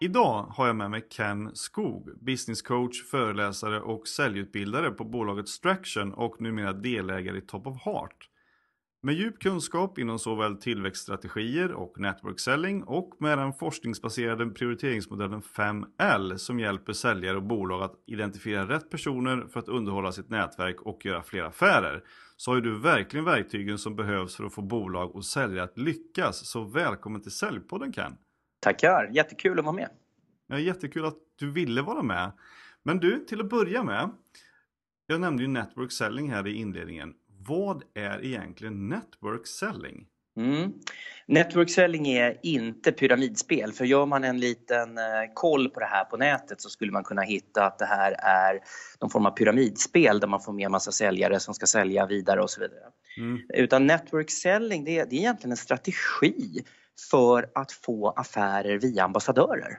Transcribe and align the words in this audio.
Idag 0.00 0.46
har 0.50 0.66
jag 0.66 0.76
med 0.76 0.90
mig 0.90 1.06
Ken 1.10 1.50
Skog, 1.54 2.10
businesscoach, 2.20 3.10
föreläsare 3.10 3.80
och 3.80 4.08
säljutbildare 4.08 4.90
på 4.90 5.04
bolaget 5.04 5.48
Straction 5.48 6.12
och 6.12 6.40
numera 6.40 6.72
delägare 6.72 7.38
i 7.38 7.40
Top 7.40 7.66
of 7.66 7.82
Heart. 7.84 8.30
Med 9.06 9.14
djup 9.14 9.38
kunskap 9.38 9.98
inom 9.98 10.18
såväl 10.18 10.56
tillväxtstrategier 10.56 11.72
och 11.72 12.00
network 12.00 12.40
selling 12.40 12.82
och 12.82 13.14
med 13.18 13.38
den 13.38 13.52
forskningsbaserade 13.52 14.46
prioriteringsmodellen 14.46 15.42
5L 15.42 16.36
som 16.36 16.60
hjälper 16.60 16.92
säljare 16.92 17.36
och 17.36 17.42
bolag 17.42 17.82
att 17.82 18.02
identifiera 18.06 18.68
rätt 18.68 18.90
personer 18.90 19.46
för 19.52 19.60
att 19.60 19.68
underhålla 19.68 20.12
sitt 20.12 20.30
nätverk 20.30 20.82
och 20.82 21.04
göra 21.06 21.22
fler 21.22 21.42
affärer. 21.42 22.04
Så 22.36 22.54
har 22.54 22.60
du 22.60 22.78
verkligen 22.78 23.24
verktygen 23.24 23.78
som 23.78 23.96
behövs 23.96 24.36
för 24.36 24.44
att 24.44 24.54
få 24.54 24.62
bolag 24.62 25.16
och 25.16 25.24
säljare 25.24 25.62
att 25.62 25.78
lyckas. 25.78 26.46
Så 26.46 26.64
välkommen 26.64 27.22
till 27.22 27.32
Säljpodden 27.32 27.92
Ken! 27.92 28.16
Tackar, 28.60 29.10
jättekul 29.12 29.58
att 29.58 29.64
vara 29.64 29.76
med. 29.76 29.88
Ja, 30.46 30.58
jättekul 30.58 31.04
att 31.04 31.18
du 31.36 31.50
ville 31.50 31.82
vara 31.82 32.02
med. 32.02 32.32
Men 32.82 32.98
du, 32.98 33.24
till 33.24 33.40
att 33.40 33.50
börja 33.50 33.82
med. 33.82 34.10
Jag 35.06 35.20
nämnde 35.20 35.42
ju 35.42 35.48
network 35.48 35.92
selling 35.92 36.30
här 36.30 36.46
i 36.46 36.54
inledningen. 36.54 37.14
Vad 37.48 37.82
är 37.94 38.24
egentligen 38.24 38.88
network 38.88 39.46
selling? 39.46 40.06
Mm. 40.36 40.72
Network 41.26 41.70
selling 41.70 42.08
är 42.08 42.38
inte 42.42 42.92
pyramidspel 42.92 43.72
för 43.72 43.84
gör 43.84 44.06
man 44.06 44.24
en 44.24 44.40
liten 44.40 44.98
eh, 44.98 45.04
koll 45.34 45.68
på 45.68 45.80
det 45.80 45.86
här 45.86 46.04
på 46.04 46.16
nätet 46.16 46.60
så 46.60 46.68
skulle 46.68 46.92
man 46.92 47.04
kunna 47.04 47.22
hitta 47.22 47.66
att 47.66 47.78
det 47.78 47.86
här 47.86 48.12
är 48.18 48.60
någon 49.00 49.10
form 49.10 49.26
av 49.26 49.30
pyramidspel 49.30 50.20
där 50.20 50.28
man 50.28 50.40
får 50.40 50.52
med 50.52 50.70
massa 50.70 50.92
säljare 50.92 51.40
som 51.40 51.54
ska 51.54 51.66
sälja 51.66 52.06
vidare 52.06 52.42
och 52.42 52.50
så 52.50 52.60
vidare. 52.60 52.84
Mm. 53.18 53.40
Utan 53.54 53.86
network 53.86 54.30
selling 54.30 54.84
det 54.84 54.98
är, 54.98 55.06
det 55.06 55.16
är 55.16 55.18
egentligen 55.18 55.50
en 55.50 55.56
strategi 55.56 56.64
för 57.10 57.50
att 57.54 57.72
få 57.72 58.10
affärer 58.10 58.78
via 58.78 59.04
ambassadörer. 59.04 59.78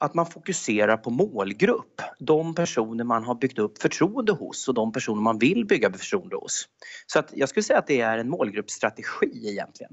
Att 0.00 0.14
man 0.14 0.26
fokuserar 0.26 0.96
på 0.96 1.10
målgrupp, 1.10 2.02
de 2.18 2.54
personer 2.54 3.04
man 3.04 3.24
har 3.24 3.34
byggt 3.34 3.58
upp 3.58 3.82
förtroende 3.82 4.32
hos 4.32 4.68
och 4.68 4.74
de 4.74 4.92
personer 4.92 5.22
man 5.22 5.38
vill 5.38 5.66
bygga 5.66 5.92
förtroende 5.92 6.36
hos. 6.36 6.68
Så 7.06 7.18
att 7.18 7.30
jag 7.32 7.48
skulle 7.48 7.62
säga 7.62 7.78
att 7.78 7.86
det 7.86 8.00
är 8.00 8.18
en 8.18 8.30
målgruppsstrategi 8.30 9.48
egentligen. 9.50 9.92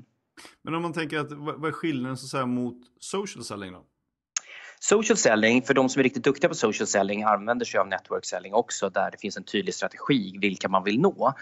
Men 0.64 0.76
om 0.76 0.82
man 0.82 0.94
tänker 0.94 1.20
att 1.20 1.32
vad 1.32 1.66
är 1.66 1.72
skillnaden 1.72 2.18
så 2.18 2.26
att 2.26 2.30
säga, 2.30 2.46
mot 2.46 2.78
social 3.00 3.44
selling 3.44 3.72
då? 3.72 3.86
Social 4.80 5.18
selling, 5.18 5.62
för 5.62 5.74
de 5.74 5.90
som 5.90 6.00
är 6.00 6.04
riktigt 6.04 6.24
duktiga 6.24 6.50
på 6.50 6.56
social 6.56 6.88
selling 6.88 7.24
använder 7.24 7.66
sig 7.66 7.80
av 7.80 7.88
network 7.88 8.26
selling 8.26 8.54
också 8.54 8.90
där 8.90 9.12
det 9.12 9.18
finns 9.18 9.38
en 9.38 9.44
tydlig 9.44 9.74
strategi 9.74 10.38
vilka 10.42 10.70
man 10.70 10.84
vill 10.84 11.00
nå. 11.00 11.34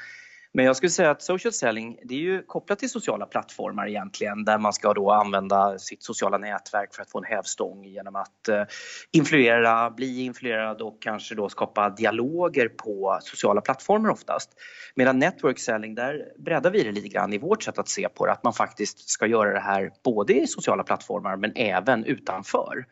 Men 0.55 0.65
jag 0.65 0.75
skulle 0.75 0.89
säga 0.89 1.11
att 1.11 1.21
social 1.21 1.53
selling 1.53 1.99
det 2.03 2.15
är 2.15 2.19
ju 2.19 2.41
kopplat 2.43 2.79
till 2.79 2.89
sociala 2.89 3.25
plattformar 3.25 3.87
egentligen 3.87 4.45
där 4.45 4.57
man 4.57 4.73
ska 4.73 4.93
då 4.93 5.11
använda 5.11 5.79
sitt 5.79 6.03
sociala 6.03 6.37
nätverk 6.37 6.95
för 6.95 7.01
att 7.01 7.11
få 7.11 7.17
en 7.17 7.23
hävstång 7.23 7.85
genom 7.85 8.15
att 8.15 8.47
eh, 8.47 8.63
influera, 9.11 9.91
bli 9.91 10.23
influerad 10.23 10.81
och 10.81 11.01
kanske 11.01 11.35
då 11.35 11.49
skapa 11.49 11.89
dialoger 11.89 12.67
på 12.67 13.19
sociala 13.21 13.61
plattformar 13.61 14.09
oftast. 14.09 14.49
Medan 14.95 15.19
network 15.19 15.59
selling 15.59 15.95
där 15.95 16.25
breddar 16.37 16.71
vi 16.71 16.83
det 16.83 16.91
lite 16.91 17.07
grann 17.07 17.33
i 17.33 17.37
vårt 17.37 17.63
sätt 17.63 17.79
att 17.79 17.89
se 17.89 18.09
på 18.09 18.25
det 18.25 18.31
att 18.31 18.43
man 18.43 18.53
faktiskt 18.53 19.09
ska 19.09 19.25
göra 19.27 19.53
det 19.53 19.59
här 19.59 19.91
både 20.03 20.33
i 20.33 20.47
sociala 20.47 20.83
plattformar 20.83 21.35
men 21.35 21.51
även 21.55 22.05
utanför. 22.05 22.85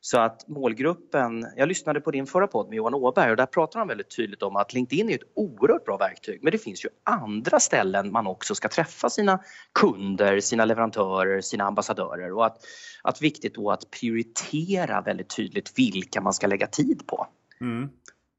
Så 0.00 0.18
att 0.18 0.48
målgruppen, 0.48 1.46
jag 1.56 1.68
lyssnade 1.68 2.00
på 2.00 2.10
din 2.10 2.26
förra 2.26 2.46
podd 2.46 2.68
med 2.68 2.76
Johan 2.76 2.94
Åberg 2.94 3.30
och 3.30 3.36
där 3.36 3.46
pratar 3.46 3.78
han 3.78 3.88
väldigt 3.88 4.16
tydligt 4.16 4.42
om 4.42 4.56
att 4.56 4.72
LinkedIn 4.74 5.10
är 5.10 5.14
ett 5.14 5.30
oerhört 5.34 5.84
bra 5.84 5.96
verktyg 5.96 6.42
men 6.42 6.52
det 6.52 6.58
finns 6.58 6.84
ju 6.84 6.88
andra 7.04 7.60
ställen 7.60 8.12
man 8.12 8.26
också 8.26 8.54
ska 8.54 8.68
träffa 8.68 9.10
sina 9.10 9.40
kunder, 9.74 10.40
sina 10.40 10.64
leverantörer, 10.64 11.40
sina 11.40 11.64
ambassadörer 11.64 12.32
och 12.32 12.46
att, 12.46 12.56
att 13.02 13.22
viktigt 13.22 13.54
då 13.54 13.70
att 13.70 13.90
prioritera 13.90 15.00
väldigt 15.00 15.36
tydligt 15.36 15.78
vilka 15.78 16.20
man 16.20 16.32
ska 16.32 16.46
lägga 16.46 16.66
tid 16.66 17.06
på. 17.06 17.26
Mm. 17.60 17.88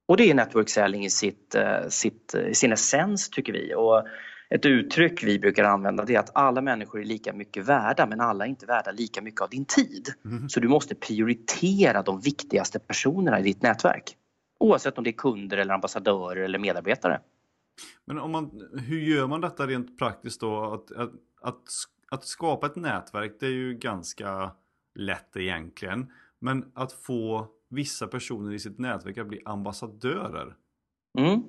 Och 0.07 0.17
det 0.17 0.29
är 0.29 0.33
network 0.33 0.69
selling 0.69 1.05
i 1.05 1.09
sitt, 1.09 1.55
eh, 1.55 1.87
sitt, 1.89 2.35
i 2.35 2.55
sin 2.55 2.71
essens 2.71 3.29
tycker 3.29 3.53
vi. 3.53 3.73
Och 3.75 4.03
ett 4.51 4.65
uttryck 4.65 5.23
vi 5.23 5.39
brukar 5.39 5.63
använda 5.63 6.05
det 6.05 6.15
är 6.15 6.19
att 6.19 6.35
alla 6.35 6.61
människor 6.61 7.01
är 7.01 7.05
lika 7.05 7.33
mycket 7.33 7.65
värda 7.65 8.05
men 8.05 8.21
alla 8.21 8.45
är 8.45 8.49
inte 8.49 8.65
värda 8.65 8.91
lika 8.91 9.21
mycket 9.21 9.41
av 9.41 9.49
din 9.49 9.65
tid. 9.65 10.13
Mm. 10.25 10.49
Så 10.49 10.59
du 10.59 10.67
måste 10.67 10.95
prioritera 10.95 12.01
de 12.01 12.19
viktigaste 12.19 12.79
personerna 12.79 13.39
i 13.39 13.43
ditt 13.43 13.61
nätverk. 13.61 14.17
Oavsett 14.59 14.97
om 14.97 15.03
det 15.03 15.09
är 15.09 15.17
kunder 15.17 15.57
eller 15.57 15.73
ambassadörer 15.73 16.41
eller 16.41 16.59
medarbetare. 16.59 17.21
Men 18.05 18.19
om 18.19 18.31
man, 18.31 18.69
hur 18.87 18.99
gör 18.99 19.27
man 19.27 19.41
detta 19.41 19.67
rent 19.67 19.97
praktiskt 19.97 20.41
då? 20.41 20.73
Att, 20.73 20.91
att, 20.91 21.11
att, 21.41 21.63
att 22.09 22.25
skapa 22.25 22.67
ett 22.67 22.75
nätverk 22.75 23.37
det 23.39 23.45
är 23.45 23.51
ju 23.51 23.73
ganska 23.73 24.51
lätt 24.95 25.37
egentligen. 25.37 26.11
Men 26.39 26.71
att 26.73 26.93
få 26.93 27.47
vissa 27.69 28.07
personer 28.07 28.53
i 28.53 28.59
sitt 28.59 28.79
nätverk 28.79 29.17
att 29.17 29.27
bli 29.27 29.41
ambassadörer. 29.45 30.55
Mm. 31.19 31.43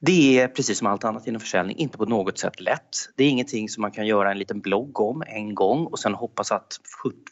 Det 0.00 0.40
är 0.40 0.48
precis 0.48 0.78
som 0.78 0.86
allt 0.86 1.04
annat 1.04 1.26
inom 1.26 1.40
försäljning 1.40 1.76
inte 1.76 1.98
på 1.98 2.04
något 2.04 2.38
sätt 2.38 2.60
lätt. 2.60 2.88
Det 3.16 3.24
är 3.24 3.28
ingenting 3.28 3.68
som 3.68 3.80
man 3.80 3.90
kan 3.90 4.06
göra 4.06 4.30
en 4.30 4.38
liten 4.38 4.60
blogg 4.60 5.00
om 5.00 5.22
en 5.26 5.54
gång 5.54 5.86
och 5.86 5.98
sen 5.98 6.14
hoppas 6.14 6.52
att 6.52 6.80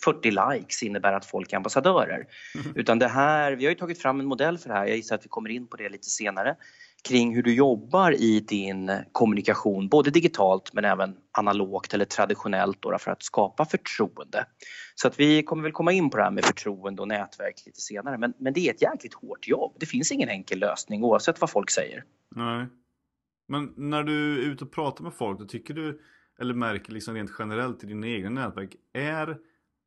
40 0.04 0.30
likes 0.30 0.82
innebär 0.82 1.12
att 1.12 1.26
folk 1.26 1.52
är 1.52 1.56
ambassadörer. 1.56 2.26
Mm. 2.54 2.76
Utan 2.76 2.98
det 2.98 3.08
här, 3.08 3.52
vi 3.52 3.64
har 3.64 3.70
ju 3.70 3.78
tagit 3.78 4.02
fram 4.02 4.20
en 4.20 4.26
modell 4.26 4.58
för 4.58 4.68
det 4.68 4.74
här, 4.74 4.86
jag 4.86 4.96
gissar 4.96 5.14
att 5.14 5.24
vi 5.24 5.28
kommer 5.28 5.50
in 5.50 5.66
på 5.66 5.76
det 5.76 5.88
lite 5.88 6.10
senare 6.10 6.56
kring 7.08 7.34
hur 7.34 7.42
du 7.42 7.54
jobbar 7.54 8.12
i 8.12 8.40
din 8.40 8.90
kommunikation, 9.12 9.88
både 9.88 10.10
digitalt 10.10 10.72
men 10.72 10.84
även 10.84 11.16
analogt 11.32 11.94
eller 11.94 12.04
traditionellt 12.04 12.82
då, 12.82 12.98
för 12.98 13.10
att 13.10 13.22
skapa 13.22 13.64
förtroende. 13.64 14.46
Så 14.94 15.08
att 15.08 15.20
vi 15.20 15.42
kommer 15.42 15.62
väl 15.62 15.72
komma 15.72 15.92
in 15.92 16.10
på 16.10 16.16
det 16.16 16.22
här 16.22 16.30
med 16.30 16.44
förtroende 16.44 17.02
och 17.02 17.08
nätverk 17.08 17.62
lite 17.66 17.80
senare 17.80 18.18
men, 18.18 18.34
men 18.38 18.52
det 18.52 18.68
är 18.68 18.74
ett 18.74 18.82
jäkligt 18.82 19.14
hårt 19.14 19.48
jobb. 19.48 19.76
Det 19.80 19.86
finns 19.86 20.12
ingen 20.12 20.28
enkel 20.28 20.58
lösning 20.58 21.04
oavsett 21.04 21.40
vad 21.40 21.50
folk 21.50 21.70
säger. 21.70 22.04
Nej. 22.36 22.66
Men 23.48 23.72
när 23.76 24.02
du 24.02 24.42
är 24.42 24.46
ute 24.46 24.64
och 24.64 24.72
pratar 24.72 25.04
med 25.04 25.14
folk, 25.14 25.38
då 25.38 25.44
tycker 25.44 25.74
du, 25.74 26.00
eller 26.40 26.54
märker 26.54 26.92
liksom 26.92 27.14
rent 27.14 27.30
generellt 27.38 27.84
i 27.84 27.86
dina 27.86 28.06
egna 28.06 28.30
nätverk, 28.30 28.76
är 28.92 29.38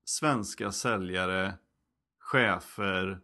svenska 0.06 0.72
säljare, 0.72 1.54
chefer, 2.20 3.20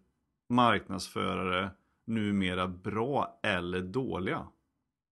marknadsförare 0.50 1.70
numera 2.08 2.68
bra 2.68 3.40
eller 3.44 3.82
dåliga 3.82 4.48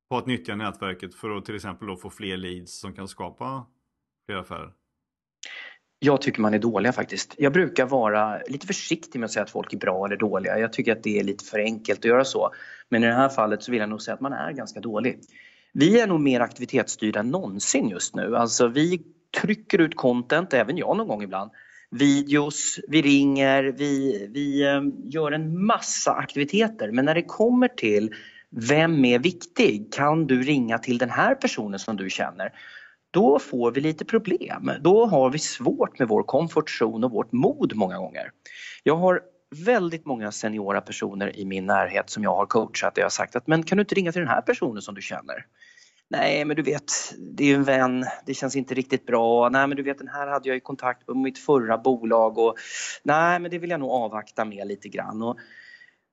på 0.09 0.17
att 0.17 0.27
nyttja 0.27 0.55
nätverket 0.55 1.15
för 1.15 1.37
att 1.37 1.45
till 1.45 1.55
exempel 1.55 1.87
då 1.87 1.95
få 1.95 2.09
fler 2.09 2.37
leads 2.37 2.79
som 2.79 2.93
kan 2.93 3.07
skapa 3.07 3.65
fler 4.25 4.37
affärer? 4.37 4.73
Jag 5.99 6.21
tycker 6.21 6.41
man 6.41 6.53
är 6.53 6.59
dåliga 6.59 6.93
faktiskt. 6.93 7.35
Jag 7.37 7.53
brukar 7.53 7.85
vara 7.85 8.41
lite 8.47 8.67
försiktig 8.67 9.19
med 9.19 9.25
att 9.25 9.31
säga 9.31 9.43
att 9.43 9.49
folk 9.49 9.73
är 9.73 9.77
bra 9.77 10.05
eller 10.05 10.17
dåliga. 10.17 10.59
Jag 10.59 10.73
tycker 10.73 10.91
att 10.91 11.03
det 11.03 11.19
är 11.19 11.23
lite 11.23 11.45
för 11.45 11.59
enkelt 11.59 11.99
att 11.99 12.05
göra 12.05 12.25
så. 12.25 12.51
Men 12.89 13.03
i 13.03 13.07
det 13.07 13.13
här 13.13 13.29
fallet 13.29 13.63
så 13.63 13.71
vill 13.71 13.79
jag 13.79 13.89
nog 13.89 14.01
säga 14.01 14.15
att 14.15 14.21
man 14.21 14.33
är 14.33 14.51
ganska 14.51 14.79
dålig. 14.79 15.19
Vi 15.73 15.99
är 15.99 16.07
nog 16.07 16.19
mer 16.19 16.39
aktivitetsstyrda 16.39 17.19
än 17.19 17.29
någonsin 17.29 17.89
just 17.89 18.15
nu. 18.15 18.37
Alltså 18.37 18.67
vi 18.67 19.03
trycker 19.41 19.81
ut 19.81 19.95
content, 19.95 20.53
även 20.53 20.77
jag 20.77 20.97
någon 20.97 21.07
gång 21.07 21.23
ibland, 21.23 21.51
videos, 21.91 22.79
vi 22.87 23.01
ringer, 23.01 23.63
vi, 23.63 24.27
vi 24.33 24.67
ehm, 24.67 24.93
gör 25.03 25.31
en 25.31 25.65
massa 25.65 26.11
aktiviteter. 26.11 26.91
Men 26.91 27.05
när 27.05 27.15
det 27.15 27.23
kommer 27.23 27.67
till 27.67 28.13
vem 28.49 29.05
är 29.05 29.19
viktig? 29.19 29.93
Kan 29.93 30.27
du 30.27 30.43
ringa 30.43 30.77
till 30.77 30.97
den 30.97 31.09
här 31.09 31.35
personen 31.35 31.79
som 31.79 31.97
du 31.97 32.09
känner? 32.09 32.53
Då 33.11 33.39
får 33.39 33.71
vi 33.71 33.81
lite 33.81 34.05
problem. 34.05 34.71
Då 34.81 35.05
har 35.05 35.29
vi 35.29 35.39
svårt 35.39 35.99
med 35.99 36.07
vår 36.07 36.23
komfortzon 36.23 37.03
och 37.03 37.11
vårt 37.11 37.31
mod 37.31 37.75
många 37.75 37.97
gånger. 37.97 38.31
Jag 38.83 38.95
har 38.95 39.21
väldigt 39.65 40.05
många 40.05 40.31
seniora 40.31 40.81
personer 40.81 41.39
i 41.39 41.45
min 41.45 41.65
närhet 41.65 42.09
som 42.09 42.23
jag 42.23 42.35
har 42.35 42.45
coachat 42.45 42.93
och 42.93 42.97
jag 42.97 43.05
har 43.05 43.09
sagt 43.09 43.35
att 43.35 43.47
men 43.47 43.63
kan 43.63 43.77
du 43.77 43.81
inte 43.81 43.95
ringa 43.95 44.11
till 44.11 44.21
den 44.21 44.29
här 44.29 44.41
personen 44.41 44.81
som 44.81 44.95
du 44.95 45.01
känner? 45.01 45.45
Nej, 46.11 46.45
men 46.45 46.55
du 46.55 46.61
vet, 46.61 46.91
det 47.17 47.43
är 47.43 47.47
ju 47.47 47.55
en 47.55 47.63
vän, 47.63 48.05
det 48.25 48.33
känns 48.33 48.55
inte 48.55 48.73
riktigt 48.73 49.05
bra. 49.05 49.49
Nej, 49.49 49.67
men 49.67 49.77
du 49.77 49.83
vet, 49.83 49.97
den 49.97 50.07
här 50.07 50.27
hade 50.27 50.49
jag 50.49 50.55
ju 50.55 50.59
kontakt 50.59 51.07
med 51.07 51.17
mitt 51.17 51.39
förra 51.39 51.77
bolag 51.77 52.37
och 52.37 52.55
nej, 53.03 53.39
men 53.39 53.51
det 53.51 53.57
vill 53.57 53.69
jag 53.69 53.79
nog 53.79 53.91
avvakta 53.91 54.45
med 54.45 54.67
lite 54.67 54.89
grann. 54.89 55.21
Och 55.21 55.37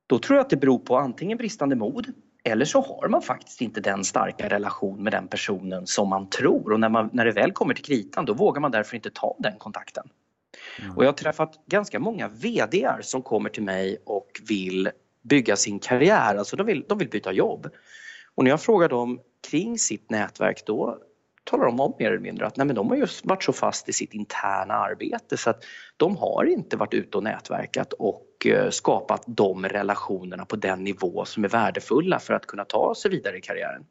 då 0.06 0.18
tror 0.18 0.36
jag 0.36 0.44
att 0.44 0.50
det 0.50 0.56
beror 0.56 0.78
på 0.78 0.96
antingen 0.96 1.38
bristande 1.38 1.76
mod 1.76 2.06
eller 2.44 2.64
så 2.64 2.80
har 2.80 3.08
man 3.08 3.22
faktiskt 3.22 3.60
inte 3.60 3.80
den 3.80 4.04
starka 4.04 4.48
relation 4.48 5.02
med 5.02 5.12
den 5.12 5.28
personen 5.28 5.86
som 5.86 6.08
man 6.08 6.30
tror 6.30 6.72
och 6.72 6.80
när, 6.80 6.88
man, 6.88 7.10
när 7.12 7.24
det 7.24 7.32
väl 7.32 7.52
kommer 7.52 7.74
till 7.74 7.84
kritan 7.84 8.24
då 8.24 8.34
vågar 8.34 8.60
man 8.60 8.70
därför 8.70 8.96
inte 8.96 9.10
ta 9.10 9.36
den 9.38 9.58
kontakten. 9.58 10.08
Mm. 10.82 10.96
Och 10.96 11.04
jag 11.04 11.08
har 11.08 11.12
träffat 11.12 11.52
ganska 11.66 12.00
många 12.00 12.28
VDR 12.28 13.00
som 13.02 13.22
kommer 13.22 13.50
till 13.50 13.62
mig 13.62 14.02
och 14.04 14.28
vill 14.48 14.90
bygga 15.22 15.56
sin 15.56 15.78
karriär, 15.78 16.34
alltså 16.34 16.56
de 16.56 16.66
vill, 16.66 16.84
de 16.88 16.98
vill 16.98 17.08
byta 17.08 17.32
jobb. 17.32 17.68
Och 18.38 18.44
när 18.44 18.50
jag 18.50 18.60
frågar 18.60 18.88
dem 18.88 19.20
kring 19.50 19.78
sitt 19.78 20.10
nätverk 20.10 20.62
då 20.66 20.98
talar 21.44 21.64
de 21.64 21.80
om 21.80 21.94
mer 21.98 22.06
eller 22.06 22.18
mindre 22.18 22.46
att 22.46 22.56
nej, 22.56 22.66
men 22.66 22.76
de 22.76 22.88
har 22.88 22.96
just 22.96 23.26
varit 23.26 23.42
så 23.42 23.52
fast 23.52 23.88
i 23.88 23.92
sitt 23.92 24.14
interna 24.14 24.74
arbete 24.74 25.36
så 25.36 25.50
att 25.50 25.64
de 25.96 26.16
har 26.16 26.44
inte 26.44 26.76
varit 26.76 26.94
ute 26.94 27.16
och 27.16 27.22
nätverkat 27.22 27.92
och 27.92 28.46
eh, 28.46 28.70
skapat 28.70 29.24
de 29.26 29.64
relationerna 29.64 30.44
på 30.44 30.56
den 30.56 30.84
nivå 30.84 31.24
som 31.24 31.44
är 31.44 31.48
värdefulla 31.48 32.18
för 32.18 32.34
att 32.34 32.46
kunna 32.46 32.64
ta 32.64 32.94
sig 32.94 33.10
vidare 33.10 33.38
i 33.38 33.40
karriären. 33.40 33.82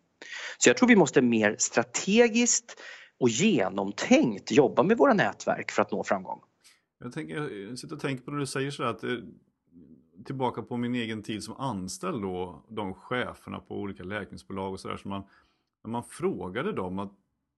Så 0.58 0.70
jag 0.70 0.78
tror 0.78 0.90
vi 0.90 0.96
måste 0.96 1.22
mer 1.22 1.56
strategiskt 1.60 2.82
och 3.20 3.30
genomtänkt 3.30 4.52
jobba 4.52 4.84
med 4.84 4.98
våra 4.98 5.14
nätverk 5.14 5.72
för 5.72 5.82
att 5.82 5.92
nå 5.92 6.04
framgång. 6.04 6.40
Jag, 7.00 7.14
tänker, 7.14 7.68
jag 7.70 7.80
sitter 7.80 7.96
och 7.96 8.02
tänker 8.02 8.24
på 8.24 8.32
när 8.32 8.40
du 8.40 8.48
säger 8.48 8.72
så 8.72 8.84
att 8.84 9.04
eh, 9.04 9.10
tillbaka 10.26 10.62
på 10.62 10.78
min 10.78 10.96
egen 10.96 11.24
tid 11.24 11.44
som 11.44 11.58
anställd 11.58 12.22
då, 12.22 12.64
de 12.70 12.94
cheferna 12.94 13.60
på 13.60 13.80
olika 13.80 14.04
läkemedelsbolag 14.04 14.74
och 14.74 14.80
sådär, 14.80 14.98
så 14.98 15.08
man, 15.08 15.24
när 15.84 15.92
man 15.92 16.04
frågade 16.04 16.72
dem 16.72 17.00
att 17.00 17.14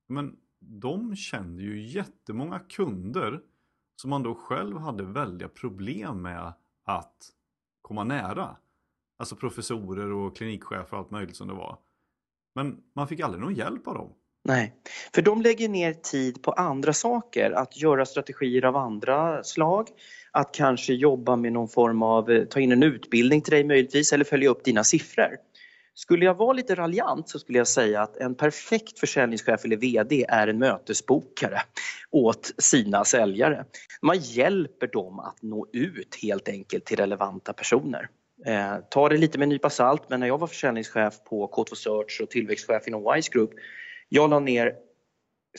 men 0.07 0.37
de 0.59 1.15
kände 1.15 1.63
ju 1.63 1.87
jättemånga 1.87 2.59
kunder 2.59 3.41
som 3.95 4.09
man 4.09 4.23
då 4.23 4.35
själv 4.35 4.77
hade 4.77 5.03
väldiga 5.03 5.49
problem 5.49 6.21
med 6.21 6.53
att 6.83 7.31
komma 7.81 8.03
nära. 8.03 8.57
Alltså 9.17 9.35
professorer 9.35 10.11
och 10.11 10.35
klinikchefer 10.35 10.93
och 10.93 10.99
allt 10.99 11.11
möjligt 11.11 11.35
som 11.35 11.47
det 11.47 11.53
var. 11.53 11.79
Men 12.55 12.83
man 12.93 13.07
fick 13.07 13.19
aldrig 13.19 13.41
någon 13.41 13.55
hjälp 13.55 13.87
av 13.87 13.93
dem. 13.93 14.13
Nej, 14.43 14.73
för 15.15 15.21
de 15.21 15.41
lägger 15.41 15.69
ner 15.69 15.93
tid 15.93 16.41
på 16.41 16.51
andra 16.51 16.93
saker, 16.93 17.51
att 17.51 17.77
göra 17.77 18.05
strategier 18.05 18.65
av 18.65 18.75
andra 18.75 19.43
slag, 19.43 19.87
att 20.31 20.53
kanske 20.53 20.93
jobba 20.93 21.35
med 21.35 21.53
någon 21.53 21.69
form 21.69 22.03
av, 22.03 22.31
eh, 22.31 22.43
ta 22.43 22.59
in 22.59 22.71
en 22.71 22.83
utbildning 22.83 23.41
till 23.41 23.51
dig 23.51 23.63
möjligtvis 23.63 24.13
eller 24.13 24.25
följa 24.25 24.49
upp 24.49 24.63
dina 24.63 24.83
siffror. 24.83 25.37
Skulle 25.93 26.25
jag 26.25 26.33
vara 26.33 26.53
lite 26.53 26.75
raljant 26.75 27.29
så 27.29 27.39
skulle 27.39 27.57
jag 27.57 27.67
säga 27.67 28.01
att 28.01 28.17
en 28.17 28.35
perfekt 28.35 28.99
försäljningschef 28.99 29.65
eller 29.65 29.77
VD 29.77 30.25
är 30.29 30.47
en 30.47 30.59
mötesbokare 30.59 31.61
åt 32.11 32.51
sina 32.57 33.05
säljare. 33.05 33.65
Man 34.01 34.17
hjälper 34.19 34.87
dem 34.87 35.19
att 35.19 35.41
nå 35.41 35.67
ut 35.73 36.17
helt 36.21 36.49
enkelt 36.49 36.85
till 36.85 36.97
relevanta 36.97 37.53
personer. 37.53 38.09
Eh, 38.45 38.75
ta 38.89 39.09
det 39.09 39.17
lite 39.17 39.37
med 39.37 39.45
en 39.45 39.49
nypa 39.49 39.69
salt 39.69 40.09
men 40.09 40.19
när 40.19 40.27
jag 40.27 40.37
var 40.37 40.47
försäljningschef 40.47 41.23
på 41.23 41.47
K2 41.47 41.75
Search 41.75 42.21
och 42.21 42.29
tillväxtchef 42.29 42.87
inom 42.87 43.13
Wise 43.13 43.31
Group 43.31 43.51
jag 44.09 44.29
la 44.29 44.39
ner 44.39 44.75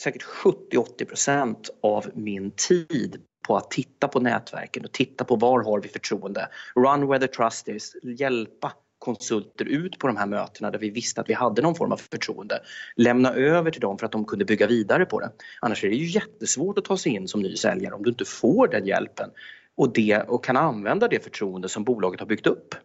säkert 0.01 0.23
70-80% 0.23 1.55
av 1.81 2.05
min 2.13 2.51
tid 2.51 3.21
på 3.47 3.57
att 3.57 3.71
titta 3.71 4.07
på 4.07 4.19
nätverken 4.19 4.85
och 4.85 4.91
titta 4.91 5.23
på 5.23 5.35
var 5.35 5.63
har 5.63 5.79
vi 5.81 5.89
förtroende. 5.89 6.47
Run 6.75 7.07
where 7.07 7.19
the 7.19 7.27
trust 7.27 7.67
is, 7.67 7.95
hjälpa 8.03 8.73
konsulter 8.99 9.65
ut 9.65 9.99
på 9.99 10.07
de 10.07 10.17
här 10.17 10.25
mötena 10.25 10.71
där 10.71 10.79
vi 10.79 10.89
visste 10.89 11.21
att 11.21 11.29
vi 11.29 11.33
hade 11.33 11.61
någon 11.61 11.75
form 11.75 11.91
av 11.91 11.97
förtroende. 11.97 12.61
Lämna 12.95 13.33
över 13.33 13.71
till 13.71 13.81
dem 13.81 13.97
för 13.97 14.05
att 14.05 14.11
de 14.11 14.25
kunde 14.25 14.45
bygga 14.45 14.67
vidare 14.67 15.05
på 15.05 15.19
det. 15.19 15.31
Annars 15.61 15.83
är 15.83 15.89
det 15.89 15.95
ju 15.95 16.05
jättesvårt 16.05 16.77
att 16.77 16.85
ta 16.85 16.97
sig 16.97 17.11
in 17.11 17.27
som 17.27 17.41
ny 17.41 17.55
säljare 17.55 17.93
om 17.93 18.03
du 18.03 18.09
inte 18.09 18.25
får 18.25 18.67
den 18.67 18.85
hjälpen 18.85 19.29
och, 19.77 19.93
det, 19.93 20.21
och 20.21 20.43
kan 20.43 20.57
använda 20.57 21.07
det 21.07 21.23
förtroende 21.23 21.69
som 21.69 21.83
bolaget 21.83 22.19
har 22.19 22.27
byggt 22.27 22.47
upp. 22.47 22.75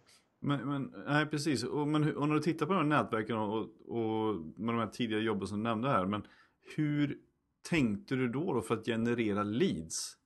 Men, 0.46 0.68
men, 0.68 0.92
nej, 1.06 1.26
precis. 1.26 1.64
Och, 1.64 1.88
men, 1.88 2.16
och 2.16 2.28
när 2.28 2.34
du 2.34 2.40
tittar 2.40 2.66
på 2.66 2.72
de 2.72 2.78
här 2.78 3.02
nätverken 3.02 3.36
och, 3.36 3.58
och 3.88 4.34
med 4.56 4.74
de 4.74 4.78
här 4.78 4.86
tidigare 4.86 5.22
jobben 5.22 5.48
som 5.48 5.58
du 5.58 5.62
nämnde 5.62 5.88
här. 5.88 6.06
Men 6.06 6.26
hur 6.76 7.16
tänkte 7.70 8.14
du 8.14 8.28
då, 8.28 8.52
då 8.52 8.62
för 8.62 8.74
att 8.74 8.86
generera 8.86 9.42
leads? 9.42 10.16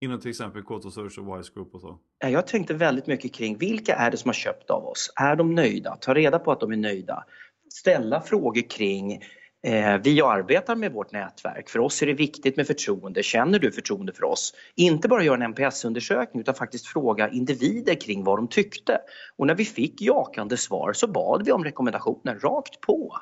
Inom 0.00 0.20
till 0.20 0.30
exempel 0.30 0.62
Koto 0.62 0.90
Search 0.90 1.18
och 1.18 1.38
Wise 1.38 1.52
Group 1.54 1.74
och 1.74 1.80
så? 1.80 1.98
Jag 2.18 2.46
tänkte 2.46 2.74
väldigt 2.74 3.06
mycket 3.06 3.34
kring 3.34 3.58
vilka 3.58 3.94
är 3.94 4.10
det 4.10 4.16
som 4.16 4.28
har 4.28 4.34
köpt 4.34 4.70
av 4.70 4.84
oss? 4.84 5.12
Är 5.16 5.36
de 5.36 5.54
nöjda? 5.54 5.96
Ta 6.00 6.14
reda 6.14 6.38
på 6.38 6.52
att 6.52 6.60
de 6.60 6.72
är 6.72 6.76
nöjda. 6.76 7.24
Ställa 7.68 8.20
frågor 8.20 8.70
kring 8.70 9.22
Eh, 9.62 9.98
vi 10.02 10.22
arbetar 10.22 10.76
med 10.76 10.92
vårt 10.92 11.12
nätverk. 11.12 11.68
För 11.68 11.78
oss 11.78 12.02
är 12.02 12.06
det 12.06 12.14
viktigt 12.14 12.56
med 12.56 12.66
förtroende. 12.66 13.22
Känner 13.22 13.58
du 13.58 13.72
förtroende 13.72 14.12
för 14.12 14.24
oss? 14.24 14.54
Inte 14.74 15.08
bara 15.08 15.24
göra 15.24 15.44
en 15.44 15.54
NPS-undersökning 15.54 16.40
utan 16.40 16.54
faktiskt 16.54 16.86
fråga 16.86 17.30
individer 17.30 17.94
kring 17.94 18.24
vad 18.24 18.38
de 18.38 18.48
tyckte. 18.48 18.98
Och 19.36 19.46
när 19.46 19.54
vi 19.54 19.64
fick 19.64 20.02
jakande 20.02 20.56
svar 20.56 20.92
så 20.92 21.06
bad 21.06 21.44
vi 21.44 21.52
om 21.52 21.64
rekommendationer 21.64 22.34
rakt 22.34 22.80
på. 22.80 23.16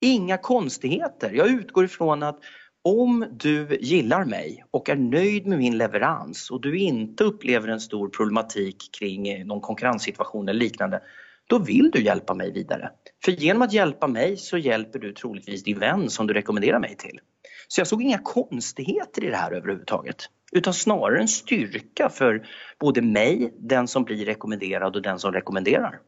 Inga 0.00 0.38
konstigheter. 0.38 1.30
Jag 1.30 1.48
utgår 1.48 1.84
ifrån 1.84 2.22
att 2.22 2.38
om 2.84 3.26
du 3.32 3.78
gillar 3.80 4.24
mig 4.24 4.64
och 4.70 4.88
är 4.88 4.96
nöjd 4.96 5.46
med 5.46 5.58
min 5.58 5.78
leverans 5.78 6.50
och 6.50 6.60
du 6.60 6.78
inte 6.78 7.24
upplever 7.24 7.68
en 7.68 7.80
stor 7.80 8.08
problematik 8.08 8.76
kring 8.98 9.46
någon 9.46 9.60
konkurrenssituation 9.60 10.48
eller 10.48 10.60
liknande 10.60 11.00
då 11.48 11.58
vill 11.58 11.90
du 11.90 12.02
hjälpa 12.02 12.34
mig 12.34 12.52
vidare. 12.52 12.90
För 13.24 13.32
genom 13.32 13.62
att 13.62 13.72
hjälpa 13.72 14.06
mig 14.06 14.36
så 14.36 14.58
hjälper 14.58 14.98
du 14.98 15.12
troligtvis 15.12 15.62
din 15.64 15.78
vän 15.78 16.10
som 16.10 16.26
du 16.26 16.34
rekommenderar 16.34 16.80
mig 16.80 16.96
till. 16.96 17.20
Så 17.68 17.80
jag 17.80 17.86
såg 17.86 18.02
inga 18.02 18.18
konstigheter 18.18 19.24
i 19.24 19.30
det 19.30 19.36
här 19.36 19.52
överhuvudtaget. 19.52 20.16
Utan 20.52 20.74
snarare 20.74 21.20
en 21.20 21.28
styrka 21.28 22.08
för 22.08 22.48
både 22.80 23.02
mig, 23.02 23.54
den 23.58 23.88
som 23.88 24.04
blir 24.04 24.26
rekommenderad 24.26 24.96
och 24.96 25.02
den 25.02 25.18
som 25.18 25.32
rekommenderar. 25.32 26.00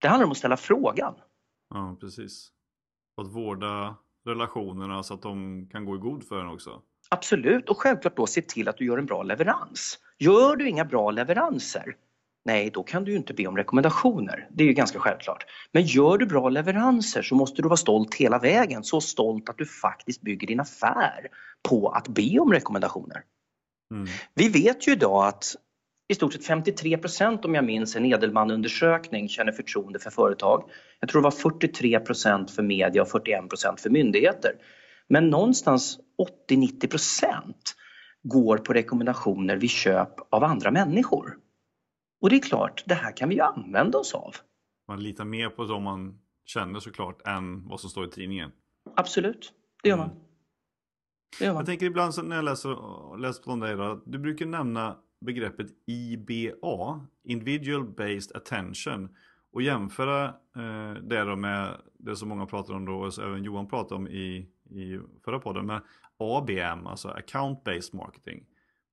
Det 0.00 0.08
handlar 0.08 0.24
om 0.24 0.30
att 0.30 0.38
ställa 0.38 0.56
frågan. 0.56 1.14
Ja, 1.70 1.96
precis. 2.00 2.50
Att 3.16 3.34
vårda 3.34 3.96
relationerna 4.26 5.02
så 5.02 5.14
att 5.14 5.22
de 5.22 5.66
kan 5.72 5.84
gå 5.84 5.94
i 5.94 5.98
god 5.98 6.24
för 6.24 6.40
en 6.40 6.48
också. 6.48 6.82
Absolut, 7.10 7.68
och 7.68 7.78
självklart 7.78 8.16
då 8.16 8.26
se 8.26 8.42
till 8.42 8.68
att 8.68 8.76
du 8.76 8.86
gör 8.86 8.98
en 8.98 9.06
bra 9.06 9.22
leverans. 9.22 9.98
Gör 10.18 10.56
du 10.56 10.68
inga 10.68 10.84
bra 10.84 11.10
leveranser, 11.10 11.96
Nej, 12.48 12.70
då 12.70 12.82
kan 12.82 13.04
du 13.04 13.10
ju 13.10 13.16
inte 13.16 13.34
be 13.34 13.46
om 13.46 13.56
rekommendationer. 13.56 14.48
Det 14.50 14.62
är 14.62 14.66
ju 14.66 14.72
ganska 14.72 14.98
självklart. 14.98 15.44
Men 15.72 15.82
gör 15.82 16.18
du 16.18 16.26
bra 16.26 16.48
leveranser 16.48 17.22
så 17.22 17.34
måste 17.34 17.62
du 17.62 17.68
vara 17.68 17.76
stolt 17.76 18.14
hela 18.14 18.38
vägen. 18.38 18.84
Så 18.84 19.00
stolt 19.00 19.48
att 19.48 19.58
du 19.58 19.66
faktiskt 19.66 20.20
bygger 20.20 20.46
din 20.46 20.60
affär 20.60 21.28
på 21.68 21.88
att 21.88 22.08
be 22.08 22.38
om 22.38 22.52
rekommendationer. 22.52 23.22
Mm. 23.94 24.06
Vi 24.34 24.48
vet 24.48 24.88
ju 24.88 24.92
idag 24.92 25.26
att 25.26 25.56
i 26.08 26.14
stort 26.14 26.32
sett 26.32 26.48
53% 26.48 27.44
om 27.44 27.54
jag 27.54 27.64
minns 27.64 27.96
en 27.96 28.04
Edelman-undersökning 28.04 29.28
känner 29.28 29.52
förtroende 29.52 29.98
för 29.98 30.10
företag. 30.10 30.70
Jag 31.00 31.10
tror 31.10 31.22
det 31.22 31.24
var 31.24 31.50
43% 31.50 32.48
för 32.50 32.62
media 32.62 33.02
och 33.02 33.08
41% 33.08 33.76
för 33.78 33.90
myndigheter. 33.90 34.52
Men 35.08 35.30
någonstans 35.30 35.98
80-90 36.50 37.64
går 38.22 38.58
på 38.58 38.72
rekommendationer 38.72 39.56
vid 39.56 39.70
köp 39.70 40.14
av 40.30 40.44
andra 40.44 40.70
människor. 40.70 41.36
Och 42.20 42.30
det 42.30 42.36
är 42.36 42.40
klart, 42.40 42.82
det 42.86 42.94
här 42.94 43.16
kan 43.16 43.28
vi 43.28 43.34
ju 43.34 43.40
använda 43.40 43.98
oss 43.98 44.14
av. 44.14 44.36
Man 44.88 45.02
litar 45.02 45.24
mer 45.24 45.48
på 45.48 45.64
dem 45.64 45.82
man 45.82 46.18
känner 46.44 46.80
såklart 46.80 47.26
än 47.26 47.68
vad 47.68 47.80
som 47.80 47.90
står 47.90 48.04
i 48.04 48.10
tidningen. 48.10 48.50
Absolut, 48.96 49.52
det 49.82 49.88
gör 49.88 49.96
man. 49.96 50.10
Mm. 50.10 50.22
Det 51.38 51.44
gör 51.44 51.52
man. 51.52 51.60
Jag 51.60 51.66
tänker 51.66 51.86
ibland 51.86 52.14
så 52.14 52.22
när 52.22 52.36
jag 52.36 52.44
läser, 52.44 53.16
läser 53.18 53.42
på 53.42 53.56
dig 53.56 53.76
då, 53.76 54.02
du 54.06 54.18
brukar 54.18 54.46
nämna 54.46 54.96
begreppet 55.20 55.66
IBA, 55.86 57.06
Individual 57.24 57.84
Based 57.84 58.36
Attention 58.36 59.16
och 59.52 59.62
jämföra 59.62 60.24
eh, 60.56 60.92
det 61.02 61.24
då 61.24 61.36
med 61.36 61.80
det 61.98 62.16
som 62.16 62.28
många 62.28 62.46
pratar 62.46 62.74
om 62.74 62.84
då 62.84 62.94
och 62.94 63.18
även 63.18 63.44
Johan 63.44 63.68
pratade 63.68 63.94
om 63.94 64.08
i, 64.08 64.48
i 64.70 65.00
förra 65.24 65.38
podden 65.38 65.66
med 65.66 65.82
ABM, 66.18 66.86
alltså 66.86 67.08
Account 67.08 67.64
Based 67.64 67.94
Marketing. 67.94 68.44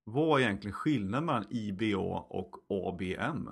Vad 0.08 0.40
är 0.40 0.44
egentligen 0.46 0.74
skillnaden 0.74 1.26
mellan 1.26 1.46
IBA 1.50 2.26
och 2.30 2.56
ABM? 2.70 3.50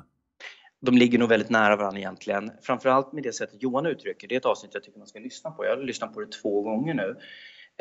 De 0.82 0.98
ligger 0.98 1.20
nog 1.20 1.30
väldigt 1.30 1.50
nära 1.50 1.76
varandra 1.76 2.00
egentligen. 2.00 2.52
Framförallt 2.62 3.14
med 3.14 3.24
det 3.24 3.34
sättet 3.34 3.64
Johan 3.64 3.86
uttrycker. 3.86 4.28
Det 4.28 4.36
är 4.36 4.40
ett 4.40 4.46
avsnitt 4.46 4.74
jag 4.74 4.84
tycker 4.84 5.00
man 5.00 5.08
ska 5.08 5.20
lyssna 5.20 5.52
på. 5.52 5.66
Jag 5.66 5.78
har 5.78 5.84
lyssnat 5.84 6.14
på 6.14 6.20
det 6.20 6.32
två 6.32 6.62
gånger 6.62 6.94
nu. 6.94 7.16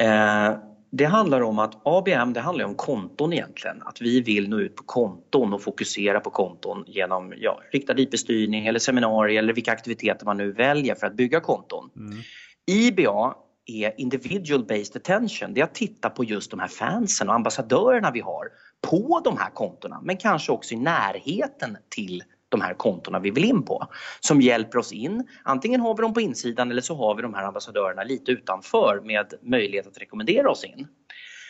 Eh, 0.04 0.58
det 0.90 1.04
handlar 1.04 1.40
om 1.40 1.58
att 1.58 1.82
ABM 1.84 2.32
det 2.32 2.40
handlar 2.40 2.64
om 2.64 2.74
konton 2.74 3.32
egentligen. 3.32 3.82
Att 3.82 4.00
vi 4.00 4.20
vill 4.20 4.48
nå 4.48 4.60
ut 4.60 4.76
på 4.76 4.82
konton 4.82 5.52
och 5.52 5.62
fokusera 5.62 6.20
på 6.20 6.30
konton 6.30 6.84
genom 6.86 7.34
ja, 7.36 7.60
riktad 7.72 7.98
IP-styrning 7.98 8.66
eller 8.66 8.78
seminarier 8.78 9.38
eller 9.38 9.52
vilka 9.52 9.72
aktiviteter 9.72 10.26
man 10.26 10.36
nu 10.36 10.52
väljer 10.52 10.94
för 10.94 11.06
att 11.06 11.16
bygga 11.16 11.40
konton. 11.40 11.90
Mm. 11.96 12.18
IBA 12.66 13.34
är 13.66 14.00
individual 14.00 14.64
based 14.64 14.96
attention. 14.96 15.54
Det 15.54 15.60
är 15.60 15.64
att 15.64 15.74
titta 15.74 16.10
på 16.10 16.24
just 16.24 16.50
de 16.50 16.60
här 16.60 16.68
fansen 16.68 17.28
och 17.28 17.34
ambassadörerna 17.34 18.10
vi 18.10 18.20
har 18.20 18.48
på 18.80 19.20
de 19.24 19.38
här 19.38 19.50
kontona 19.50 20.00
men 20.02 20.16
kanske 20.16 20.52
också 20.52 20.74
i 20.74 20.76
närheten 20.76 21.76
till 21.88 22.22
de 22.48 22.60
här 22.60 22.74
kontona 22.74 23.18
vi 23.18 23.30
vill 23.30 23.44
in 23.44 23.62
på. 23.62 23.86
Som 24.20 24.40
hjälper 24.40 24.78
oss 24.78 24.92
in. 24.92 25.28
Antingen 25.42 25.80
har 25.80 25.96
vi 25.96 26.02
dem 26.02 26.14
på 26.14 26.20
insidan 26.20 26.70
eller 26.70 26.82
så 26.82 26.96
har 26.96 27.14
vi 27.14 27.22
de 27.22 27.34
här 27.34 27.44
ambassadörerna 27.44 28.04
lite 28.04 28.32
utanför 28.32 29.00
med 29.04 29.34
möjlighet 29.42 29.86
att 29.86 29.98
rekommendera 29.98 30.50
oss 30.50 30.64
in. 30.64 30.88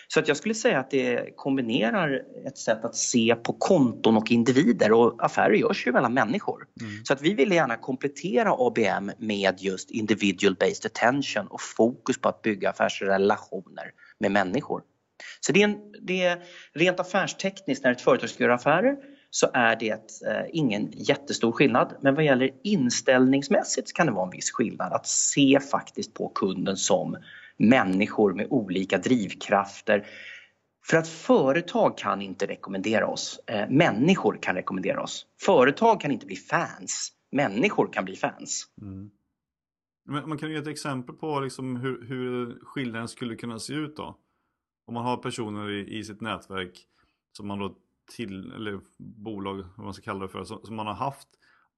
Så 0.09 0.21
att 0.21 0.29
jag 0.29 0.37
skulle 0.37 0.55
säga 0.55 0.79
att 0.79 0.91
det 0.91 1.37
kombinerar 1.37 2.23
ett 2.47 2.59
sätt 2.59 2.85
att 2.85 2.97
se 2.97 3.35
på 3.43 3.53
konton 3.53 4.17
och 4.17 4.31
individer 4.31 4.93
och 4.93 5.25
affärer 5.25 5.55
görs 5.55 5.87
ju 5.87 5.93
mellan 5.93 6.15
människor. 6.15 6.67
Mm. 6.81 7.05
Så 7.05 7.13
att 7.13 7.23
vi 7.23 7.35
vill 7.35 7.53
gärna 7.53 7.77
komplettera 7.77 8.53
ABM 8.59 9.11
med 9.19 9.55
just 9.59 9.91
individual 9.91 10.55
based 10.55 10.87
attention 10.87 11.47
och 11.47 11.61
fokus 11.61 12.21
på 12.21 12.29
att 12.29 12.43
bygga 12.43 12.71
affärsrelationer 12.71 13.91
med 14.19 14.33
människor. 14.33 14.83
Så 15.41 15.53
det 15.53 15.63
är, 15.63 15.65
en, 15.65 15.79
det 16.01 16.23
är 16.23 16.43
rent 16.75 17.01
affärstekniskt 17.01 17.85
när 17.85 17.93
ett 17.93 18.01
företag 18.01 18.31
ska 18.31 18.45
göra 18.45 18.55
affärer 18.55 18.97
så 19.31 19.51
är 19.55 19.77
det 19.77 20.23
eh, 20.27 20.47
ingen 20.53 20.93
jättestor 20.95 21.53
skillnad. 21.53 21.95
Men 22.01 22.15
vad 22.15 22.25
gäller 22.25 22.51
inställningsmässigt 22.63 23.93
kan 23.93 24.07
det 24.07 24.13
vara 24.13 24.25
en 24.25 24.31
viss 24.31 24.51
skillnad 24.51 24.93
att 24.93 25.07
se 25.07 25.61
faktiskt 25.71 26.15
på 26.15 26.29
kunden 26.29 26.77
som 26.77 27.17
människor 27.57 28.35
med 28.35 28.47
olika 28.51 28.99
drivkrafter. 28.99 30.07
För 30.85 30.97
att 30.97 31.09
företag 31.09 31.99
kan 31.99 32.23
inte 32.23 32.47
rekommendera 32.47 33.07
oss, 33.07 33.41
eh, 33.47 33.71
människor 33.71 34.39
kan 34.43 34.55
rekommendera 34.55 35.03
oss. 35.03 35.27
Företag 35.41 36.01
kan 36.01 36.11
inte 36.11 36.27
bli 36.27 36.37
fans, 36.37 37.13
människor 37.33 37.93
kan 37.93 38.05
bli 38.05 38.17
fans. 38.17 38.67
Mm. 38.81 39.11
Men 40.05 40.29
man 40.29 40.39
kan 40.39 40.51
ge 40.51 40.57
ett 40.57 40.67
exempel 40.67 41.15
på 41.15 41.41
liksom 41.41 41.77
hur, 41.77 42.07
hur 42.07 42.59
skillnaden 42.63 43.09
skulle 43.09 43.37
kunna 43.37 43.59
se 43.59 43.75
ut 43.75 43.97
då? 43.97 44.19
Om 44.87 44.95
man 44.95 45.05
har 45.05 45.17
personer 45.17 45.71
i, 45.71 45.99
i 45.99 46.05
sitt 46.05 46.21
nätverk 46.21 46.87
som 47.33 47.47
man 47.47 47.59
då 47.59 47.77
till, 48.17 48.53
eller 48.53 48.81
bolag, 48.99 49.65
vad 49.77 49.85
man 49.85 49.95
ska 49.95 50.05
kalla 50.05 50.23
det 50.23 50.29
för, 50.29 50.45
som, 50.45 50.61
som 50.63 50.77
man 50.77 50.87
har 50.87 50.95
haft 50.95 51.29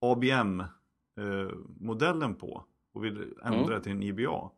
ABM-modellen 0.01 2.31
eh, 2.31 2.37
på 2.37 2.65
och 2.95 3.05
vill 3.05 3.35
ändra 3.45 3.59
mm. 3.59 3.71
det 3.71 3.81
till 3.81 3.93
en 3.93 4.03
IBA. 4.03 4.51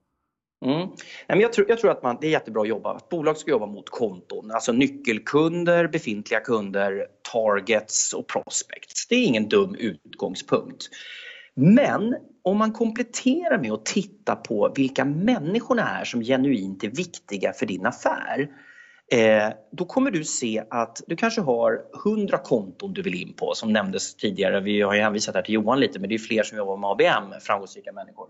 Mm. 0.65 0.89
Nej, 1.29 1.41
jag, 1.41 1.53
tror, 1.53 1.67
jag 1.69 1.79
tror 1.79 1.91
att 1.91 2.03
man, 2.03 2.19
det 2.21 2.27
är 2.27 2.31
jättebra 2.31 2.63
att 2.63 2.69
jobba, 2.69 2.95
Att 2.95 3.09
bolag 3.09 3.37
ska 3.37 3.51
jobba 3.51 3.67
mot 3.67 3.91
konton, 3.91 4.51
alltså 4.51 4.73
nyckelkunder, 4.73 5.89
befintliga 5.89 6.41
kunder, 6.41 7.07
targets 7.33 8.13
och 8.13 8.27
prospects. 8.27 9.07
Det 9.09 9.15
är 9.15 9.25
ingen 9.25 9.49
dum 9.49 9.75
utgångspunkt. 9.75 10.89
Men 11.55 12.17
om 12.43 12.59
man 12.59 12.73
kompletterar 12.73 13.59
med 13.59 13.73
att 13.73 13.85
titta 13.85 14.37
på 14.37 14.73
vilka 14.77 15.05
människorna 15.05 15.83
är 16.01 16.05
som 16.05 16.21
genuint 16.23 16.85
är 16.85 16.89
viktiga 16.89 17.53
för 17.53 17.67
din 17.67 17.87
affär. 17.87 18.49
Eh, 19.13 19.49
då 19.73 19.85
kommer 19.85 20.11
du 20.11 20.25
se 20.25 20.65
att 20.71 21.03
du 21.07 21.17
kanske 21.17 21.41
har 21.41 21.83
100 22.07 22.39
konton 22.39 22.93
du 22.93 23.03
vill 23.03 23.23
in 23.23 23.33
på 23.33 23.55
som 23.55 23.73
nämndes 23.73 24.17
tidigare. 24.17 24.61
Vi 24.61 24.81
har 24.81 24.95
ju 24.95 25.01
hänvisat 25.01 25.35
här 25.35 25.43
till 25.43 25.55
Johan 25.55 25.81
lite 25.81 25.99
men 25.99 26.09
det 26.09 26.15
är 26.15 26.19
fler 26.19 26.43
som 26.43 26.59
jobbar 26.59 26.77
med 26.77 26.91
ABM, 26.91 27.41
framgångsrika 27.41 27.93
människor. 27.93 28.27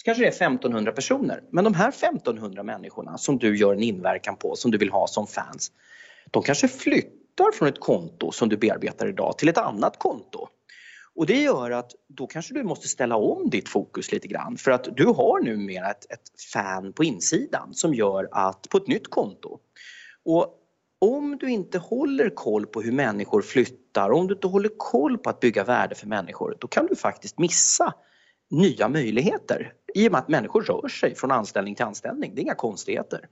Så 0.00 0.04
kanske 0.04 0.22
det 0.22 0.26
är 0.26 0.48
1500 0.48 0.92
personer. 0.92 1.42
Men 1.50 1.64
de 1.64 1.74
här 1.74 1.88
1500 1.88 2.62
människorna 2.62 3.18
som 3.18 3.38
du 3.38 3.56
gör 3.56 3.74
en 3.74 3.82
inverkan 3.82 4.36
på, 4.36 4.56
som 4.56 4.70
du 4.70 4.78
vill 4.78 4.90
ha 4.90 5.06
som 5.06 5.26
fans. 5.26 5.72
De 6.30 6.42
kanske 6.42 6.68
flyttar 6.68 7.52
från 7.52 7.68
ett 7.68 7.80
konto 7.80 8.32
som 8.32 8.48
du 8.48 8.56
bearbetar 8.56 9.08
idag 9.08 9.38
till 9.38 9.48
ett 9.48 9.58
annat 9.58 9.98
konto. 9.98 10.48
Och 11.14 11.26
det 11.26 11.40
gör 11.40 11.70
att 11.70 11.92
då 12.08 12.26
kanske 12.26 12.54
du 12.54 12.62
måste 12.62 12.88
ställa 12.88 13.16
om 13.16 13.50
ditt 13.50 13.68
fokus 13.68 14.12
lite 14.12 14.28
grann 14.28 14.56
för 14.56 14.70
att 14.70 14.96
du 14.96 15.06
har 15.06 15.44
numera 15.44 15.90
ett, 15.90 16.12
ett 16.12 16.40
fan 16.52 16.92
på 16.92 17.04
insidan 17.04 17.74
som 17.74 17.94
gör 17.94 18.28
att, 18.32 18.68
på 18.68 18.76
ett 18.76 18.86
nytt 18.86 19.10
konto. 19.10 19.58
Och 20.24 20.54
om 20.98 21.38
du 21.38 21.50
inte 21.50 21.78
håller 21.78 22.30
koll 22.30 22.66
på 22.66 22.82
hur 22.82 22.92
människor 22.92 23.42
flyttar, 23.42 24.10
om 24.10 24.26
du 24.26 24.34
inte 24.34 24.46
håller 24.46 24.70
koll 24.76 25.18
på 25.18 25.30
att 25.30 25.40
bygga 25.40 25.64
värde 25.64 25.94
för 25.94 26.06
människor, 26.06 26.56
då 26.60 26.68
kan 26.68 26.86
du 26.86 26.96
faktiskt 26.96 27.38
missa 27.38 27.94
nya 28.50 28.88
möjligheter 28.88 29.72
i 29.94 30.08
och 30.08 30.12
med 30.12 30.18
att 30.18 30.28
människor 30.28 30.62
rör 30.62 30.88
sig 30.88 31.14
från 31.14 31.30
anställning 31.30 31.74
till 31.74 31.84
anställning. 31.84 32.34
Det 32.34 32.40
är 32.40 32.42
inga 32.42 32.54
konstigheter. 32.54 33.28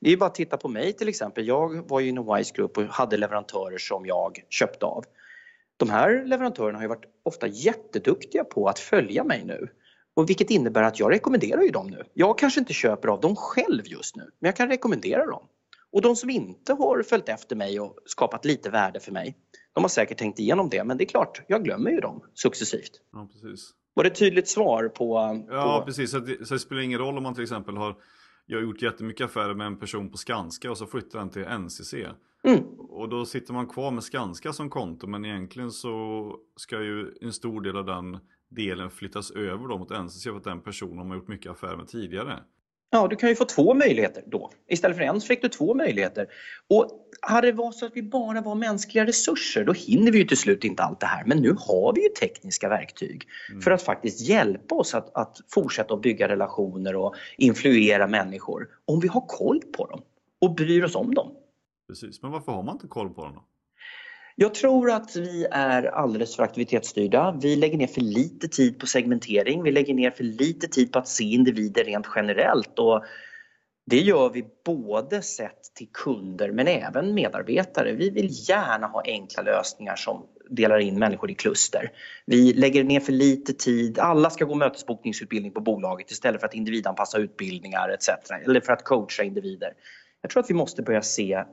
Det 0.00 0.12
är 0.12 0.16
bara 0.16 0.26
att 0.26 0.34
titta 0.34 0.56
på 0.56 0.68
mig 0.68 0.92
till 0.92 1.08
exempel. 1.08 1.46
Jag 1.46 1.88
var 1.88 2.00
ju 2.00 2.08
inom 2.08 2.36
Wise 2.36 2.54
Group 2.54 2.78
och 2.78 2.84
hade 2.84 3.16
leverantörer 3.16 3.78
som 3.78 4.06
jag 4.06 4.44
köpte 4.48 4.86
av. 4.86 5.04
De 5.76 5.90
här 5.90 6.24
leverantörerna 6.24 6.78
har 6.78 6.82
ju 6.82 6.88
varit 6.88 7.04
ofta 7.22 7.46
jätteduktiga 7.46 8.44
på 8.44 8.68
att 8.68 8.78
följa 8.78 9.24
mig 9.24 9.44
nu. 9.44 9.68
Och 10.14 10.28
vilket 10.28 10.50
innebär 10.50 10.82
att 10.82 11.00
jag 11.00 11.12
rekommenderar 11.12 11.62
ju 11.62 11.68
dem 11.68 11.86
nu. 11.86 12.04
Jag 12.14 12.38
kanske 12.38 12.60
inte 12.60 12.72
köper 12.72 13.08
av 13.08 13.20
dem 13.20 13.36
själv 13.36 13.82
just 13.86 14.16
nu, 14.16 14.22
men 14.22 14.48
jag 14.48 14.56
kan 14.56 14.68
rekommendera 14.68 15.26
dem. 15.26 15.46
Och 15.92 16.02
de 16.02 16.16
som 16.16 16.30
inte 16.30 16.72
har 16.72 17.02
följt 17.02 17.28
efter 17.28 17.56
mig 17.56 17.80
och 17.80 17.96
skapat 18.06 18.44
lite 18.44 18.70
värde 18.70 19.00
för 19.00 19.12
mig, 19.12 19.36
de 19.72 19.84
har 19.84 19.88
säkert 19.88 20.18
tänkt 20.18 20.38
igenom 20.38 20.68
det, 20.68 20.84
men 20.84 20.96
det 20.96 21.04
är 21.04 21.08
klart, 21.08 21.42
jag 21.46 21.64
glömmer 21.64 21.90
ju 21.90 22.00
dem 22.00 22.22
successivt. 22.34 23.00
Ja, 23.12 23.28
precis. 23.32 23.70
Var 24.00 24.04
det 24.04 24.10
ett 24.10 24.18
tydligt 24.18 24.48
svar 24.48 24.88
på... 24.88 25.14
Ja, 25.50 25.78
på... 25.78 25.86
precis. 25.86 26.10
Så 26.10 26.18
det, 26.18 26.46
så 26.46 26.54
det 26.54 26.60
spelar 26.60 26.82
ingen 26.82 26.98
roll 26.98 27.16
om 27.16 27.22
man 27.22 27.34
till 27.34 27.42
exempel 27.42 27.76
har 27.76 27.96
jag 28.46 28.58
har 28.58 28.62
gjort 28.62 28.82
jättemycket 28.82 29.24
affärer 29.24 29.54
med 29.54 29.66
en 29.66 29.76
person 29.76 30.10
på 30.10 30.16
Skanska 30.16 30.70
och 30.70 30.78
så 30.78 30.86
flyttar 30.86 31.18
han 31.18 31.30
till 31.30 31.44
NCC. 31.58 31.94
Mm. 32.42 32.64
Och 32.78 33.08
då 33.08 33.24
sitter 33.24 33.52
man 33.52 33.66
kvar 33.66 33.90
med 33.90 34.04
Skanska 34.04 34.52
som 34.52 34.70
konto 34.70 35.06
men 35.06 35.24
egentligen 35.24 35.70
så 35.70 36.36
ska 36.56 36.82
ju 36.82 37.14
en 37.20 37.32
stor 37.32 37.60
del 37.60 37.76
av 37.76 37.86
den 37.86 38.18
delen 38.48 38.90
flyttas 38.90 39.30
över 39.30 39.68
då 39.68 39.78
mot 39.78 39.90
NCC 39.90 40.24
för 40.24 40.36
att 40.36 40.44
den 40.44 40.60
personen 40.60 41.08
har 41.08 41.16
gjort 41.16 41.28
mycket 41.28 41.52
affärer 41.52 41.76
med 41.76 41.88
tidigare. 41.88 42.38
Ja, 42.92 43.08
du 43.08 43.16
kan 43.16 43.28
ju 43.28 43.34
få 43.34 43.44
två 43.44 43.74
möjligheter 43.74 44.22
då. 44.26 44.50
Istället 44.68 44.96
för 44.96 45.04
en 45.04 45.20
så 45.20 45.26
fick 45.26 45.42
du 45.42 45.48
två 45.48 45.74
möjligheter. 45.74 46.26
Och 46.68 46.90
hade 47.22 47.46
det 47.46 47.52
varit 47.52 47.74
så 47.74 47.86
att 47.86 47.96
vi 47.96 48.02
bara 48.02 48.40
var 48.40 48.54
mänskliga 48.54 49.06
resurser, 49.06 49.64
då 49.64 49.72
hinner 49.72 50.12
vi 50.12 50.18
ju 50.18 50.24
till 50.24 50.36
slut 50.36 50.64
inte 50.64 50.82
allt 50.82 51.00
det 51.00 51.06
här. 51.06 51.24
Men 51.26 51.38
nu 51.38 51.56
har 51.58 51.92
vi 51.94 52.02
ju 52.02 52.08
tekniska 52.08 52.68
verktyg 52.68 53.28
mm. 53.50 53.62
för 53.62 53.70
att 53.70 53.82
faktiskt 53.82 54.20
hjälpa 54.20 54.74
oss 54.74 54.94
att, 54.94 55.16
att 55.16 55.36
fortsätta 55.48 55.94
att 55.94 56.02
bygga 56.02 56.28
relationer 56.28 56.96
och 56.96 57.14
influera 57.38 58.06
människor. 58.06 58.68
Om 58.84 59.00
vi 59.00 59.08
har 59.08 59.24
koll 59.28 59.60
på 59.60 59.86
dem 59.86 60.02
och 60.40 60.54
bryr 60.54 60.84
oss 60.84 60.94
om 60.94 61.14
dem. 61.14 61.32
Precis, 61.88 62.22
men 62.22 62.30
varför 62.30 62.52
har 62.52 62.62
man 62.62 62.74
inte 62.74 62.86
koll 62.86 63.14
på 63.14 63.24
dem 63.24 63.34
då? 63.34 63.44
Jag 64.42 64.54
tror 64.54 64.90
att 64.90 65.16
vi 65.16 65.46
är 65.50 65.82
alldeles 65.82 66.36
för 66.36 66.42
aktivitetsstyrda. 66.42 67.38
Vi 67.42 67.56
lägger 67.56 67.78
ner 67.78 67.86
för 67.86 68.00
lite 68.00 68.48
tid 68.48 68.78
på 68.78 68.86
segmentering. 68.86 69.62
Vi 69.62 69.70
lägger 69.70 69.94
ner 69.94 70.10
för 70.10 70.24
lite 70.24 70.68
tid 70.68 70.92
på 70.92 70.98
att 70.98 71.08
se 71.08 71.24
individer 71.24 71.84
rent 71.84 72.06
generellt. 72.16 72.78
Och 72.78 73.04
det 73.86 73.98
gör 73.98 74.30
vi 74.30 74.44
både 74.64 75.22
sett 75.22 75.74
till 75.74 75.88
kunder 75.92 76.50
men 76.50 76.68
även 76.68 77.14
medarbetare. 77.14 77.92
Vi 77.92 78.10
vill 78.10 78.28
gärna 78.48 78.86
ha 78.86 79.02
enkla 79.04 79.42
lösningar 79.42 79.96
som 79.96 80.26
delar 80.50 80.78
in 80.78 80.98
människor 80.98 81.30
i 81.30 81.34
kluster. 81.34 81.92
Vi 82.26 82.52
lägger 82.52 82.84
ner 82.84 83.00
för 83.00 83.12
lite 83.12 83.52
tid. 83.52 83.98
Alla 83.98 84.30
ska 84.30 84.44
gå 84.44 84.54
mötesbokningsutbildning 84.54 85.52
på 85.52 85.60
bolaget 85.60 86.10
istället 86.10 86.40
för 86.40 86.46
att 86.46 86.54
individanpassa 86.54 87.18
utbildningar 87.18 87.88
etc. 87.88 88.08
Eller 88.44 88.60
för 88.60 88.72
att 88.72 88.84
coacha 88.84 89.22
individer. 89.22 89.72
Jag 90.20 90.30
tror 90.30 90.42
att 90.42 90.50
vi 90.50 90.54
måste 90.54 90.82
börja 90.82 91.02
se 91.02 91.44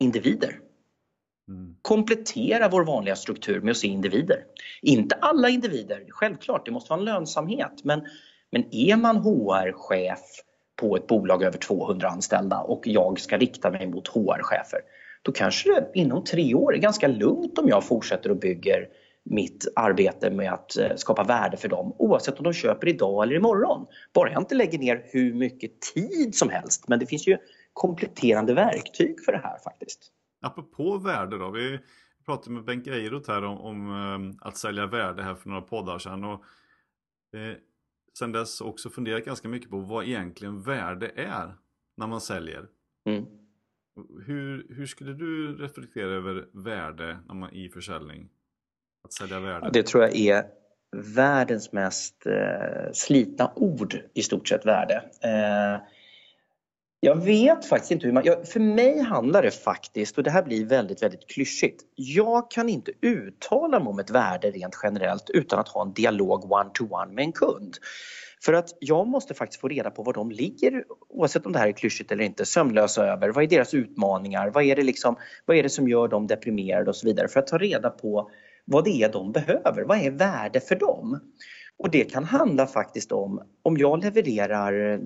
individer 0.00 0.58
Mm. 1.50 1.74
Komplettera 1.82 2.68
vår 2.68 2.84
vanliga 2.84 3.16
struktur 3.16 3.60
med 3.60 3.70
att 3.70 3.76
se 3.76 3.86
individer. 3.86 4.44
Inte 4.82 5.14
alla 5.14 5.48
individer, 5.48 6.04
självklart, 6.08 6.66
det 6.66 6.72
måste 6.72 6.90
vara 6.90 7.00
en 7.00 7.04
lönsamhet. 7.04 7.84
Men, 7.84 8.02
men 8.52 8.74
är 8.74 8.96
man 8.96 9.16
HR-chef 9.16 10.20
på 10.76 10.96
ett 10.96 11.06
bolag 11.06 11.42
över 11.42 11.58
200 11.58 12.08
anställda 12.08 12.58
och 12.60 12.82
jag 12.84 13.20
ska 13.20 13.36
rikta 13.36 13.70
mig 13.70 13.86
mot 13.86 14.08
HR-chefer, 14.08 14.80
då 15.22 15.32
kanske 15.32 15.68
det 15.68 15.90
inom 15.94 16.24
tre 16.24 16.54
år 16.54 16.74
är 16.74 16.78
ganska 16.78 17.08
lugnt 17.08 17.58
om 17.58 17.68
jag 17.68 17.84
fortsätter 17.84 18.30
och 18.30 18.36
bygger 18.36 18.88
mitt 19.22 19.72
arbete 19.76 20.30
med 20.30 20.52
att 20.52 20.76
eh, 20.76 20.96
skapa 20.96 21.24
värde 21.24 21.56
för 21.56 21.68
dem 21.68 21.94
oavsett 21.98 22.38
om 22.38 22.44
de 22.44 22.52
köper 22.52 22.88
idag 22.88 23.22
eller 23.22 23.34
imorgon. 23.36 23.86
Bara 24.12 24.32
jag 24.32 24.42
inte 24.42 24.54
lägger 24.54 24.78
ner 24.78 25.02
hur 25.04 25.34
mycket 25.34 25.80
tid 25.94 26.34
som 26.34 26.50
helst. 26.50 26.88
Men 26.88 26.98
det 26.98 27.06
finns 27.06 27.26
ju 27.26 27.38
kompletterande 27.72 28.54
verktyg 28.54 29.24
för 29.24 29.32
det 29.32 29.40
här 29.44 29.58
faktiskt. 29.64 30.12
Apropå 30.40 30.98
värde 30.98 31.38
då. 31.38 31.50
Vi 31.50 31.80
pratade 32.26 32.50
med 32.50 32.64
Bengt 32.64 32.86
Eirot 32.86 33.28
här 33.28 33.44
om, 33.44 33.58
om 33.58 33.90
um, 33.90 34.38
att 34.40 34.56
sälja 34.56 34.86
värde 34.86 35.22
här 35.22 35.34
för 35.34 35.48
några 35.48 35.62
poddar 35.62 35.98
sedan. 35.98 36.24
Och, 36.24 36.44
eh, 37.38 37.56
sen 38.18 38.32
dess 38.32 38.60
också 38.60 38.90
funderat 38.90 39.24
ganska 39.24 39.48
mycket 39.48 39.70
på 39.70 39.78
vad 39.78 40.04
egentligen 40.04 40.62
värde 40.62 41.12
är 41.14 41.54
när 41.96 42.06
man 42.06 42.20
säljer. 42.20 42.68
Mm. 43.08 43.24
Hur, 44.26 44.66
hur 44.74 44.86
skulle 44.86 45.12
du 45.12 45.56
reflektera 45.56 46.10
över 46.10 46.48
värde 46.52 47.18
när 47.26 47.34
man, 47.34 47.50
i 47.52 47.68
försäljning? 47.68 48.28
Att 49.04 49.12
sälja 49.12 49.40
värde? 49.40 49.70
Det 49.72 49.86
tror 49.86 50.02
jag 50.02 50.16
är 50.16 50.44
världens 50.96 51.72
mest 51.72 52.26
eh, 52.26 52.92
slitna 52.92 53.52
ord 53.56 54.00
i 54.14 54.22
stort 54.22 54.48
sett 54.48 54.66
värde. 54.66 54.94
Eh, 55.22 55.80
jag 57.00 57.24
vet 57.24 57.64
faktiskt 57.64 57.90
inte 57.90 58.06
hur 58.06 58.12
man... 58.12 58.24
Jag, 58.24 58.48
för 58.48 58.60
mig 58.60 59.00
handlar 59.00 59.42
det 59.42 59.50
faktiskt, 59.50 60.18
och 60.18 60.24
det 60.24 60.30
här 60.30 60.42
blir 60.42 60.66
väldigt, 60.66 61.02
väldigt 61.02 61.26
klyschigt. 61.26 61.82
Jag 61.94 62.50
kan 62.50 62.68
inte 62.68 62.92
uttala 63.00 63.80
mig 63.80 63.88
om 63.88 63.98
ett 63.98 64.10
värde 64.10 64.50
rent 64.50 64.76
generellt 64.82 65.30
utan 65.30 65.58
att 65.58 65.68
ha 65.68 65.82
en 65.82 65.92
dialog 65.92 66.52
one-to-one 66.52 67.06
-one 67.06 67.14
med 67.14 67.24
en 67.24 67.32
kund. 67.32 67.76
För 68.44 68.52
att 68.52 68.76
jag 68.80 69.06
måste 69.06 69.34
faktiskt 69.34 69.60
få 69.60 69.68
reda 69.68 69.90
på 69.90 70.02
var 70.02 70.12
de 70.12 70.30
ligger, 70.30 70.84
oavsett 71.08 71.46
om 71.46 71.52
det 71.52 71.58
här 71.58 71.68
är 71.68 71.72
klyschigt 71.72 72.12
eller 72.12 72.24
inte, 72.24 72.44
sömnlösa 72.44 73.06
över. 73.06 73.28
Vad 73.28 73.44
är 73.44 73.48
deras 73.48 73.74
utmaningar? 73.74 74.50
Vad 74.50 74.64
är 74.64 74.76
det, 74.76 74.82
liksom, 74.82 75.16
vad 75.46 75.56
är 75.56 75.62
det 75.62 75.68
som 75.68 75.88
gör 75.88 76.08
dem 76.08 76.26
deprimerade 76.26 76.90
och 76.90 76.96
så 76.96 77.06
vidare? 77.06 77.28
För 77.28 77.40
att 77.40 77.46
ta 77.46 77.58
reda 77.58 77.90
på 77.90 78.30
vad 78.64 78.84
det 78.84 79.02
är 79.02 79.12
de 79.12 79.32
behöver. 79.32 79.84
Vad 79.84 79.98
är 79.98 80.10
värde 80.10 80.60
för 80.60 80.74
dem? 80.74 81.20
Och 81.76 81.90
det 81.90 82.04
kan 82.04 82.24
handla 82.24 82.66
faktiskt 82.66 83.12
om, 83.12 83.42
om 83.62 83.76
jag 83.76 84.04
levererar 84.04 85.00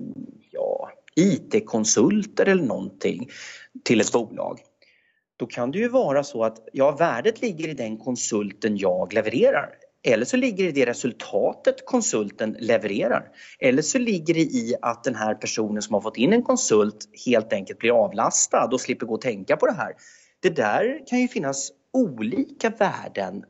ja, 0.51 0.89
IT-konsulter 1.15 2.45
eller 2.45 2.63
någonting 2.63 3.29
till 3.83 4.01
ett 4.01 4.11
bolag. 4.11 4.59
Då 5.37 5.45
kan 5.45 5.71
det 5.71 5.77
ju 5.77 5.87
vara 5.87 6.23
så 6.23 6.43
att 6.43 6.67
ja, 6.73 6.91
värdet 6.91 7.41
ligger 7.41 7.67
i 7.67 7.73
den 7.73 7.97
konsulten 7.97 8.77
jag 8.77 9.13
levererar. 9.13 9.69
Eller 10.03 10.25
så 10.25 10.37
ligger 10.37 10.63
det 10.63 10.69
i 10.69 10.73
det 10.73 10.85
resultatet 10.85 11.85
konsulten 11.85 12.57
levererar. 12.59 13.27
Eller 13.59 13.81
så 13.81 13.97
ligger 13.97 14.33
det 14.33 14.39
i 14.39 14.75
att 14.81 15.03
den 15.03 15.15
här 15.15 15.35
personen 15.35 15.81
som 15.81 15.93
har 15.93 16.01
fått 16.01 16.17
in 16.17 16.33
en 16.33 16.43
konsult 16.43 17.09
helt 17.25 17.53
enkelt 17.53 17.79
blir 17.79 18.03
avlastad 18.03 18.69
och 18.71 18.81
slipper 18.81 19.05
gå 19.05 19.13
och 19.13 19.21
tänka 19.21 19.57
på 19.57 19.65
det 19.65 19.73
här. 19.73 19.93
Det 20.39 20.49
där 20.49 21.07
kan 21.07 21.19
ju 21.21 21.27
finnas 21.27 21.71
olika 21.93 22.69
värden 22.69 23.43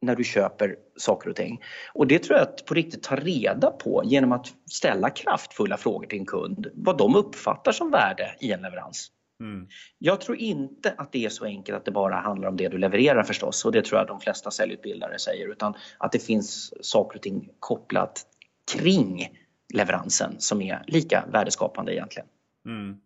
när 0.00 0.16
du 0.16 0.24
köper 0.24 0.76
saker 0.96 1.30
och 1.30 1.36
ting. 1.36 1.60
Och 1.92 2.06
det 2.06 2.18
tror 2.18 2.38
jag 2.38 2.48
att 2.48 2.66
på 2.66 2.74
riktigt 2.74 3.02
ta 3.02 3.16
reda 3.16 3.70
på 3.70 4.02
genom 4.04 4.32
att 4.32 4.46
ställa 4.70 5.10
kraftfulla 5.10 5.76
frågor 5.76 6.06
till 6.06 6.18
en 6.18 6.26
kund. 6.26 6.66
Vad 6.74 6.98
de 6.98 7.16
uppfattar 7.16 7.72
som 7.72 7.90
värde 7.90 8.36
i 8.40 8.52
en 8.52 8.62
leverans. 8.62 9.10
Mm. 9.40 9.68
Jag 9.98 10.20
tror 10.20 10.36
inte 10.36 10.94
att 10.98 11.12
det 11.12 11.24
är 11.24 11.28
så 11.28 11.44
enkelt 11.44 11.78
att 11.78 11.84
det 11.84 11.90
bara 11.90 12.14
handlar 12.14 12.48
om 12.48 12.56
det 12.56 12.68
du 12.68 12.78
levererar 12.78 13.22
förstås 13.22 13.64
och 13.64 13.72
det 13.72 13.84
tror 13.84 13.98
jag 13.98 14.08
de 14.08 14.20
flesta 14.20 14.50
säljutbildare 14.50 15.18
säger 15.18 15.48
utan 15.48 15.74
att 15.98 16.12
det 16.12 16.18
finns 16.18 16.74
saker 16.80 17.18
och 17.18 17.22
ting 17.22 17.48
kopplat 17.58 18.26
kring 18.72 19.28
leveransen 19.74 20.34
som 20.38 20.62
är 20.62 20.84
lika 20.86 21.24
värdeskapande 21.32 21.94
egentligen. 21.94 22.28
Mm. 22.66 22.96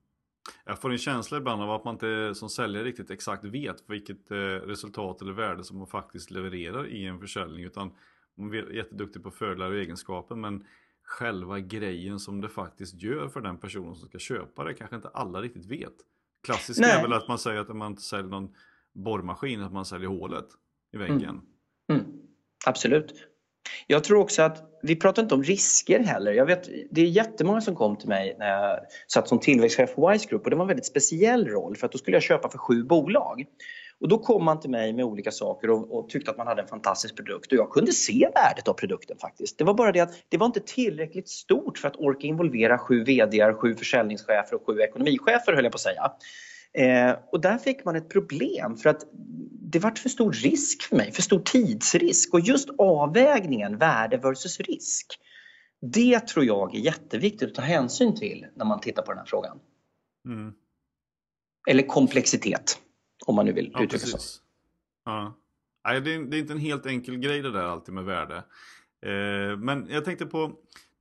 Jag 0.64 0.80
får 0.80 0.92
en 0.92 0.98
känsla 0.98 1.38
ibland 1.38 1.62
av 1.62 1.70
att 1.70 1.84
man 1.84 1.94
inte 1.94 2.34
som 2.34 2.48
säljare 2.48 2.84
riktigt 2.84 3.10
exakt 3.10 3.44
vet 3.44 3.84
vilket 3.86 4.30
eh, 4.30 4.36
resultat 4.36 5.22
eller 5.22 5.32
värde 5.32 5.64
som 5.64 5.78
man 5.78 5.86
faktiskt 5.86 6.30
levererar 6.30 6.86
i 6.86 7.06
en 7.06 7.20
försäljning 7.20 7.64
utan 7.64 7.92
man 8.34 8.54
är 8.54 8.70
jätteduktig 8.70 9.22
på 9.22 9.30
fördelar 9.30 9.70
och 9.70 9.76
egenskaper 9.76 10.34
men 10.34 10.64
själva 11.02 11.60
grejen 11.60 12.18
som 12.20 12.40
det 12.40 12.48
faktiskt 12.48 13.02
gör 13.02 13.28
för 13.28 13.40
den 13.40 13.58
personen 13.58 13.94
som 13.94 14.08
ska 14.08 14.18
köpa 14.18 14.64
det 14.64 14.74
kanske 14.74 14.96
inte 14.96 15.08
alla 15.08 15.42
riktigt 15.42 15.66
vet. 15.66 15.94
Klassiskt 16.42 16.80
är 16.80 17.02
väl 17.02 17.12
att 17.12 17.28
man 17.28 17.38
säger 17.38 17.60
att 17.60 17.76
man 17.76 17.90
inte 17.90 18.02
säljer 18.02 18.30
någon 18.30 18.54
borrmaskin, 18.92 19.62
att 19.62 19.72
man 19.72 19.84
säljer 19.84 20.08
hålet 20.08 20.46
i 20.92 20.96
väggen. 20.96 21.40
Mm. 21.88 22.00
Mm. 22.00 22.04
Absolut. 22.66 23.28
Jag 23.86 24.04
tror 24.04 24.18
också 24.18 24.42
att 24.42 24.62
vi 24.82 24.96
pratar 24.96 25.22
inte 25.22 25.34
om 25.34 25.42
risker 25.42 26.00
heller. 26.00 26.32
Jag 26.32 26.46
vet, 26.46 26.68
det 26.90 27.00
är 27.00 27.06
jättemånga 27.06 27.60
som 27.60 27.76
kom 27.76 27.96
till 27.96 28.08
mig 28.08 28.36
när 28.38 28.48
jag 28.48 28.80
satt 29.08 29.28
som 29.28 29.38
tillväxtchef 29.38 29.94
på 29.94 30.10
Wise 30.10 30.28
Group 30.28 30.44
och 30.44 30.50
det 30.50 30.56
var 30.56 30.64
en 30.64 30.68
väldigt 30.68 30.86
speciell 30.86 31.48
roll 31.48 31.76
för 31.76 31.86
att 31.86 31.92
då 31.92 31.98
skulle 31.98 32.16
jag 32.16 32.22
köpa 32.22 32.50
för 32.50 32.58
sju 32.58 32.82
bolag. 32.82 33.44
Och 34.00 34.08
då 34.08 34.18
kom 34.18 34.44
man 34.44 34.60
till 34.60 34.70
mig 34.70 34.92
med 34.92 35.04
olika 35.04 35.30
saker 35.30 35.70
och, 35.70 35.98
och, 35.98 36.08
tyckte 36.08 36.30
att 36.30 36.36
man 36.36 36.46
hade 36.46 36.62
en 36.62 36.68
fantastisk 36.68 37.16
produkt 37.16 37.52
och 37.52 37.58
jag 37.58 37.70
kunde 37.70 37.92
se 37.92 38.28
värdet 38.34 38.68
av 38.68 38.72
produkten 38.72 39.16
faktiskt. 39.18 39.58
Det 39.58 39.64
var 39.64 39.74
bara 39.74 39.92
det 39.92 40.00
att 40.00 40.14
det 40.28 40.36
var 40.36 40.46
inte 40.46 40.60
tillräckligt 40.60 41.28
stort 41.28 41.78
för 41.78 41.88
att 41.88 41.96
orka 41.96 42.26
involvera 42.26 42.78
sju 42.78 43.04
VDR, 43.04 43.52
sju 43.52 43.74
försäljningschefer 43.74 44.54
och 44.54 44.66
sju 44.66 44.80
ekonomichefer 44.80 45.52
höll 45.52 45.64
jag 45.64 45.72
på 45.72 45.76
att 45.76 45.80
säga. 45.80 46.12
Eh, 46.78 47.16
och 47.32 47.40
där 47.40 47.58
fick 47.58 47.84
man 47.84 47.96
ett 47.96 48.08
problem 48.08 48.76
för 48.76 48.90
att 48.90 49.06
det 49.74 49.78
var 49.78 49.90
för 49.90 50.08
stor 50.08 50.32
risk 50.32 50.82
för 50.82 50.96
mig, 50.96 51.12
för 51.12 51.22
stor 51.22 51.40
tidsrisk 51.40 52.34
och 52.34 52.40
just 52.40 52.68
avvägningen 52.78 53.78
värde 53.78 54.16
versus 54.16 54.60
risk. 54.60 55.18
Det 55.80 56.20
tror 56.20 56.44
jag 56.44 56.74
är 56.74 56.78
jätteviktigt 56.78 57.48
att 57.48 57.54
ta 57.54 57.62
hänsyn 57.62 58.16
till 58.16 58.46
när 58.54 58.64
man 58.64 58.80
tittar 58.80 59.02
på 59.02 59.12
den 59.12 59.18
här 59.18 59.26
frågan. 59.26 59.58
Mm. 60.26 60.52
Eller 61.68 61.82
komplexitet, 61.82 62.78
om 63.26 63.34
man 63.34 63.46
nu 63.46 63.52
vill 63.52 63.70
ja, 63.72 63.82
uttrycka 63.82 64.06
så. 64.06 64.40
Ja. 65.04 65.38
Nej, 65.84 66.00
det, 66.00 66.14
är, 66.14 66.18
det 66.18 66.36
är 66.36 66.38
inte 66.38 66.52
en 66.52 66.58
helt 66.58 66.86
enkel 66.86 67.16
grej 67.16 67.42
det 67.42 67.52
där 67.52 67.62
alltid 67.62 67.94
med 67.94 68.04
värde. 68.04 68.36
Eh, 69.06 69.58
men 69.58 69.86
jag 69.90 70.04
tänkte 70.04 70.26
på, 70.26 70.52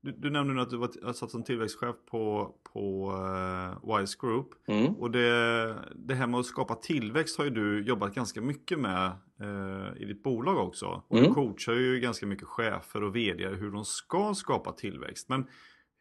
du, 0.04 0.12
du 0.12 0.30
nämnde 0.30 0.54
nu 0.54 0.62
att 0.62 0.70
du 0.70 0.78
var 0.78 1.14
satt 1.14 1.32
som 1.32 1.44
tillväxtchef 1.44 1.96
på, 2.12 2.54
på 2.74 3.12
uh, 3.12 3.98
Wise 3.98 4.18
Group. 4.22 4.48
Mm. 4.68 4.96
Och 4.96 5.12
det, 5.12 5.76
det 5.96 6.14
här 6.14 6.28
med 6.28 6.40
att 6.40 6.46
skapa 6.46 6.76
tillväxt 6.76 7.38
har 7.38 7.46
ju 7.46 7.52
du 7.52 7.84
jobbat 7.84 8.16
ganska 8.16 8.42
mycket 8.42 8.80
med 8.80 9.12
uh, 9.42 10.02
i 10.02 10.06
ditt 10.06 10.24
bolag 10.24 10.68
också. 10.68 11.04
Och 11.08 11.18
mm. 11.18 11.30
du 11.30 11.34
coachar 11.34 11.74
ju 11.74 12.00
ganska 12.00 12.26
mycket 12.26 12.48
chefer 12.48 13.04
och 13.04 13.16
vd 13.16 13.48
hur 13.48 13.72
de 13.72 13.86
ska 13.86 14.34
skapa 14.34 14.72
tillväxt. 14.72 15.30
Men 15.30 15.48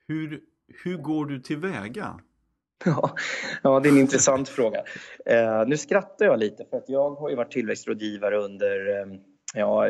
hur, 0.09 0.41
hur 0.85 0.97
går 0.97 1.27
du 1.27 1.41
tillväga? 1.41 2.21
Ja, 2.85 3.15
ja, 3.63 3.81
det 3.81 3.89
är 3.89 3.93
en 3.93 3.99
intressant 3.99 4.49
fråga. 4.59 4.79
Uh, 4.79 5.67
nu 5.69 5.77
skrattar 5.77 6.25
jag 6.25 6.39
lite 6.39 6.65
för 6.71 6.77
att 6.77 6.89
jag 6.89 7.11
har 7.11 7.31
ju 7.31 7.37
varit 7.37 7.51
tillväxtrådgivare 7.51 8.37
under 8.37 9.03
um, 9.03 9.21
ja, 9.55 9.87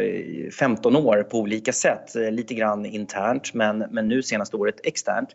15 0.59 0.97
år 0.97 1.23
på 1.23 1.38
olika 1.38 1.73
sätt. 1.73 2.16
Eh, 2.16 2.31
lite 2.31 2.54
grann 2.54 2.87
internt 2.87 3.54
men, 3.54 3.78
men 3.78 4.09
nu 4.09 4.23
senaste 4.23 4.57
året 4.57 4.87
externt. 4.87 5.28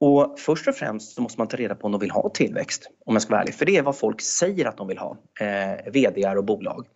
Och 0.00 0.38
först 0.38 0.68
och 0.68 0.74
främst 0.74 1.14
så 1.14 1.22
måste 1.22 1.40
man 1.40 1.48
ta 1.48 1.56
reda 1.56 1.74
på 1.74 1.86
om 1.86 1.92
de 1.92 2.00
vill 2.00 2.10
ha 2.10 2.30
tillväxt, 2.30 2.90
om 3.06 3.14
jag 3.14 3.22
ska 3.22 3.30
vara 3.30 3.42
ärlig. 3.42 3.54
För 3.54 3.66
det 3.66 3.76
är 3.76 3.82
vad 3.82 3.98
folk 3.98 4.20
säger 4.20 4.66
att 4.66 4.76
de 4.76 4.88
vill 4.88 4.98
ha, 4.98 5.16
eh, 5.40 5.92
VDR 5.92 6.36
och 6.36 6.44
bolag. 6.44 6.86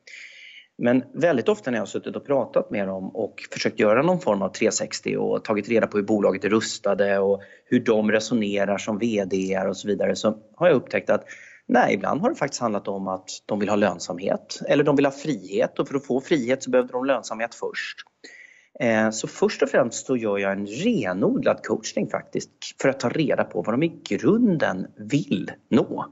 Men 0.78 1.04
väldigt 1.12 1.48
ofta 1.48 1.70
när 1.70 1.78
jag 1.78 1.82
har 1.82 1.86
suttit 1.86 2.16
och 2.16 2.26
pratat 2.26 2.70
med 2.70 2.88
dem 2.88 3.16
och 3.16 3.34
försökt 3.50 3.80
göra 3.80 4.02
någon 4.02 4.20
form 4.20 4.42
av 4.42 4.48
360 4.48 5.16
och 5.16 5.44
tagit 5.44 5.68
reda 5.68 5.86
på 5.86 5.96
hur 5.96 6.04
bolaget 6.04 6.44
är 6.44 6.48
rustade 6.48 7.18
och 7.18 7.42
hur 7.64 7.80
de 7.80 8.12
resonerar 8.12 8.78
som 8.78 8.98
VD 8.98 9.58
och 9.68 9.76
så 9.76 9.88
vidare 9.88 10.16
så 10.16 10.38
har 10.54 10.66
jag 10.66 10.76
upptäckt 10.76 11.10
att 11.10 11.24
Nej, 11.68 11.94
ibland 11.94 12.20
har 12.20 12.30
det 12.30 12.36
faktiskt 12.36 12.60
handlat 12.60 12.88
om 12.88 13.08
att 13.08 13.30
de 13.46 13.58
vill 13.58 13.68
ha 13.68 13.76
lönsamhet 13.76 14.60
eller 14.68 14.84
de 14.84 14.96
vill 14.96 15.04
ha 15.04 15.12
frihet 15.12 15.78
och 15.78 15.88
för 15.88 15.94
att 15.94 16.06
få 16.06 16.20
frihet 16.20 16.62
så 16.62 16.70
behövde 16.70 16.92
de 16.92 17.04
lönsamhet 17.04 17.54
först. 17.54 17.98
Eh, 18.80 19.10
så 19.10 19.28
först 19.28 19.62
och 19.62 19.68
främst 19.68 20.06
så 20.06 20.16
gör 20.16 20.38
jag 20.38 20.52
en 20.52 20.66
renodlad 20.66 21.66
coachning 21.66 22.10
faktiskt 22.10 22.50
för 22.82 22.88
att 22.88 23.00
ta 23.00 23.08
reda 23.08 23.44
på 23.44 23.62
vad 23.62 23.74
de 23.74 23.82
i 23.82 24.00
grunden 24.04 24.86
vill 24.96 25.50
nå. 25.70 26.06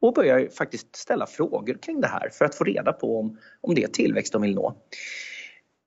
Och 0.00 0.14
börjar 0.14 0.48
faktiskt 0.48 0.96
ställa 0.96 1.26
frågor 1.26 1.78
kring 1.82 2.00
det 2.00 2.08
här 2.08 2.30
för 2.32 2.44
att 2.44 2.54
få 2.54 2.64
reda 2.64 2.92
på 2.92 3.20
om, 3.20 3.38
om 3.60 3.74
det 3.74 3.82
är 3.82 3.88
tillväxt 3.88 4.32
de 4.32 4.42
vill 4.42 4.54
nå. 4.54 4.76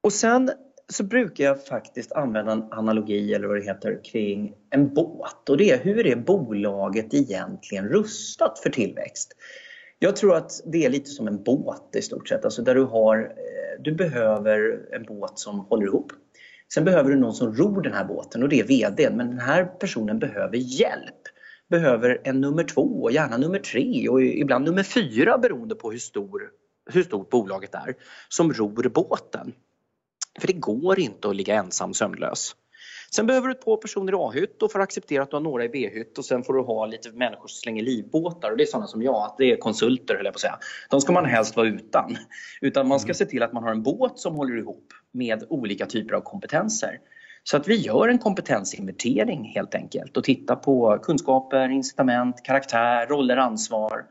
Och 0.04 0.14
sen 0.14 0.52
så 0.90 1.04
brukar 1.04 1.44
jag 1.44 1.66
faktiskt 1.66 2.12
använda 2.12 2.52
en 2.52 2.64
analogi 2.72 3.34
eller 3.34 3.48
vad 3.48 3.58
det 3.58 3.64
heter 3.64 4.04
kring 4.04 4.54
en 4.70 4.94
båt 4.94 5.50
och 5.50 5.58
det 5.58 5.72
är 5.72 5.78
hur 5.78 6.08
är 6.08 6.16
bolaget 6.16 7.14
egentligen 7.14 7.88
rustat 7.88 8.60
för 8.60 8.70
tillväxt? 8.70 9.36
Jag 10.00 10.16
tror 10.16 10.36
att 10.36 10.52
det 10.66 10.86
är 10.86 10.90
lite 10.90 11.10
som 11.10 11.28
en 11.28 11.44
båt 11.44 11.96
i 11.96 12.02
stort 12.02 12.30
sett, 12.30 12.46
alltså 12.46 12.62
där 12.62 12.76
du 12.76 12.84
har, 12.84 13.18
eh, 13.18 13.82
du 13.84 13.92
behöver 13.92 14.88
en 14.92 15.04
båt 15.04 15.40
som 15.40 15.60
håller 15.60 15.86
ihop. 15.86 16.12
Sen 16.74 16.86
behöver 16.86 17.10
du 17.10 17.16
någon 17.16 17.34
som 17.34 17.56
ror 17.56 17.82
den 17.82 17.94
här 17.94 18.06
båten 18.06 18.44
och 18.44 18.50
det 18.50 18.60
är 18.60 18.68
VD 18.68 19.10
men 19.10 19.28
den 19.30 19.40
här 19.40 19.66
personen 19.66 20.20
behöver 20.20 20.58
hjälp. 20.58 21.16
Behöver 21.70 22.22
en 22.24 22.42
nummer 22.42 22.64
två, 22.64 22.82
och 22.82 23.12
gärna 23.12 23.38
nummer 23.38 23.60
tre 23.60 24.10
och 24.10 24.22
ibland 24.22 24.66
nummer 24.66 24.84
fyra 24.84 25.38
beroende 25.38 25.76
på 25.76 25.92
hur, 25.92 25.98
stor, 25.98 26.50
hur 26.92 27.04
stort 27.04 27.30
bolaget 27.30 27.76
är, 27.76 27.96
som 28.30 28.54
ror 28.54 28.90
båten. 28.90 29.54
För 30.40 30.48
det 30.48 30.54
går 30.54 31.00
inte 31.00 31.30
att 31.30 31.36
ligga 31.36 31.56
ensam 31.56 31.94
sömnlös. 31.94 32.56
Sen 33.16 33.28
behöver 33.28 33.48
du 33.48 33.54
par 33.54 33.78
personer 33.78 34.14
i 34.14 34.16
A-hytt 34.16 34.64
och 34.64 34.72
att 34.76 34.76
acceptera 34.76 35.24
att 35.24 35.30
du 35.30 35.36
har 35.36 35.42
några 35.42 35.66
i 35.66 35.70
B-hytt 35.70 36.18
och 36.18 36.26
sen 36.26 36.44
får 36.44 36.54
du 36.54 36.62
ha 36.62 36.86
lite 36.86 37.12
människor 37.12 37.48
som 37.48 37.58
slänger 37.62 37.84
livbåtar 37.84 38.52
och 38.52 38.58
det 38.58 38.64
är 38.64 38.66
sådana 38.66 38.88
som 38.88 39.04
jag, 39.04 39.16
att 39.16 39.38
det 39.38 39.52
är 39.52 39.58
konsulter 39.58 40.16
höll 40.16 40.26
jag 40.26 40.34
på 40.34 40.38
att 40.38 40.42
säga. 40.42 40.60
De 40.90 41.02
ska 41.02 41.12
man 41.12 41.26
helst 41.26 41.56
vara 41.56 41.68
utan. 41.68 42.18
Utan 42.62 42.88
man 42.88 43.00
ska 43.00 43.08
mm. 43.08 43.16
se 43.16 43.26
till 43.26 43.44
att 43.44 43.54
man 43.54 43.64
har 43.64 43.72
en 43.72 43.84
båt 43.84 44.20
som 44.20 44.36
håller 44.36 44.58
ihop 44.58 44.94
med 45.12 45.44
olika 45.50 45.86
typer 45.86 46.16
av 46.16 46.22
kompetenser. 46.22 47.00
Så 47.44 47.58
att 47.58 47.68
vi 47.68 47.76
gör 47.76 48.10
en 48.10 48.18
kompetensinventering 48.18 49.44
helt 49.56 49.76
enkelt 49.76 50.18
och 50.18 50.24
tittar 50.24 50.56
på 50.56 51.00
kunskaper, 51.04 51.70
incitament, 51.70 52.44
karaktär, 52.44 53.08
roller, 53.08 53.38
ansvar 53.38 54.06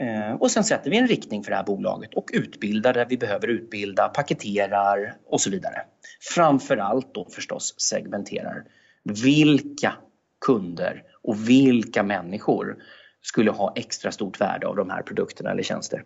Eh, 0.00 0.34
och 0.34 0.50
sen 0.50 0.64
sätter 0.64 0.90
vi 0.90 0.96
en 0.96 1.06
riktning 1.06 1.44
för 1.44 1.50
det 1.50 1.56
här 1.56 1.64
bolaget 1.64 2.14
och 2.14 2.30
utbildar 2.32 2.92
där 2.92 3.06
vi 3.08 3.16
behöver 3.18 3.48
utbilda, 3.48 4.08
paketerar 4.08 5.16
och 5.26 5.40
så 5.40 5.50
vidare. 5.50 5.76
Framförallt 6.34 7.14
då 7.14 7.28
förstås 7.30 7.74
segmenterar. 7.80 8.64
Vilka 9.02 9.92
kunder 10.40 11.02
och 11.22 11.48
vilka 11.48 12.02
människor 12.02 12.76
skulle 13.22 13.50
ha 13.50 13.72
extra 13.76 14.12
stort 14.12 14.40
värde 14.40 14.66
av 14.66 14.76
de 14.76 14.90
här 14.90 15.02
produkterna 15.02 15.50
eller 15.50 15.62
tjänster. 15.62 16.04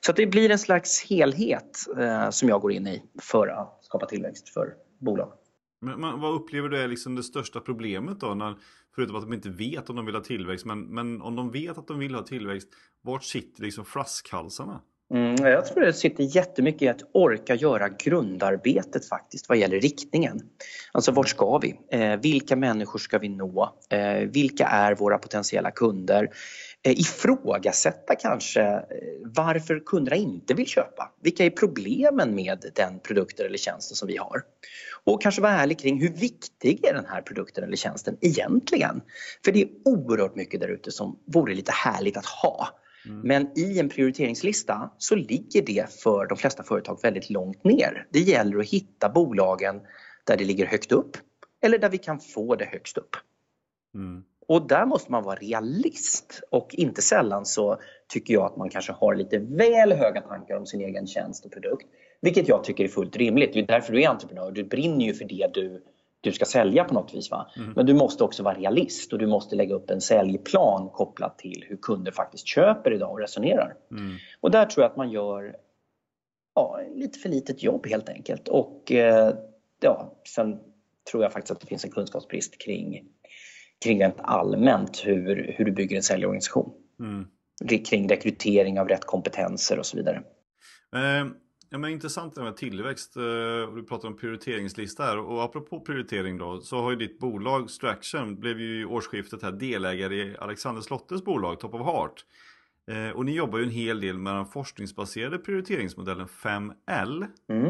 Så 0.00 0.10
att 0.10 0.16
det 0.16 0.26
blir 0.26 0.50
en 0.50 0.58
slags 0.58 1.04
helhet 1.04 1.78
eh, 1.98 2.30
som 2.30 2.48
jag 2.48 2.60
går 2.60 2.72
in 2.72 2.86
i 2.86 3.02
för 3.22 3.48
att 3.48 3.84
skapa 3.84 4.06
tillväxt 4.06 4.48
för 4.48 4.74
bolag. 5.00 5.32
Men, 5.80 6.00
men 6.00 6.20
vad 6.20 6.34
upplever 6.34 6.68
du 6.68 6.82
är 6.82 6.88
liksom 6.88 7.14
det 7.14 7.22
största 7.22 7.60
problemet 7.60 8.20
då? 8.20 8.34
När, 8.34 8.54
förutom 9.00 9.16
att 9.16 9.22
de 9.22 9.32
inte 9.32 9.50
vet 9.50 9.90
om 9.90 9.96
de 9.96 10.06
vill 10.06 10.14
ha 10.14 10.22
tillväxt. 10.22 10.66
Men, 10.66 10.80
men 10.80 11.22
om 11.22 11.36
de 11.36 11.50
vet 11.50 11.78
att 11.78 11.86
de 11.86 11.98
vill 11.98 12.14
ha 12.14 12.22
tillväxt, 12.22 12.68
vart 13.02 13.24
sitter 13.24 13.62
liksom 13.62 13.84
flaskhalsarna? 13.84 14.80
Mm, 15.14 15.34
jag 15.38 15.66
tror 15.66 15.84
det 15.84 15.92
sitter 15.92 16.36
jättemycket 16.36 16.82
i 16.82 16.88
att 16.88 17.02
orka 17.12 17.54
göra 17.54 17.88
grundarbetet 17.88 19.08
faktiskt 19.08 19.48
vad 19.48 19.58
gäller 19.58 19.80
riktningen. 19.80 20.40
Alltså 20.92 21.12
vart 21.12 21.28
ska 21.28 21.58
vi? 21.58 21.80
Eh, 21.90 22.16
vilka 22.16 22.56
människor 22.56 22.98
ska 22.98 23.18
vi 23.18 23.28
nå? 23.28 23.76
Eh, 23.90 24.28
vilka 24.28 24.66
är 24.66 24.94
våra 24.94 25.18
potentiella 25.18 25.70
kunder? 25.70 26.28
Eh, 26.82 27.00
ifrågasätta 27.00 28.14
kanske 28.14 28.62
eh, 28.62 28.80
varför 29.24 29.82
kunderna 29.86 30.16
inte 30.16 30.54
vill 30.54 30.66
köpa. 30.66 31.12
Vilka 31.22 31.44
är 31.44 31.50
problemen 31.50 32.34
med 32.34 32.64
den 32.74 32.98
produkten 32.98 33.46
eller 33.46 33.58
tjänsten 33.58 33.96
som 33.96 34.08
vi 34.08 34.16
har? 34.16 34.42
Och 35.04 35.22
kanske 35.22 35.42
vara 35.42 35.52
ärlig 35.52 35.78
kring 35.78 36.00
hur 36.00 36.12
viktig 36.12 36.84
är 36.84 36.94
den 36.94 37.06
här 37.06 37.22
produkten 37.22 37.64
eller 37.64 37.76
tjänsten 37.76 38.16
egentligen? 38.20 39.00
För 39.44 39.52
det 39.52 39.62
är 39.62 39.68
oerhört 39.84 40.36
mycket 40.36 40.60
där 40.60 40.68
ute 40.68 40.90
som 40.90 41.18
vore 41.26 41.54
lite 41.54 41.72
härligt 41.72 42.16
att 42.16 42.26
ha. 42.26 42.68
Mm. 43.06 43.20
Men 43.20 43.58
i 43.58 43.78
en 43.78 43.88
prioriteringslista 43.88 44.90
så 44.98 45.14
ligger 45.14 45.62
det 45.62 45.92
för 46.02 46.26
de 46.26 46.38
flesta 46.38 46.62
företag 46.62 46.98
väldigt 47.02 47.30
långt 47.30 47.64
ner. 47.64 48.06
Det 48.10 48.20
gäller 48.20 48.58
att 48.58 48.68
hitta 48.68 49.08
bolagen 49.08 49.80
där 50.24 50.36
det 50.36 50.44
ligger 50.44 50.66
högt 50.66 50.92
upp 50.92 51.16
eller 51.62 51.78
där 51.78 51.88
vi 51.88 51.98
kan 51.98 52.20
få 52.20 52.56
det 52.56 52.64
högst 52.64 52.98
upp. 52.98 53.16
Mm. 53.94 54.22
Och 54.50 54.66
där 54.66 54.86
måste 54.86 55.12
man 55.12 55.22
vara 55.22 55.36
realist 55.36 56.42
och 56.50 56.74
inte 56.74 57.02
sällan 57.02 57.46
så 57.46 57.80
tycker 58.08 58.34
jag 58.34 58.44
att 58.44 58.56
man 58.56 58.68
kanske 58.68 58.92
har 58.92 59.14
lite 59.14 59.38
väl 59.38 59.92
höga 59.92 60.20
tankar 60.20 60.56
om 60.56 60.66
sin 60.66 60.80
egen 60.80 61.06
tjänst 61.06 61.44
och 61.44 61.52
produkt. 61.52 61.86
Vilket 62.20 62.48
jag 62.48 62.64
tycker 62.64 62.84
är 62.84 62.88
fullt 62.88 63.16
rimligt. 63.16 63.52
Det 63.52 63.58
är 63.58 63.66
därför 63.66 63.92
du 63.92 64.02
är 64.02 64.08
entreprenör. 64.08 64.50
Du 64.50 64.64
brinner 64.64 65.04
ju 65.04 65.14
för 65.14 65.24
det 65.24 65.50
du, 65.54 65.82
du 66.20 66.32
ska 66.32 66.44
sälja 66.44 66.84
på 66.84 66.94
något 66.94 67.14
vis. 67.14 67.30
Va? 67.30 67.50
Mm. 67.56 67.72
Men 67.76 67.86
du 67.86 67.94
måste 67.94 68.24
också 68.24 68.42
vara 68.42 68.54
realist 68.54 69.12
och 69.12 69.18
du 69.18 69.26
måste 69.26 69.56
lägga 69.56 69.74
upp 69.74 69.90
en 69.90 70.00
säljplan 70.00 70.88
kopplat 70.88 71.38
till 71.38 71.64
hur 71.68 71.76
kunder 71.76 72.12
faktiskt 72.12 72.46
köper 72.46 72.92
idag 72.92 73.10
och 73.10 73.18
resonerar. 73.18 73.74
Mm. 73.90 74.16
Och 74.40 74.50
där 74.50 74.66
tror 74.66 74.82
jag 74.82 74.90
att 74.90 74.96
man 74.96 75.10
gör 75.10 75.56
ja, 76.54 76.80
lite 76.94 77.18
för 77.18 77.28
litet 77.28 77.62
jobb 77.62 77.86
helt 77.86 78.08
enkelt. 78.08 78.48
Och 78.48 78.92
eh, 78.92 79.34
ja, 79.80 80.12
sen 80.34 80.58
tror 81.10 81.22
jag 81.22 81.32
faktiskt 81.32 81.52
att 81.52 81.60
det 81.60 81.66
finns 81.66 81.84
en 81.84 81.90
kunskapsbrist 81.90 82.58
kring, 82.58 83.04
kring 83.84 84.00
rent 84.00 84.16
allmänt 84.18 85.02
hur, 85.04 85.54
hur 85.56 85.64
du 85.64 85.72
bygger 85.72 85.96
en 85.96 86.02
säljorganisation. 86.02 86.72
Mm. 87.00 87.26
Kring 87.84 88.08
rekrytering 88.08 88.80
av 88.80 88.88
rätt 88.88 89.04
kompetenser 89.06 89.78
och 89.78 89.86
så 89.86 89.96
vidare. 89.96 90.22
Eh, 90.96 91.26
ja, 91.70 91.78
men 91.78 91.90
intressant 91.90 92.34
det 92.34 92.42
med 92.42 92.56
tillväxt. 92.56 93.16
Eh, 93.16 93.22
du 93.74 93.84
pratar 93.88 94.08
om 94.08 94.16
prioriteringslista 94.16 95.02
här 95.02 95.18
och 95.18 95.42
apropå 95.42 95.80
prioritering 95.80 96.38
då 96.38 96.60
så 96.60 96.82
har 96.82 96.90
ju 96.90 96.96
ditt 96.96 97.18
bolag 97.18 97.70
Straction 97.70 98.40
blev 98.40 98.60
ju 98.60 98.80
i 98.80 98.84
årsskiftet 98.84 99.42
här 99.42 99.52
delägare 99.52 100.14
i 100.14 100.36
Alexander 100.38 100.82
Slottes 100.82 101.24
bolag 101.24 101.60
Top 101.60 101.74
of 101.74 101.86
Heart. 101.86 102.24
Eh, 102.90 103.16
och 103.16 103.24
ni 103.24 103.34
jobbar 103.34 103.58
ju 103.58 103.64
en 103.64 103.70
hel 103.70 104.00
del 104.00 104.18
med 104.18 104.34
den 104.34 104.46
forskningsbaserade 104.46 105.38
prioriteringsmodellen 105.38 106.26
5L. 106.26 107.26
Mm. 107.48 107.66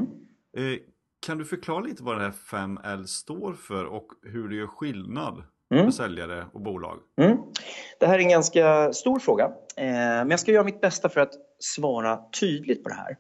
Eh, 0.57 0.79
kan 1.21 1.39
du 1.39 1.45
förklara 1.45 1.81
lite 1.81 2.03
vad 2.03 2.19
det 2.19 2.23
här 2.23 2.31
5L 2.31 3.07
står 3.07 3.53
för 3.53 3.85
och 3.85 4.09
hur 4.23 4.49
det 4.49 4.57
gör 4.57 4.67
skillnad 4.67 5.43
mm. 5.75 5.85
för 5.85 5.93
säljare 5.93 6.47
och 6.53 6.61
bolag? 6.61 6.99
Mm. 7.21 7.37
Det 8.01 8.07
här 8.07 8.15
är 8.15 8.19
en 8.19 8.29
ganska 8.29 8.93
stor 8.93 9.19
fråga, 9.19 9.45
eh, 9.77 9.85
men 9.87 10.31
jag 10.31 10.41
ska 10.41 10.53
göra 10.53 10.65
mitt 10.65 10.81
bästa 10.81 11.09
för 11.09 11.21
att 11.21 11.33
svara 11.59 12.19
tydligt 12.41 12.83
på 12.83 12.89
det 12.89 12.95
här. 12.95 13.17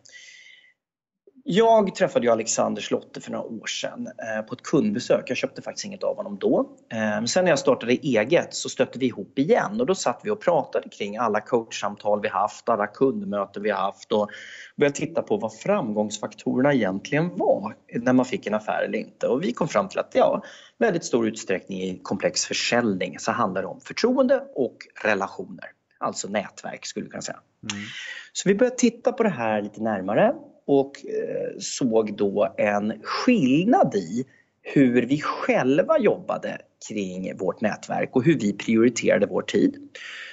Jag 1.44 1.94
träffade 1.94 2.26
ju 2.26 2.32
Alexander 2.32 2.82
Slotte 2.82 3.20
för 3.20 3.30
några 3.30 3.44
år 3.44 3.66
sedan 3.66 4.06
eh, 4.06 4.42
på 4.46 4.54
ett 4.54 4.62
kundbesök. 4.62 5.30
Jag 5.30 5.36
köpte 5.36 5.62
faktiskt 5.62 5.84
inget 5.84 6.02
av 6.02 6.16
honom 6.16 6.38
då. 6.38 6.76
Eh, 6.92 6.98
men 6.98 7.28
sen 7.28 7.44
när 7.44 7.52
jag 7.52 7.58
startade 7.58 7.92
eget 7.92 8.54
så 8.54 8.68
stötte 8.68 8.98
vi 8.98 9.06
ihop 9.06 9.38
igen 9.38 9.80
och 9.80 9.86
då 9.86 9.94
satt 9.94 10.20
vi 10.24 10.30
och 10.30 10.40
pratade 10.40 10.88
kring 10.88 11.16
alla 11.16 11.40
coachsamtal 11.40 12.20
vi 12.22 12.28
haft, 12.28 12.68
alla 12.68 12.86
kundmöten 12.86 13.62
vi 13.62 13.70
haft 13.70 14.12
och 14.12 14.28
började 14.76 14.96
titta 14.96 15.22
på 15.22 15.36
vad 15.36 15.58
framgångsfaktorerna 15.58 16.74
egentligen 16.74 17.36
var 17.36 17.76
när 17.94 18.12
man 18.12 18.24
fick 18.24 18.46
en 18.46 18.54
affär 18.54 18.82
eller 18.82 18.98
inte. 18.98 19.26
Och 19.26 19.44
vi 19.44 19.52
kom 19.52 19.68
fram 19.68 19.88
till 19.88 19.98
att 19.98 20.10
ja, 20.14 20.42
väldigt 20.78 21.04
stor 21.04 21.28
utsträckning 21.28 21.82
i 21.82 22.00
komplex 22.02 22.44
försäljning 22.44 23.18
så 23.18 23.32
handlar 23.32 23.62
det 23.62 23.68
om 23.68 23.80
förtroende 23.80 24.44
och 24.54 24.76
relationer. 25.02 25.64
Alltså 25.98 26.28
nätverk 26.28 26.86
skulle 26.86 27.04
vi 27.04 27.10
kunna 27.10 27.22
säga. 27.22 27.40
Mm. 27.72 27.84
Så 28.32 28.48
vi 28.48 28.54
började 28.54 28.76
titta 28.76 29.12
på 29.12 29.22
det 29.22 29.28
här 29.28 29.62
lite 29.62 29.82
närmare 29.82 30.34
och 30.66 30.92
eh, 31.06 31.58
såg 31.58 32.16
då 32.16 32.54
en 32.58 32.92
skillnad 33.02 33.94
i 33.94 34.24
hur 34.62 35.02
vi 35.06 35.20
själva 35.20 35.98
jobbade 35.98 36.58
kring 36.88 37.36
vårt 37.36 37.60
nätverk 37.60 38.16
och 38.16 38.24
hur 38.24 38.38
vi 38.38 38.52
prioriterade 38.52 39.26
vår 39.26 39.42
tid. 39.42 39.76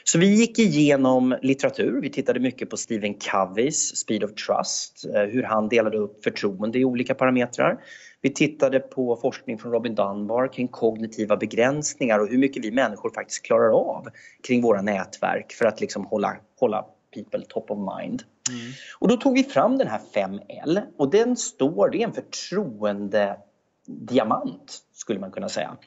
Så 0.04 0.20
vi 0.20 0.36
gick 0.36 0.60
igenom 0.60 1.36
litteratur, 1.42 2.02
vi 2.02 2.10
tittade 2.10 2.40
mycket 2.40 2.70
på 2.70 2.78
Stephen 2.78 3.14
Coveys 3.14 3.96
Speed 3.98 4.24
of 4.24 4.32
Trust, 4.34 5.06
eh, 5.16 5.22
hur 5.22 5.44
han 5.44 5.70
delade 5.70 5.98
upp 5.98 6.24
förtroende 6.24 6.80
i 6.80 6.86
olika 6.86 7.16
parametrar. 7.16 7.78
Vi 8.22 8.34
tittade 8.34 8.80
på 8.80 9.16
forskning 9.16 9.58
från 9.58 9.72
Robin 9.72 9.96
Dunbar 9.96 10.54
kring 10.54 10.68
kognitiva 10.68 11.38
begränsningar 11.38 12.20
och 12.20 12.28
hur 12.28 12.38
mycket 12.38 12.66
vi 12.66 12.72
människor 12.72 13.10
faktiskt 13.10 13.46
klarar 13.46 13.70
av 13.70 14.08
kring 14.48 14.62
våra 14.62 14.82
nätverk 14.82 15.54
för 15.54 15.66
att 15.66 15.82
liksom 15.82 16.06
hålla, 16.06 16.38
hålla 16.60 16.86
people 17.24 17.46
top 17.50 17.72
of 17.72 17.78
mind. 18.00 18.24
Mm. 18.50 18.72
Och 19.00 19.08
då 19.08 19.18
tog 19.18 19.34
vi 19.34 19.44
fram 19.44 19.78
den 19.78 19.88
här 19.88 20.02
5L 20.14 20.82
och 20.98 21.12
den 21.12 21.38
står, 21.38 21.90
det 21.90 21.98
är 21.98 22.08
en 22.08 22.14
förtroendediamant 22.14 24.84
skulle 24.94 25.20
man 25.20 25.32
kunna 25.32 25.50
säga. 25.50 25.78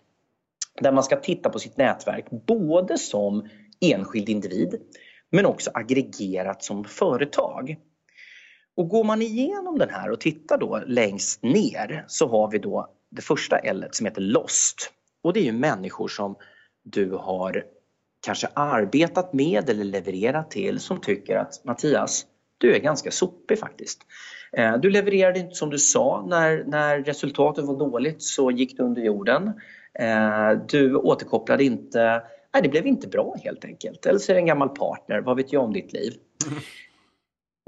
Där 0.81 0.93
man 0.93 1.05
ska 1.05 1.16
titta 1.16 1.51
på 1.51 1.59
sitt 1.59 1.77
nätverk 1.77 2.27
både 2.47 2.99
som 2.99 3.49
enskild 3.81 4.29
individ 4.29 4.81
men 5.31 5.47
också 5.47 5.71
aggregerat 5.75 6.62
som 6.62 6.85
företag. 6.85 7.77
Och 8.77 8.88
går 8.88 9.05
man 9.05 9.23
igenom 9.23 9.79
den 9.79 9.90
här 9.90 10.11
och 10.11 10.21
tittar 10.21 10.59
då 10.59 10.83
längst 10.87 11.43
ner 11.43 12.05
så 12.09 12.29
har 12.29 12.51
vi 12.51 12.59
då 12.59 12.90
det 13.11 13.23
första 13.23 13.59
L 13.59 13.85
som 13.90 14.07
heter 14.07 14.21
Lost. 14.21 14.93
Och 15.23 15.33
det 15.33 15.40
är 15.40 15.45
ju 15.45 15.53
människor 15.53 16.09
som 16.09 16.37
du 16.83 17.11
har 17.11 17.64
kanske 18.20 18.48
arbetat 18.54 19.33
med 19.33 19.70
eller 19.70 19.85
levererat 19.85 20.50
till 20.50 20.80
som 20.80 21.00
tycker 21.00 21.37
att 21.37 21.64
Mattias, 21.64 22.26
du 22.59 22.74
är 22.74 22.78
ganska 22.78 23.11
sopig 23.11 23.59
faktiskt. 23.59 24.00
Eh, 24.52 24.76
du 24.76 24.90
levererade 24.90 25.38
inte 25.38 25.54
som 25.54 25.70
du 25.70 25.78
sa. 25.78 26.26
När, 26.28 26.64
när 26.64 26.98
resultatet 26.98 27.64
var 27.64 27.78
dåligt 27.78 28.22
så 28.22 28.50
gick 28.50 28.76
du 28.76 28.83
under 28.83 29.02
jorden. 29.02 29.52
Eh, 29.94 30.50
du 30.68 30.94
återkopplade 30.94 31.64
inte. 31.64 32.22
Nej, 32.54 32.62
det 32.62 32.68
blev 32.68 32.87
inte 32.87 33.09
bra 33.09 33.37
helt 33.44 33.64
enkelt. 33.64 34.06
Eller 34.06 34.18
så 34.18 34.33
är 34.33 34.35
det 34.35 34.40
en 34.40 34.46
gammal 34.46 34.68
partner. 34.68 35.20
Vad 35.20 35.37
vet 35.37 35.52
jag 35.52 35.64
om 35.64 35.72
ditt 35.72 35.92
liv? 35.92 36.12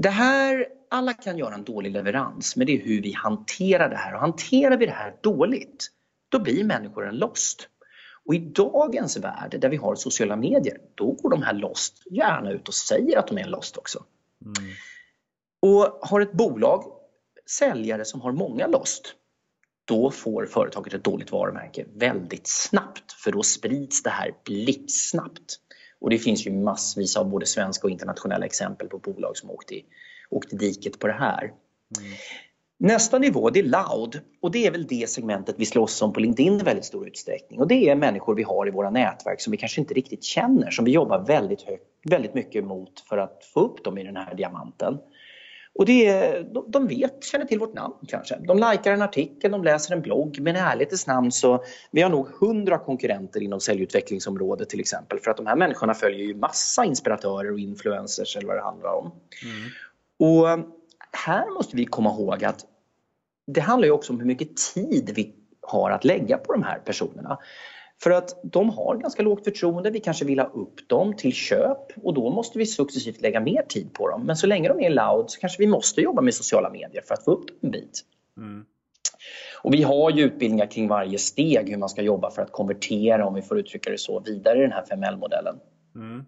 Det 0.02 0.08
här, 0.08 0.66
alla 0.90 1.12
kan 1.12 1.38
göra 1.38 1.54
en 1.54 1.64
dålig 1.64 1.92
leverans, 1.92 2.56
men 2.56 2.66
det 2.66 2.72
är 2.72 2.84
hur 2.84 3.02
vi 3.02 3.12
hanterar 3.12 3.88
det 3.88 3.96
här. 3.96 4.14
Och 4.14 4.20
hanterar 4.20 4.76
vi 4.76 4.86
det 4.86 4.92
här 4.92 5.14
dåligt, 5.22 5.88
då 6.28 6.38
blir 6.38 6.64
människor 6.64 7.08
en 7.08 7.16
lost. 7.16 7.68
Och 8.26 8.34
i 8.34 8.38
dagens 8.38 9.16
värld 9.16 9.60
där 9.60 9.68
vi 9.68 9.76
har 9.76 9.94
sociala 9.94 10.36
medier, 10.36 10.78
då 10.94 11.12
går 11.12 11.30
de 11.30 11.42
här 11.42 11.52
lost 11.52 12.02
gärna 12.10 12.50
ut 12.50 12.68
och 12.68 12.74
säger 12.74 13.18
att 13.18 13.26
de 13.26 13.38
är 13.38 13.42
en 13.42 13.50
lost 13.50 13.76
också. 13.76 14.04
Mm. 14.44 14.72
Och 15.62 15.98
har 16.08 16.20
ett 16.20 16.32
bolag 16.32 16.84
säljare 17.46 18.04
som 18.04 18.20
har 18.20 18.32
många 18.32 18.66
lost, 18.66 19.14
då 19.84 20.10
får 20.10 20.46
företaget 20.46 20.94
ett 20.94 21.04
dåligt 21.04 21.32
varumärke 21.32 21.86
väldigt 21.94 22.46
snabbt 22.46 23.12
för 23.12 23.32
då 23.32 23.42
sprids 23.42 24.02
det 24.02 24.10
här 24.10 24.34
blixtsnabbt. 24.44 25.58
Och 25.98 26.10
det 26.10 26.18
finns 26.18 26.46
ju 26.46 26.52
massvis 26.52 27.16
av 27.16 27.30
både 27.30 27.46
svenska 27.46 27.86
och 27.86 27.90
internationella 27.90 28.46
exempel 28.46 28.88
på 28.88 28.98
bolag 28.98 29.36
som 29.36 29.50
åkt 29.50 29.72
i, 29.72 29.84
åkt 30.30 30.52
i 30.52 30.56
diket 30.56 30.98
på 30.98 31.06
det 31.06 31.12
här. 31.12 31.42
Mm. 31.98 32.12
Nästa 32.82 33.18
nivå 33.18 33.50
det 33.50 33.58
är 33.58 33.62
loud 33.62 34.20
och 34.40 34.50
det 34.50 34.66
är 34.66 34.70
väl 34.70 34.86
det 34.86 35.10
segmentet 35.10 35.54
vi 35.58 35.66
slåss 35.66 36.02
om 36.02 36.12
på 36.12 36.20
LinkedIn 36.20 36.60
i 36.60 36.62
väldigt 36.62 36.84
stor 36.84 37.08
utsträckning. 37.08 37.60
Och 37.60 37.68
det 37.68 37.88
är 37.88 37.94
människor 37.94 38.34
vi 38.34 38.42
har 38.42 38.68
i 38.68 38.70
våra 38.70 38.90
nätverk 38.90 39.40
som 39.40 39.50
vi 39.50 39.56
kanske 39.56 39.80
inte 39.80 39.94
riktigt 39.94 40.24
känner, 40.24 40.70
som 40.70 40.84
vi 40.84 40.90
jobbar 40.90 41.18
väldigt, 41.18 41.62
högt, 41.62 41.84
väldigt 42.10 42.34
mycket 42.34 42.64
mot 42.64 43.00
för 43.00 43.18
att 43.18 43.44
få 43.54 43.60
upp 43.60 43.84
dem 43.84 43.98
i 43.98 44.04
den 44.04 44.16
här 44.16 44.34
diamanten. 44.34 44.98
Och 45.74 45.86
det 45.86 46.06
är, 46.06 46.46
de 46.68 46.86
vet, 46.86 47.24
känner 47.24 47.44
till 47.44 47.58
vårt 47.58 47.74
namn 47.74 47.94
kanske. 48.08 48.36
De 48.46 48.56
likar 48.56 48.92
en 48.92 49.02
artikel, 49.02 49.50
de 49.50 49.64
läser 49.64 49.94
en 49.94 50.02
blogg. 50.02 50.40
Men 50.40 50.56
i 50.56 50.58
ärlighetens 50.58 51.06
namn 51.06 51.32
så 51.32 51.64
vi 51.90 52.02
har 52.02 52.10
nog 52.10 52.28
hundra 52.40 52.78
konkurrenter 52.78 53.42
inom 53.42 53.60
säljutvecklingsområdet 53.60 54.68
till 54.68 54.80
exempel. 54.80 55.18
För 55.18 55.30
att 55.30 55.36
de 55.36 55.46
här 55.46 55.56
människorna 55.56 55.94
följer 55.94 56.26
ju 56.26 56.34
massa 56.34 56.84
inspiratörer 56.84 57.52
och 57.52 57.58
influencers 57.58 58.36
eller 58.36 58.46
vad 58.46 58.56
det 58.56 58.62
handlar 58.62 58.92
om. 58.92 59.06
Mm. 59.44 59.70
Och 60.18 60.48
här 61.12 61.54
måste 61.54 61.76
vi 61.76 61.84
komma 61.84 62.10
ihåg 62.10 62.44
att 62.44 62.66
det 63.52 63.60
handlar 63.60 63.86
ju 63.86 63.92
också 63.92 64.12
om 64.12 64.20
hur 64.20 64.26
mycket 64.26 64.56
tid 64.74 65.12
vi 65.14 65.34
har 65.60 65.90
att 65.90 66.04
lägga 66.04 66.38
på 66.38 66.52
de 66.52 66.62
här 66.62 66.78
personerna. 66.78 67.38
För 68.02 68.10
att 68.10 68.40
de 68.42 68.70
har 68.70 68.96
ganska 68.96 69.22
lågt 69.22 69.44
förtroende, 69.44 69.90
vi 69.90 70.00
kanske 70.00 70.24
vill 70.24 70.38
ha 70.38 70.46
upp 70.46 70.88
dem 70.88 71.16
till 71.16 71.32
köp 71.32 71.78
och 72.02 72.14
då 72.14 72.30
måste 72.30 72.58
vi 72.58 72.66
successivt 72.66 73.20
lägga 73.20 73.40
mer 73.40 73.62
tid 73.62 73.92
på 73.92 74.08
dem. 74.08 74.26
Men 74.26 74.36
så 74.36 74.46
länge 74.46 74.68
de 74.68 74.80
är 74.80 74.90
loud 74.90 75.30
så 75.30 75.40
kanske 75.40 75.62
vi 75.62 75.66
måste 75.66 76.00
jobba 76.00 76.22
med 76.22 76.34
sociala 76.34 76.70
medier 76.70 77.02
för 77.06 77.14
att 77.14 77.24
få 77.24 77.30
upp 77.30 77.48
dem 77.48 77.56
en 77.62 77.70
bit. 77.70 78.00
Mm. 78.36 78.64
Och 79.62 79.74
vi 79.74 79.82
har 79.82 80.10
ju 80.10 80.22
utbildningar 80.22 80.66
kring 80.66 80.88
varje 80.88 81.18
steg 81.18 81.70
hur 81.70 81.76
man 81.76 81.88
ska 81.88 82.02
jobba 82.02 82.30
för 82.30 82.42
att 82.42 82.52
konvertera, 82.52 83.26
om 83.26 83.34
vi 83.34 83.42
får 83.42 83.58
uttrycka 83.58 83.90
det 83.90 83.98
så, 83.98 84.20
vidare 84.20 84.58
i 84.58 84.62
den 84.62 84.72
här 84.72 84.84
5L-modellen. 84.84 85.60
Mm. 85.94 86.24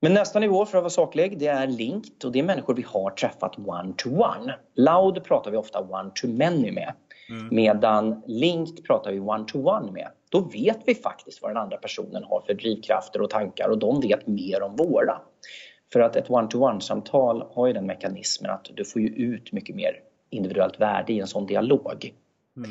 Men 0.00 0.14
nästa 0.14 0.38
nivå 0.38 0.66
för 0.66 0.78
att 0.78 0.82
vara 0.82 0.90
saklig, 0.90 1.38
det 1.38 1.46
är 1.46 1.66
linked 1.66 2.24
och 2.24 2.32
det 2.32 2.38
är 2.38 2.42
människor 2.42 2.74
vi 2.74 2.82
har 2.82 3.10
träffat 3.10 3.58
one-to-one. 3.58 4.54
Loud 4.74 5.24
pratar 5.24 5.50
vi 5.50 5.56
ofta 5.56 5.80
one-to-many 5.80 6.72
med. 6.72 6.92
Mm. 7.30 7.48
Medan 7.50 8.22
linked 8.26 8.84
pratar 8.84 9.12
vi 9.12 9.20
one-to-one 9.20 9.92
med. 9.92 10.08
Då 10.30 10.40
vet 10.40 10.78
vi 10.86 10.94
faktiskt 10.94 11.42
vad 11.42 11.50
den 11.50 11.56
andra 11.56 11.76
personen 11.76 12.24
har 12.24 12.42
för 12.46 12.54
drivkrafter 12.54 13.22
och 13.22 13.30
tankar 13.30 13.68
och 13.68 13.78
de 13.78 14.00
vet 14.00 14.26
mer 14.26 14.62
om 14.62 14.76
våra. 14.76 15.20
För 15.92 16.00
att 16.00 16.16
ett 16.16 16.30
one-to-one-samtal 16.30 17.44
har 17.50 17.66
ju 17.66 17.72
den 17.72 17.86
mekanismen 17.86 18.50
att 18.50 18.70
du 18.74 18.84
får 18.84 19.02
ju 19.02 19.08
ut 19.08 19.52
mycket 19.52 19.76
mer 19.76 20.00
individuellt 20.30 20.80
värde 20.80 21.12
i 21.12 21.20
en 21.20 21.26
sån 21.26 21.46
dialog. 21.46 22.14
Mm. 22.56 22.70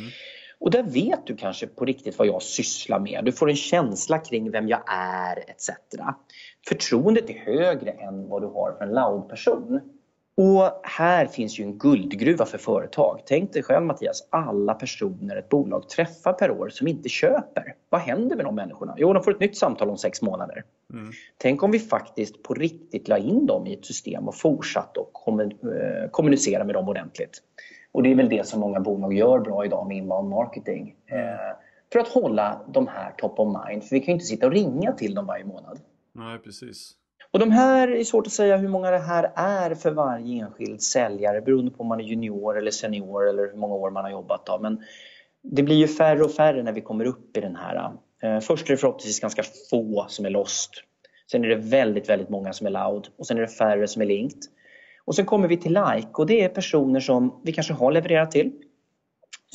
Och 0.60 0.72
där 0.72 0.84
vet 0.84 1.28
du 1.28 1.36
kanske 1.36 1.68
på 1.68 1.86
riktigt 1.86 2.18
vad 2.18 2.28
jag 2.28 2.42
sysslar 2.42 3.00
med. 3.00 3.26
Du 3.26 3.32
får 3.32 3.50
en 3.50 3.56
känsla 3.56 4.18
kring 4.18 4.52
vem 4.52 4.68
jag 4.68 4.82
är 4.88 5.38
etc. 5.50 5.70
Förtroendet 6.68 7.30
är 7.30 7.34
högre 7.34 7.92
än 7.92 8.30
vad 8.30 8.42
du 8.42 8.48
har 8.48 8.76
för 8.78 8.86
en 8.86 8.94
loud-person. 8.94 9.82
Och 10.38 10.82
här 10.84 11.26
finns 11.26 11.60
ju 11.60 11.64
en 11.64 11.78
guldgruva 11.78 12.46
för 12.46 12.58
företag. 12.58 13.22
Tänk 13.26 13.54
dig 13.54 13.64
själv 13.64 13.86
Mattias, 13.86 14.28
alla 14.30 14.74
personer 14.74 15.36
ett 15.36 15.50
bolag 15.50 15.90
träffar 15.90 16.34
per 16.34 16.52
år 16.52 16.70
som 16.70 16.88
inte 16.88 17.10
köper. 17.10 17.76
Vad 17.90 18.02
händer 18.02 18.36
med 18.36 18.46
de 18.46 18.56
människorna? 18.56 18.96
Jo, 18.98 19.14
de 19.14 19.24
får 19.24 19.32
ett 19.32 19.40
nytt 19.40 19.58
samtal 19.58 19.90
om 19.90 19.98
sex 19.98 20.22
månader. 20.22 20.64
Mm. 20.94 21.12
Tänk 21.38 21.64
om 21.64 21.72
vi 21.72 21.80
faktiskt 21.80 22.44
på 22.44 22.54
riktigt 22.54 23.08
la 23.08 23.18
in 23.18 23.46
dem 23.46 23.68
i 23.68 23.74
ett 23.74 23.86
system 23.86 24.28
och 24.28 24.36
fortsatte 24.36 25.00
att 25.00 25.28
eh, 25.28 26.10
kommunicera 26.12 26.64
med 26.64 26.76
dem 26.76 26.90
ordentligt. 26.90 27.42
Och 27.98 28.04
det 28.04 28.12
är 28.12 28.16
väl 28.16 28.30
det 28.30 28.48
som 28.48 28.60
många 28.60 28.80
bolag 28.80 29.14
gör 29.14 29.40
bra 29.40 29.66
idag 29.66 29.88
med 29.88 29.98
inbound 29.98 30.30
marketing. 30.30 30.96
Eh, 31.06 31.58
för 31.92 32.00
att 32.00 32.08
hålla 32.08 32.62
de 32.68 32.88
här 32.88 33.12
top 33.18 33.40
of 33.40 33.48
mind. 33.68 33.84
För 33.84 33.96
vi 33.96 34.00
kan 34.00 34.06
ju 34.06 34.14
inte 34.14 34.26
sitta 34.26 34.46
och 34.46 34.52
ringa 34.52 34.92
till 34.92 35.16
dem 35.16 35.26
varje 35.26 35.46
månad. 35.46 35.80
Nej, 36.16 36.40
precis. 36.40 36.92
Och 37.32 37.40
de 37.40 37.52
här 37.52 37.88
är 37.88 38.04
svårt 38.04 38.28
att 38.28 38.34
säga 38.34 38.58
hur 38.58 38.68
många 38.68 38.92
det 38.92 39.00
här 39.00 39.32
är 39.36 39.76
för 39.76 39.92
varje 39.92 40.46
enskild 40.46 40.82
säljare 40.82 41.42
beroende 41.42 41.72
på 41.72 41.82
om 41.82 41.88
man 41.88 42.00
är 42.00 42.04
junior 42.04 42.58
eller 42.58 42.72
senior 42.72 43.30
eller 43.30 43.52
hur 43.52 43.58
många 43.58 43.76
år 43.76 43.92
man 43.92 44.04
har 44.04 44.12
jobbat. 44.12 44.46
Då. 44.46 44.60
Men 44.60 44.84
det 45.44 45.64
blir 45.64 45.76
ju 45.76 45.88
färre 45.88 46.24
och 46.24 46.32
färre 46.32 46.64
när 46.64 46.74
vi 46.74 46.82
kommer 46.82 47.06
upp 47.06 47.38
i 47.38 47.42
den 47.42 47.56
här. 47.56 47.92
Eh, 48.24 48.40
först 48.40 48.70
är 48.70 48.74
det 48.74 48.78
förhoppningsvis 48.78 49.20
ganska 49.20 49.44
få 49.70 50.06
som 50.10 50.26
är 50.26 50.30
lost. 50.30 50.72
Sen 51.32 51.46
är 51.46 51.50
det 51.50 51.56
väldigt, 51.56 52.10
väldigt 52.10 52.30
många 52.30 52.54
som 52.54 52.68
är 52.68 52.72
loud 52.72 53.08
och 53.18 53.28
sen 53.28 53.38
är 53.38 53.42
det 53.42 53.48
färre 53.48 53.88
som 53.88 54.02
är 54.02 54.06
linked. 54.06 54.42
Och 55.08 55.16
sen 55.16 55.26
kommer 55.26 55.48
vi 55.48 55.58
till 55.58 55.74
like 55.74 56.10
och 56.14 56.28
det 56.28 56.44
är 56.44 56.50
personer 56.50 57.00
som 57.00 57.42
vi 57.44 57.54
kanske 57.54 57.74
har 57.74 57.92
levererat 57.92 58.32
till, 58.32 58.52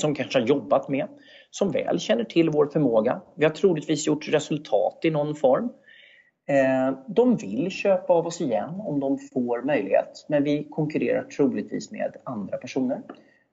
som 0.01 0.15
kanske 0.15 0.39
har 0.39 0.47
jobbat 0.47 0.89
med, 0.89 1.09
som 1.51 1.71
väl 1.71 2.01
känner 2.01 2.25
till 2.25 2.51
vår 2.51 2.67
förmåga. 2.67 3.23
Vi 3.37 3.45
har 3.45 3.53
troligtvis 3.53 4.07
gjort 4.07 4.29
resultat 4.29 4.99
i 5.03 5.11
någon 5.11 5.35
form. 5.35 5.69
Eh, 6.49 6.99
de 7.09 7.37
vill 7.37 7.71
köpa 7.71 8.13
av 8.13 8.27
oss 8.27 8.41
igen 8.41 8.81
om 8.81 9.01
de 9.01 9.19
får 9.19 9.63
möjlighet, 9.63 10.27
men 10.29 10.45
vi 10.45 10.69
konkurrerar 10.71 11.23
troligtvis 11.23 11.91
med 11.91 12.17
andra 12.25 12.57
personer. 12.57 13.03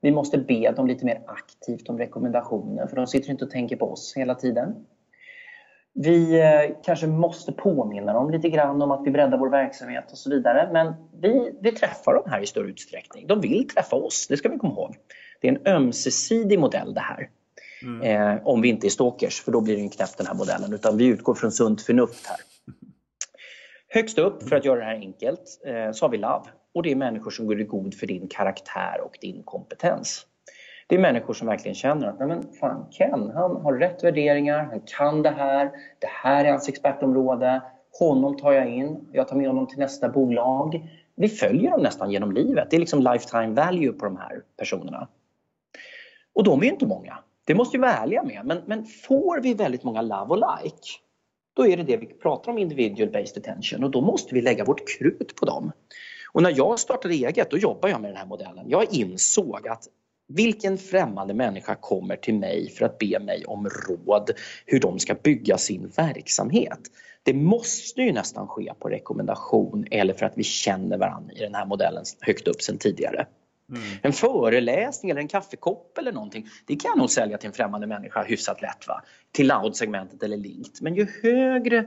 Vi 0.02 0.12
måste 0.12 0.38
be 0.38 0.72
dem 0.72 0.88
lite 0.88 1.06
mer 1.06 1.22
aktivt 1.28 1.90
om 1.90 1.98
rekommendationer 1.98 2.88
för 2.88 2.96
de 2.96 3.08
sitter 3.08 3.32
inte 3.32 3.46
och 3.46 3.52
tänker 3.52 3.76
på 3.76 3.92
oss 3.92 4.14
hela 4.18 4.36
tiden. 4.36 4.86
Vi 6.04 6.40
eh, 6.40 6.76
kanske 6.84 7.08
måste 7.08 7.52
påminna 7.52 8.14
dem 8.14 8.32
lite 8.32 8.50
grann 8.50 8.82
om 8.82 8.92
att 8.92 9.02
vi 9.06 9.12
breddar 9.12 9.38
vår 9.38 9.50
verksamhet 9.50 10.12
och 10.12 10.18
så 10.18 10.30
vidare. 10.30 10.70
Men 10.74 10.94
vi, 11.22 11.52
vi 11.62 11.72
träffar 11.72 12.14
dem 12.14 12.24
här 12.26 12.42
i 12.42 12.46
större 12.46 12.68
utsträckning. 12.68 13.28
De 13.28 13.42
vill 13.42 13.68
träffa 13.68 13.96
oss, 13.96 14.28
det 14.28 14.38
ska 14.38 14.50
vi 14.50 14.58
komma 14.58 14.74
ihåg. 14.74 14.96
Det 15.42 15.48
är 15.48 15.52
en 15.52 15.68
ömsesidig 15.68 16.60
modell 16.60 16.94
det 16.94 17.00
här. 17.00 17.30
Mm. 17.84 18.02
Eh, 18.02 18.48
om 18.48 18.62
vi 18.62 18.70
inte 18.70 18.88
är 18.88 18.90
stalkers, 18.90 19.42
för 19.42 19.52
då 19.52 19.62
blir 19.62 19.78
det 19.78 19.90
knäpp 19.90 20.18
den 20.18 20.28
här 20.28 20.34
modellen. 20.34 20.74
Utan 20.74 20.98
vi 20.98 21.06
utgår 21.06 21.34
från 21.34 21.52
sunt 21.52 21.82
förnuft 21.82 22.28
här. 22.28 22.38
Högst 23.88 24.18
upp, 24.18 24.50
för 24.50 24.56
att 24.56 24.66
göra 24.66 24.80
det 24.80 24.86
här 24.86 24.96
enkelt, 24.96 25.62
eh, 25.66 25.92
så 25.92 26.06
har 26.06 26.10
vi 26.10 26.18
LOVE. 26.18 26.50
Och 26.74 26.84
det 26.84 26.92
är 26.92 26.96
människor 26.96 27.32
som 27.32 27.48
går 27.48 27.62
i 27.62 27.64
god 27.64 27.94
för 27.94 28.08
din 28.08 28.28
karaktär 28.28 29.02
och 29.06 29.18
din 29.22 29.44
kompetens. 29.44 30.26
Det 30.90 30.96
är 30.96 31.00
människor 31.00 31.34
som 31.34 31.48
verkligen 31.48 31.76
känner 31.76 32.08
att 32.08 32.20
Nej, 32.20 32.28
men 32.28 32.44
fan, 32.60 32.86
Ken 32.92 33.32
han 33.36 33.56
har 33.56 33.74
rätt 33.74 34.04
värderingar, 34.04 34.64
han 34.64 34.82
kan 34.86 35.22
det 35.22 35.30
här, 35.30 35.72
det 36.00 36.08
här 36.08 36.46
är 36.46 36.50
hans 36.50 36.70
expertområde, 36.70 37.62
honom 38.00 38.38
tar 38.38 38.52
jag 38.52 38.70
in, 38.70 39.10
jag 39.12 39.28
tar 39.28 39.36
med 39.36 39.48
honom 39.48 39.68
till 39.68 39.80
nästa 39.80 40.10
bolag. 40.10 40.90
Vi 41.16 41.30
följer 41.30 41.72
dem 41.72 41.82
nästan 41.82 42.12
genom 42.12 42.32
livet. 42.32 42.68
Det 42.70 42.76
är 42.76 42.80
liksom 42.80 43.00
lifetime 43.00 43.48
value 43.48 43.92
på 43.92 44.06
de 44.06 44.18
här 44.18 44.42
personerna. 44.58 45.08
Och 46.34 46.44
de 46.44 46.64
är 46.64 46.66
inte 46.66 46.86
många. 46.86 47.18
Det 47.46 47.56
måste 47.56 47.78
vi 47.78 47.82
vara 47.82 47.94
ärliga 47.94 48.24
med. 48.24 48.42
Men, 48.46 48.62
men 48.66 48.86
får 48.86 49.42
vi 49.42 49.54
väldigt 49.54 49.84
många 49.84 50.02
love 50.02 50.26
och 50.28 50.38
like, 50.64 50.88
då 51.54 51.68
är 51.68 51.78
det 51.78 51.84
det 51.84 51.98
vi 51.98 52.06
pratar 52.06 52.52
om 52.52 52.58
individual 52.58 53.10
based 53.10 53.38
attention 53.38 53.84
och 53.84 53.92
då 53.92 54.02
måste 54.02 54.36
vi 54.36 54.42
lägga 54.42 54.66
vårt 54.66 54.82
krut 54.88 55.36
på 55.36 55.46
dem. 55.46 55.72
Och 56.32 56.44
när 56.44 56.54
jag 56.58 56.80
startade 56.80 57.14
eget, 57.14 57.52
då 57.52 57.58
jobbade 57.58 57.92
jag 57.92 58.02
med 58.02 58.10
den 58.10 58.18
här 58.18 58.26
modellen. 58.26 58.70
Jag 58.70 58.94
insåg 58.94 59.68
att 59.68 59.84
vilken 60.30 60.78
främmande 60.78 61.34
människa 61.34 61.76
kommer 61.76 62.16
till 62.16 62.34
mig 62.34 62.70
för 62.70 62.86
att 62.86 62.98
be 62.98 63.20
mig 63.20 63.46
om 63.46 63.70
råd 63.70 64.32
hur 64.66 64.80
de 64.80 65.00
ska 65.00 65.14
bygga 65.14 65.58
sin 65.58 65.92
verksamhet? 65.96 66.80
Det 67.24 67.34
måste 67.34 68.02
ju 68.02 68.12
nästan 68.12 68.48
ske 68.48 68.74
på 68.80 68.90
rekommendation 68.90 69.86
eller 69.92 70.14
för 70.14 70.26
att 70.26 70.34
vi 70.36 70.44
känner 70.44 70.98
varandra 70.98 71.34
i 71.34 71.40
den 71.40 71.56
här 71.56 71.66
modellen 71.66 72.04
högt 72.20 72.48
upp 72.48 72.62
sen 72.62 72.78
tidigare. 72.78 73.28
Mm. 73.70 73.82
En 74.02 74.14
föreläsning 74.14 75.12
eller 75.12 75.22
en 75.22 75.28
kaffekopp 75.28 75.98
eller 75.98 76.12
någonting, 76.12 76.48
det 76.66 76.76
kan 76.76 76.90
jag 76.90 76.98
nog 76.98 77.10
sälja 77.10 77.38
till 77.38 77.48
en 77.48 77.54
främmande 77.54 77.88
människa 77.88 78.24
hyfsat 78.24 78.62
lätt. 78.62 78.88
Va? 78.88 79.02
Till 79.32 79.48
loud-segmentet 79.48 80.24
eller 80.24 80.38
linkt. 80.38 80.82
Men 80.82 80.96
ju 80.96 81.08
högre 81.24 81.86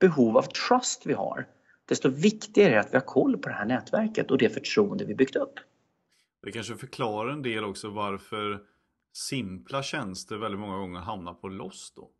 behov 0.00 0.36
av 0.36 0.42
trust 0.42 1.06
vi 1.06 1.12
har, 1.12 1.46
desto 1.88 2.08
viktigare 2.08 2.70
är 2.70 2.74
det 2.74 2.80
att 2.80 2.92
vi 2.92 2.96
har 2.96 3.04
koll 3.04 3.38
på 3.38 3.48
det 3.48 3.54
här 3.54 3.64
nätverket 3.64 4.30
och 4.30 4.38
det 4.38 4.48
förtroende 4.48 5.04
vi 5.04 5.14
byggt 5.14 5.36
upp. 5.36 5.60
Det 6.44 6.52
kanske 6.52 6.76
förklarar 6.76 7.30
en 7.30 7.42
del 7.42 7.64
också 7.64 7.90
varför 7.90 8.60
simpla 9.16 9.82
tjänster 9.82 10.36
väldigt 10.36 10.60
många 10.60 10.78
gånger 10.78 11.00
hamnar 11.00 11.34
på 11.34 11.48
loss 11.48 11.92
då. 11.96 12.10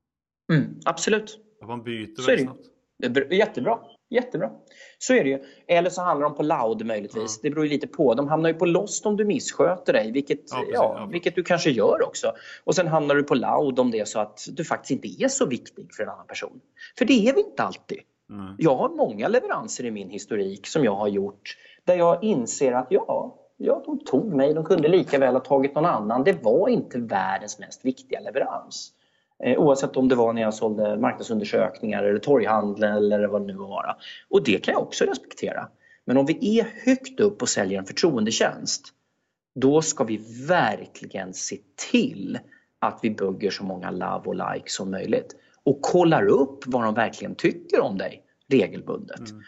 Mm, 0.54 0.80
absolut. 0.84 1.38
Att 1.62 1.68
man 1.68 1.82
byter 1.82 2.14
så 2.16 2.26
väldigt 2.26 2.46
snabbt. 2.46 3.32
Jättebra. 3.32 3.78
Jättebra. 4.10 4.50
Så 4.98 5.14
är 5.14 5.24
det 5.24 5.30
ju. 5.30 5.38
Eller 5.68 5.90
så 5.90 6.02
handlar 6.02 6.28
de 6.28 6.36
på 6.36 6.42
loud 6.42 6.86
möjligtvis. 6.86 7.40
Ja. 7.42 7.48
Det 7.48 7.50
beror 7.50 7.66
ju 7.66 7.72
lite 7.72 7.86
på. 7.86 8.14
De 8.14 8.28
hamnar 8.28 8.48
ju 8.48 8.54
på 8.54 8.66
lost 8.66 9.06
om 9.06 9.16
du 9.16 9.24
missköter 9.24 9.92
dig, 9.92 10.12
vilket, 10.12 10.40
ja, 10.50 10.56
precis, 10.56 10.74
ja, 10.74 10.96
ja, 10.98 11.06
vilket 11.06 11.34
du 11.34 11.42
kanske 11.42 11.70
gör 11.70 12.02
också. 12.02 12.32
Och 12.64 12.74
sen 12.74 12.86
hamnar 12.86 13.14
du 13.14 13.22
på 13.22 13.34
loud 13.34 13.78
om 13.78 13.90
det 13.90 14.00
är 14.00 14.04
så 14.04 14.18
att 14.20 14.46
du 14.52 14.64
faktiskt 14.64 14.90
inte 14.90 15.24
är 15.24 15.28
så 15.28 15.46
viktig 15.46 15.94
för 15.94 16.02
en 16.02 16.08
annan 16.08 16.26
person. 16.26 16.60
För 16.98 17.04
det 17.04 17.28
är 17.28 17.34
vi 17.34 17.40
inte 17.40 17.62
alltid. 17.62 17.98
Mm. 18.30 18.54
Jag 18.58 18.76
har 18.76 18.88
många 18.88 19.28
leveranser 19.28 19.84
i 19.84 19.90
min 19.90 20.10
historik 20.10 20.66
som 20.66 20.84
jag 20.84 20.94
har 20.94 21.08
gjort 21.08 21.56
där 21.84 21.96
jag 21.96 22.24
inser 22.24 22.72
att 22.72 22.86
ja, 22.90 23.43
ja, 23.56 23.82
de 23.86 23.98
tog 23.98 24.34
mig. 24.34 24.54
De 24.54 24.64
kunde 24.64 24.88
lika 24.88 25.18
väl 25.18 25.34
ha 25.34 25.40
tagit 25.40 25.74
någon 25.74 25.86
annan. 25.86 26.24
Det 26.24 26.44
var 26.44 26.68
inte 26.68 26.98
världens 26.98 27.58
mest 27.58 27.84
viktiga 27.84 28.20
leverans. 28.20 28.92
Eh, 29.44 29.58
oavsett 29.58 29.96
om 29.96 30.08
det 30.08 30.14
var 30.14 30.32
när 30.32 30.42
jag 30.42 30.54
sålde 30.54 30.96
marknadsundersökningar 30.96 32.02
eller 32.02 32.18
torghandel 32.18 33.12
eller 33.12 33.28
vad 33.28 33.42
det 33.42 33.46
nu 33.46 33.54
var. 33.54 33.96
Och 34.30 34.44
det 34.44 34.64
kan 34.64 34.72
jag 34.72 34.82
också 34.82 35.04
respektera. 35.04 35.68
Men 36.04 36.16
om 36.16 36.26
vi 36.26 36.60
är 36.60 36.66
högt 36.86 37.20
upp 37.20 37.42
och 37.42 37.48
säljer 37.48 37.78
en 37.78 37.86
förtroendetjänst 37.86 38.88
då 39.54 39.82
ska 39.82 40.04
vi 40.04 40.46
verkligen 40.48 41.34
se 41.34 41.56
till 41.90 42.38
att 42.78 42.98
vi 43.02 43.10
bygger 43.10 43.50
så 43.50 43.64
många 43.64 43.90
love 43.90 44.22
och 44.24 44.34
like 44.34 44.70
som 44.70 44.90
möjligt 44.90 45.36
och 45.64 45.82
kollar 45.82 46.26
upp 46.26 46.66
vad 46.66 46.84
de 46.84 46.94
verkligen 46.94 47.34
tycker 47.34 47.80
om 47.80 47.98
dig 47.98 48.22
regelbundet. 48.48 49.30
Mm 49.30 49.42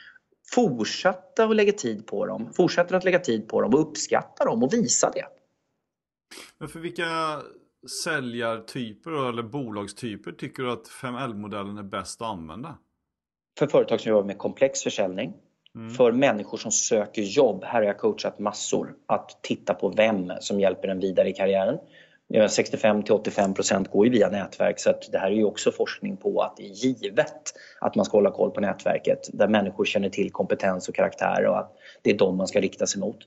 fortsätta 0.54 1.44
att 1.44 1.56
lägga 1.56 1.72
tid 1.72 2.06
på 2.06 2.26
dem, 2.26 2.52
fortsätter 2.52 2.96
att 2.96 3.04
lägga 3.04 3.18
tid 3.18 3.48
på 3.48 3.60
dem 3.60 3.74
och 3.74 3.80
uppskatta 3.80 4.44
dem 4.44 4.62
och 4.62 4.72
visa 4.72 5.10
det. 5.14 5.26
Men 6.58 6.68
för 6.68 6.80
vilka 6.80 7.42
säljartyper 8.04 9.28
eller 9.28 9.42
bolagstyper 9.42 10.32
tycker 10.32 10.62
du 10.62 10.72
att 10.72 10.88
5L-modellen 10.88 11.78
är 11.78 11.82
bäst 11.82 12.22
att 12.22 12.28
använda? 12.28 12.78
För 13.58 13.66
företag 13.66 14.00
som 14.00 14.10
jobbar 14.10 14.26
med 14.26 14.38
komplex 14.38 14.82
försäljning, 14.82 15.34
mm. 15.74 15.90
för 15.90 16.12
människor 16.12 16.58
som 16.58 16.72
söker 16.72 17.22
jobb, 17.22 17.64
här 17.64 17.80
har 17.80 17.82
jag 17.82 17.98
coachat 17.98 18.38
massor, 18.38 18.94
att 19.06 19.38
titta 19.42 19.74
på 19.74 19.88
vem 19.88 20.32
som 20.40 20.60
hjälper 20.60 20.88
en 20.88 21.00
vidare 21.00 21.28
i 21.28 21.32
karriären. 21.32 21.78
65 22.48 23.02
till 23.02 23.14
85 23.14 23.54
procent 23.54 23.90
går 23.90 24.06
ju 24.06 24.12
via 24.12 24.28
nätverk 24.28 24.78
så 24.78 24.90
att 24.90 25.12
det 25.12 25.18
här 25.18 25.30
är 25.30 25.34
ju 25.34 25.44
också 25.44 25.72
forskning 25.72 26.16
på 26.16 26.42
att 26.42 26.56
det 26.56 26.62
är 26.62 26.68
givet 26.68 27.52
att 27.80 27.94
man 27.94 28.04
ska 28.04 28.16
hålla 28.16 28.30
koll 28.30 28.50
på 28.50 28.60
nätverket 28.60 29.30
där 29.32 29.48
människor 29.48 29.84
känner 29.84 30.08
till 30.08 30.32
kompetens 30.32 30.88
och 30.88 30.94
karaktär 30.94 31.46
och 31.46 31.58
att 31.58 31.72
det 32.02 32.10
är 32.10 32.18
dem 32.18 32.36
man 32.36 32.46
ska 32.46 32.60
rikta 32.60 32.86
sig 32.86 33.00
mot. 33.00 33.18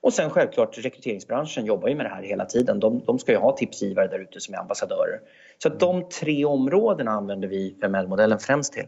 Och 0.00 0.12
sen 0.12 0.30
självklart 0.30 0.78
rekryteringsbranschen 0.78 1.66
jobbar 1.66 1.88
ju 1.88 1.94
med 1.94 2.06
det 2.06 2.10
här 2.10 2.22
hela 2.22 2.44
tiden. 2.44 2.80
De, 2.80 3.04
de 3.04 3.18
ska 3.18 3.32
ju 3.32 3.38
ha 3.38 3.56
tipsgivare 3.56 4.08
där 4.08 4.18
ute 4.18 4.40
som 4.40 4.54
är 4.54 4.58
ambassadörer. 4.58 5.20
Så 5.58 5.68
att 5.68 5.80
de 5.80 6.08
tre 6.08 6.44
områdena 6.44 7.10
använder 7.10 7.48
vi 7.48 7.76
5L-modellen 7.82 8.38
främst 8.38 8.72
till. 8.72 8.86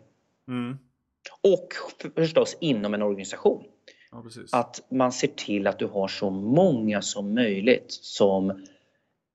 Mm. 0.48 0.78
Och 1.42 1.68
förstås 2.14 2.56
inom 2.60 2.94
en 2.94 3.02
organisation. 3.02 3.64
Ja, 4.12 4.24
att 4.52 4.82
man 4.90 5.12
ser 5.12 5.28
till 5.28 5.66
att 5.66 5.78
du 5.78 5.86
har 5.86 6.08
så 6.08 6.30
många 6.30 7.02
som 7.02 7.34
möjligt 7.34 7.86
som 7.88 8.66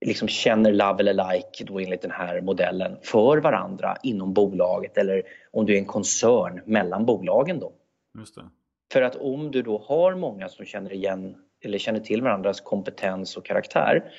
liksom 0.06 0.28
känner 0.28 0.72
love 0.72 1.00
eller 1.00 1.14
like 1.14 1.64
då 1.64 1.80
enligt 1.80 2.02
den 2.02 2.12
här 2.12 2.42
modellen 2.42 2.98
för 3.02 3.38
varandra 3.38 3.98
inom 4.04 4.34
bolaget 4.34 4.98
eller 4.98 5.24
om 5.52 5.66
du 5.66 5.74
är 5.74 5.78
en 5.78 5.86
koncern 5.86 6.62
mellan 6.66 7.06
bolagen 7.06 7.60
då. 7.60 7.74
Just 8.18 8.36
det. 8.36 8.50
För 8.94 9.02
att 9.02 9.16
om 9.16 9.52
du 9.52 9.62
då 9.62 9.84
har 9.88 10.16
många 10.16 10.50
som 10.50 10.66
känner 10.66 10.94
igen 10.94 11.36
eller 11.64 11.78
känner 11.78 12.00
till 12.00 12.22
varandras 12.22 12.62
kompetens 12.62 13.38
och 13.38 13.46
karaktär 13.46 14.12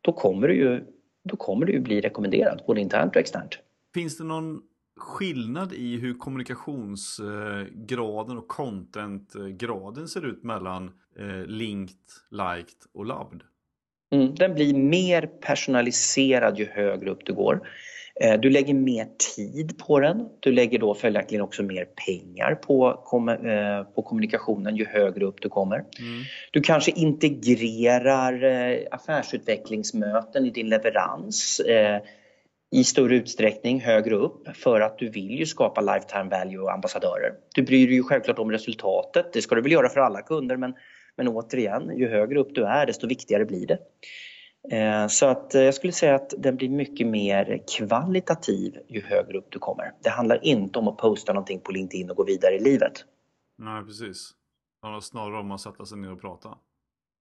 då 0.00 0.12
kommer 0.12 0.48
du 0.48 0.54
ju, 0.54 0.84
då 1.24 1.36
kommer 1.36 1.66
du 1.66 1.72
ju 1.72 1.80
bli 1.80 2.00
rekommenderad 2.00 2.62
både 2.66 2.80
internt 2.80 3.16
och 3.16 3.20
externt. 3.20 3.58
Finns 3.94 4.18
det 4.18 4.24
någon 4.24 4.62
skillnad 4.96 5.72
i 5.72 5.96
hur 5.96 6.14
kommunikationsgraden 6.14 8.38
och 8.38 8.48
contentgraden 8.48 10.08
ser 10.08 10.26
ut 10.26 10.42
mellan 10.42 10.92
eh, 11.18 11.44
linked, 11.46 11.96
liked 12.30 12.78
och 12.94 13.06
loved? 13.06 13.42
Mm, 14.14 14.34
den 14.34 14.54
blir 14.54 14.74
mer 14.74 15.26
personaliserad 15.26 16.58
ju 16.58 16.66
högre 16.66 17.10
upp 17.10 17.26
du 17.26 17.34
går. 17.34 17.60
Eh, 18.20 18.40
du 18.40 18.50
lägger 18.50 18.74
mer 18.74 19.06
tid 19.36 19.78
på 19.78 20.00
den. 20.00 20.28
Du 20.40 20.52
lägger 20.52 20.78
då 20.78 20.94
följaktligen 20.94 21.44
också 21.44 21.62
mer 21.62 21.84
pengar 21.84 22.54
på, 22.54 22.88
eh, 23.44 23.94
på 23.94 24.02
kommunikationen 24.02 24.76
ju 24.76 24.86
högre 24.86 25.24
upp 25.24 25.42
du 25.42 25.48
kommer. 25.48 25.76
Mm. 25.76 26.22
Du 26.50 26.60
kanske 26.60 26.90
integrerar 26.90 28.44
eh, 28.44 28.78
affärsutvecklingsmöten 28.90 30.46
i 30.46 30.50
din 30.50 30.68
leverans 30.68 31.60
i 32.74 32.84
större 32.84 33.16
utsträckning 33.16 33.80
högre 33.80 34.14
upp 34.14 34.56
för 34.56 34.80
att 34.80 34.98
du 34.98 35.08
vill 35.08 35.38
ju 35.38 35.46
skapa 35.46 35.80
lifetime 35.80 36.30
value 36.30 36.58
och 36.58 36.72
ambassadörer. 36.72 37.32
Du 37.54 37.62
bryr 37.62 37.86
dig 37.86 37.96
ju 37.96 38.02
självklart 38.02 38.38
om 38.38 38.50
resultatet, 38.50 39.32
det 39.32 39.42
ska 39.42 39.54
du 39.54 39.60
väl 39.60 39.72
göra 39.72 39.88
för 39.88 40.00
alla 40.00 40.22
kunder 40.22 40.56
men, 40.56 40.74
men 41.16 41.28
återigen, 41.28 41.98
ju 41.98 42.08
högre 42.08 42.40
upp 42.40 42.54
du 42.54 42.64
är 42.64 42.86
desto 42.86 43.06
viktigare 43.06 43.44
blir 43.44 43.66
det. 43.66 43.78
Eh, 44.70 45.06
så 45.06 45.26
att 45.26 45.54
eh, 45.54 45.62
jag 45.62 45.74
skulle 45.74 45.92
säga 45.92 46.14
att 46.14 46.34
den 46.38 46.56
blir 46.56 46.68
mycket 46.68 47.06
mer 47.06 47.62
kvalitativ 47.76 48.78
ju 48.88 49.02
högre 49.02 49.38
upp 49.38 49.46
du 49.50 49.58
kommer. 49.58 49.92
Det 50.02 50.10
handlar 50.10 50.44
inte 50.44 50.78
om 50.78 50.88
att 50.88 50.96
posta 50.96 51.32
någonting 51.32 51.60
på 51.60 51.72
LinkedIn 51.72 52.10
och 52.10 52.16
gå 52.16 52.24
vidare 52.24 52.54
i 52.54 52.60
livet. 52.60 53.04
Nej, 53.58 53.84
precis. 53.84 54.30
Det 54.80 54.86
handlar 54.86 55.00
snarare 55.00 55.40
om 55.40 55.52
att 55.52 55.60
sätta 55.60 55.84
sig 55.84 55.98
ner 55.98 56.12
och 56.12 56.20
prata. 56.20 56.58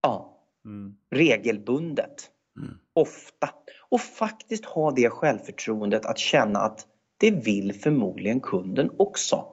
Ja. 0.01 0.39
Mm. 0.65 0.95
Regelbundet. 1.11 2.29
Mm. 2.57 2.77
Ofta. 2.93 3.49
Och 3.89 4.01
faktiskt 4.01 4.65
ha 4.65 4.91
det 4.91 5.09
självförtroendet 5.09 6.05
att 6.05 6.17
känna 6.17 6.59
att 6.59 6.87
det 7.17 7.31
vill 7.31 7.73
förmodligen 7.73 8.39
kunden 8.39 8.91
också. 8.97 9.45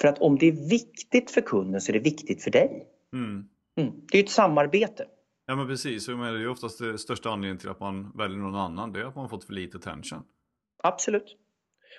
För 0.00 0.08
att 0.08 0.18
om 0.18 0.38
det 0.38 0.46
är 0.46 0.68
viktigt 0.68 1.30
för 1.30 1.40
kunden 1.40 1.80
så 1.80 1.92
är 1.92 1.92
det 1.92 1.98
viktigt 1.98 2.42
för 2.42 2.50
dig. 2.50 2.86
Mm. 3.12 3.48
Mm. 3.76 3.92
Det 4.12 4.18
är 4.18 4.22
ett 4.22 4.30
samarbete. 4.30 5.06
Ja 5.46 5.56
men 5.56 5.66
precis, 5.66 6.08
och 6.08 6.18
det 6.18 6.24
är 6.24 6.32
ju 6.32 6.48
oftast 6.48 6.78
det 6.78 6.98
största 6.98 7.30
anledningen 7.30 7.58
till 7.58 7.68
att 7.68 7.80
man 7.80 8.12
väljer 8.14 8.38
någon 8.38 8.54
annan, 8.54 8.92
det 8.92 9.00
är 9.00 9.04
att 9.04 9.14
man 9.14 9.24
har 9.24 9.28
fått 9.28 9.44
för 9.44 9.52
lite 9.52 9.76
attention. 9.76 10.22
Absolut. 10.82 11.36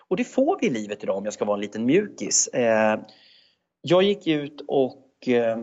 Och 0.07 0.17
det 0.17 0.23
får 0.23 0.57
vi 0.61 0.67
i 0.67 0.69
livet 0.69 1.03
idag 1.03 1.17
om 1.17 1.25
jag 1.25 1.33
ska 1.33 1.45
vara 1.45 1.57
en 1.57 1.61
liten 1.61 1.85
mjukis. 1.85 2.47
Eh, 2.47 2.99
jag 3.81 4.03
gick 4.03 4.27
ut 4.27 4.65
och 4.67 5.27
eh, 5.27 5.57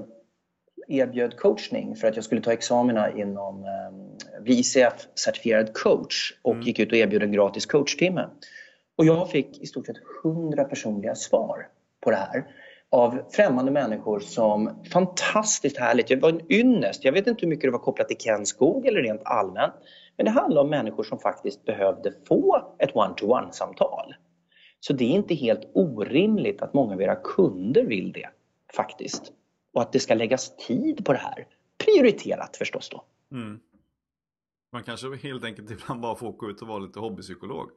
erbjöd 0.89 1.37
coachning 1.37 1.97
för 1.97 2.09
att 2.09 2.17
jag 2.17 2.25
skulle 2.25 2.41
ta 2.41 2.53
examina 2.53 3.13
inom 3.13 3.65
eh, 3.65 4.43
VCF 4.43 4.95
certifierad 5.15 5.75
coach 5.75 6.33
och 6.43 6.55
mm. 6.55 6.67
gick 6.67 6.79
ut 6.79 6.93
och 6.93 6.99
erbjöd 6.99 7.23
en 7.23 7.33
gratis 7.33 7.67
coachtimme. 7.67 8.29
Och 8.97 9.05
jag 9.05 9.31
fick 9.31 9.63
i 9.63 9.67
stort 9.67 9.87
sett 9.87 9.97
100 10.25 10.65
personliga 10.65 11.15
svar 11.15 11.69
på 12.01 12.11
det 12.11 12.17
här 12.17 12.45
av 12.91 13.23
främmande 13.31 13.71
människor 13.71 14.21
som 14.21 14.85
fantastiskt 14.93 15.79
härligt, 15.79 16.09
det 16.09 16.17
var 16.17 16.29
en 16.29 16.53
ynnest. 16.53 17.05
Jag 17.05 17.13
vet 17.13 17.27
inte 17.27 17.41
hur 17.41 17.49
mycket 17.49 17.63
det 17.63 17.71
var 17.71 17.79
kopplat 17.79 18.09
till 18.09 18.19
Ken 18.19 18.47
Skog 18.47 18.87
eller 18.87 19.03
rent 19.03 19.23
allmänt. 19.25 19.75
Men 20.17 20.27
det 20.27 20.31
handlar 20.33 20.63
om 20.63 20.71
människor 20.71 21.03
som 21.03 21.19
faktiskt 21.19 21.65
behövde 21.65 22.13
få 22.29 22.75
ett 22.79 22.97
one-to-one 22.97 23.51
samtal. 23.51 24.15
Så 24.81 24.93
det 24.93 25.05
är 25.05 25.11
inte 25.11 25.35
helt 25.35 25.71
orimligt 25.75 26.63
att 26.63 26.75
många 26.75 26.95
av 26.95 27.03
era 27.03 27.17
kunder 27.17 27.85
vill 27.85 28.13
det 28.13 28.29
faktiskt. 28.77 29.33
Och 29.75 29.83
att 29.83 29.93
det 29.93 30.01
ska 30.01 30.15
läggas 30.15 30.57
tid 30.57 31.05
på 31.05 31.13
det 31.13 31.19
här. 31.19 31.47
Prioriterat 31.85 32.57
förstås 32.57 32.91
då. 32.91 33.05
Mm. 33.33 33.61
Man 34.73 34.83
kanske 34.83 35.17
helt 35.17 35.45
enkelt 35.45 35.71
ibland 35.71 36.01
bara 36.01 36.17
får 36.17 36.27
åka 36.27 36.47
ut 36.47 36.63
och 36.63 36.69
vara 36.69 36.79
lite 36.79 37.01
hobbypsykolog. 37.01 37.71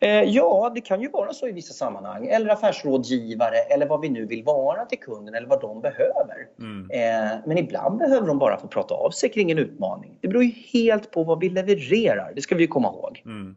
Eh, 0.00 0.22
ja, 0.22 0.72
det 0.74 0.80
kan 0.80 1.00
ju 1.00 1.08
vara 1.08 1.32
så 1.32 1.48
i 1.48 1.52
vissa 1.52 1.74
sammanhang. 1.74 2.26
Eller 2.26 2.48
affärsrådgivare 2.48 3.56
eller 3.56 3.86
vad 3.88 4.00
vi 4.00 4.08
nu 4.08 4.26
vill 4.26 4.44
vara 4.44 4.84
till 4.84 4.98
kunden 4.98 5.34
eller 5.34 5.48
vad 5.48 5.60
de 5.60 5.80
behöver. 5.80 6.48
Mm. 6.58 6.90
Eh, 6.90 7.38
men 7.46 7.58
ibland 7.58 7.98
behöver 7.98 8.26
de 8.26 8.38
bara 8.38 8.60
få 8.60 8.68
prata 8.68 8.94
av 8.94 9.10
sig 9.10 9.32
kring 9.32 9.50
en 9.50 9.58
utmaning. 9.58 10.18
Det 10.22 10.28
beror 10.28 10.44
ju 10.44 10.50
helt 10.50 11.10
på 11.10 11.24
vad 11.24 11.40
vi 11.40 11.50
levererar, 11.50 12.32
det 12.34 12.42
ska 12.42 12.54
vi 12.54 12.66
komma 12.66 12.88
ihåg. 12.88 13.22
Mm. 13.24 13.56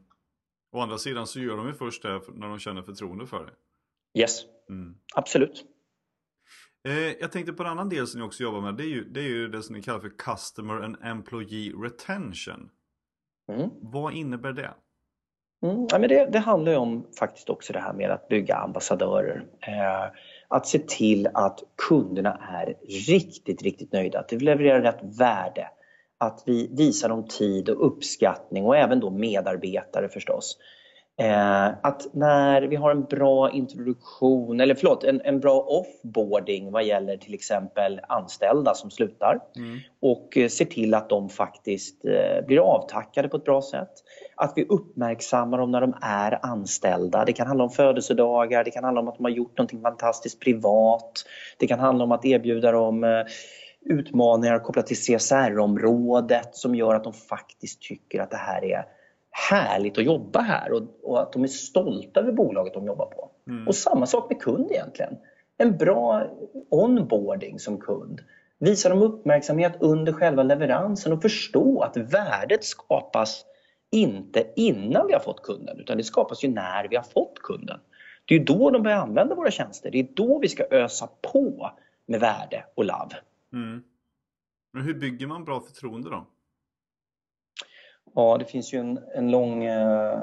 Å 0.75 0.79
andra 0.79 0.97
sidan 0.97 1.27
så 1.27 1.39
gör 1.39 1.57
de 1.57 1.67
ju 1.67 1.73
först 1.73 2.03
det 2.03 2.21
när 2.33 2.47
de 2.47 2.59
känner 2.59 2.81
förtroende 2.81 3.25
för 3.25 3.45
det. 3.45 3.51
Yes, 4.21 4.41
mm. 4.69 4.95
absolut. 5.15 5.65
Eh, 6.87 7.11
jag 7.19 7.31
tänkte 7.31 7.53
på 7.53 7.63
en 7.63 7.69
annan 7.69 7.89
del 7.89 8.07
som 8.07 8.21
ni 8.21 8.27
också 8.27 8.43
jobbar 8.43 8.61
med. 8.61 8.75
Det 8.75 8.83
är 8.83 8.87
ju 8.87 9.03
det, 9.03 9.19
är 9.19 9.27
ju 9.27 9.47
det 9.47 9.63
som 9.63 9.75
ni 9.75 9.81
kallar 9.81 9.99
för 9.99 10.09
Customer 10.17 10.81
and 10.81 10.97
Employee 11.03 11.73
Retention. 11.83 12.69
Mm. 13.51 13.69
Vad 13.81 14.13
innebär 14.13 14.53
det? 14.53 14.73
Mm, 15.63 15.87
ja, 15.91 15.99
men 15.99 16.09
det, 16.09 16.25
det 16.25 16.39
handlar 16.39 16.71
ju 16.71 16.77
om 16.77 17.07
faktiskt 17.19 17.49
också 17.49 17.73
det 17.73 17.79
här 17.79 17.93
med 17.93 18.11
att 18.11 18.27
bygga 18.27 18.55
ambassadörer. 18.55 19.45
Eh, 19.67 20.11
att 20.47 20.67
se 20.67 20.79
till 20.79 21.27
att 21.33 21.59
kunderna 21.87 22.39
är 22.51 22.73
riktigt, 23.07 23.61
riktigt 23.61 23.93
nöjda, 23.93 24.19
att 24.19 24.33
vi 24.33 24.39
levererar 24.39 24.81
rätt 24.81 25.19
värde. 25.19 25.67
Att 26.19 26.43
vi 26.45 26.75
visar 26.77 27.09
dem 27.09 27.27
tid 27.27 27.69
och 27.69 27.87
uppskattning 27.87 28.65
och 28.65 28.77
även 28.77 28.99
då 28.99 29.09
medarbetare 29.09 30.09
förstås. 30.09 30.57
Eh, 31.19 31.67
att 31.67 32.13
när 32.13 32.61
vi 32.61 32.75
har 32.75 32.91
en 32.91 33.03
bra 33.03 33.51
introduktion, 33.51 34.59
eller 34.59 34.75
förlåt, 34.75 35.03
en, 35.03 35.21
en 35.21 35.39
bra 35.39 35.59
offboarding 35.59 36.71
vad 36.71 36.83
gäller 36.83 37.17
till 37.17 37.33
exempel 37.33 38.01
anställda 38.09 38.73
som 38.73 38.91
slutar 38.91 39.39
mm. 39.55 39.79
och 40.01 40.37
eh, 40.37 40.47
ser 40.47 40.65
till 40.65 40.93
att 40.93 41.09
de 41.09 41.29
faktiskt 41.29 42.05
eh, 42.05 42.45
blir 42.45 42.59
avtackade 42.59 43.29
på 43.29 43.37
ett 43.37 43.43
bra 43.43 43.61
sätt. 43.61 43.93
Att 44.37 44.53
vi 44.55 44.65
uppmärksammar 44.65 45.57
dem 45.57 45.71
när 45.71 45.81
de 45.81 45.93
är 46.01 46.45
anställda. 46.45 47.25
Det 47.25 47.33
kan 47.33 47.47
handla 47.47 47.63
om 47.63 47.69
födelsedagar, 47.69 48.63
det 48.63 48.71
kan 48.71 48.83
handla 48.83 49.01
om 49.01 49.07
att 49.07 49.15
de 49.15 49.23
har 49.23 49.31
gjort 49.31 49.57
någonting 49.57 49.81
fantastiskt 49.81 50.39
privat. 50.39 51.25
Det 51.57 51.67
kan 51.67 51.79
handla 51.79 52.03
om 52.03 52.11
att 52.11 52.25
erbjuda 52.25 52.71
dem 52.71 53.03
eh, 53.03 53.23
utmaningar 53.85 54.59
kopplat 54.59 54.87
till 54.87 54.97
CSR-området 54.97 56.55
som 56.55 56.75
gör 56.75 56.95
att 56.95 57.03
de 57.03 57.13
faktiskt 57.13 57.81
tycker 57.81 58.21
att 58.21 58.31
det 58.31 58.37
här 58.37 58.63
är 58.63 58.85
härligt 59.49 59.97
att 59.97 60.03
jobba 60.03 60.39
här 60.39 60.71
och, 60.71 60.83
och 61.03 61.21
att 61.21 61.33
de 61.33 61.43
är 61.43 61.47
stolta 61.47 62.19
över 62.19 62.31
bolaget 62.31 62.73
de 62.73 62.85
jobbar 62.85 63.05
på. 63.05 63.29
Mm. 63.47 63.67
Och 63.67 63.75
samma 63.75 64.05
sak 64.05 64.29
med 64.29 64.41
kund 64.41 64.71
egentligen. 64.71 65.17
En 65.57 65.77
bra 65.77 66.23
onboarding 66.69 67.59
som 67.59 67.77
kund. 67.77 68.21
Visa 68.59 68.89
dem 68.89 69.01
uppmärksamhet 69.01 69.73
under 69.79 70.13
själva 70.13 70.43
leveransen 70.43 71.13
och 71.13 71.21
förstå 71.21 71.81
att 71.81 71.97
värdet 71.97 72.63
skapas 72.63 73.45
inte 73.91 74.53
innan 74.55 75.07
vi 75.07 75.13
har 75.13 75.19
fått 75.19 75.41
kunden 75.43 75.79
utan 75.79 75.97
det 75.97 76.03
skapas 76.03 76.43
ju 76.43 76.47
när 76.47 76.87
vi 76.87 76.95
har 76.95 77.03
fått 77.03 77.39
kunden. 77.39 77.79
Det 78.25 78.35
är 78.35 78.39
då 78.39 78.71
de 78.71 78.83
börjar 78.83 78.97
använda 78.97 79.35
våra 79.35 79.51
tjänster. 79.51 79.91
Det 79.91 79.99
är 79.99 80.07
då 80.13 80.39
vi 80.39 80.49
ska 80.49 80.63
ösa 80.71 81.09
på 81.33 81.71
med 82.05 82.19
värde 82.19 82.65
och 82.75 82.85
lav. 82.85 83.11
Mm. 83.53 83.83
Men 84.73 84.83
hur 84.83 84.93
bygger 84.93 85.27
man 85.27 85.45
bra 85.45 85.61
förtroende 85.61 86.09
då? 86.09 86.27
Ja, 88.15 88.37
det 88.37 88.45
finns 88.45 88.73
ju 88.73 88.79
en, 88.79 88.99
en 89.15 89.31
lång 89.31 89.63
eh, 89.63 90.19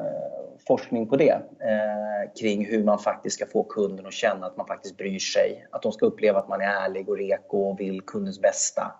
forskning 0.68 1.08
på 1.08 1.16
det 1.16 1.42
eh, 1.60 2.32
kring 2.40 2.66
hur 2.66 2.84
man 2.84 2.98
faktiskt 2.98 3.36
ska 3.36 3.46
få 3.46 3.64
kunden 3.64 4.06
att 4.06 4.12
känna 4.12 4.46
att 4.46 4.56
man 4.56 4.66
faktiskt 4.66 4.96
bryr 4.96 5.18
sig. 5.18 5.66
Att 5.70 5.82
de 5.82 5.92
ska 5.92 6.06
uppleva 6.06 6.38
att 6.38 6.48
man 6.48 6.60
är 6.60 6.66
ärlig 6.66 7.08
och 7.08 7.16
reko 7.16 7.58
och 7.58 7.80
vill 7.80 8.02
kundens 8.02 8.40
bästa. 8.40 8.94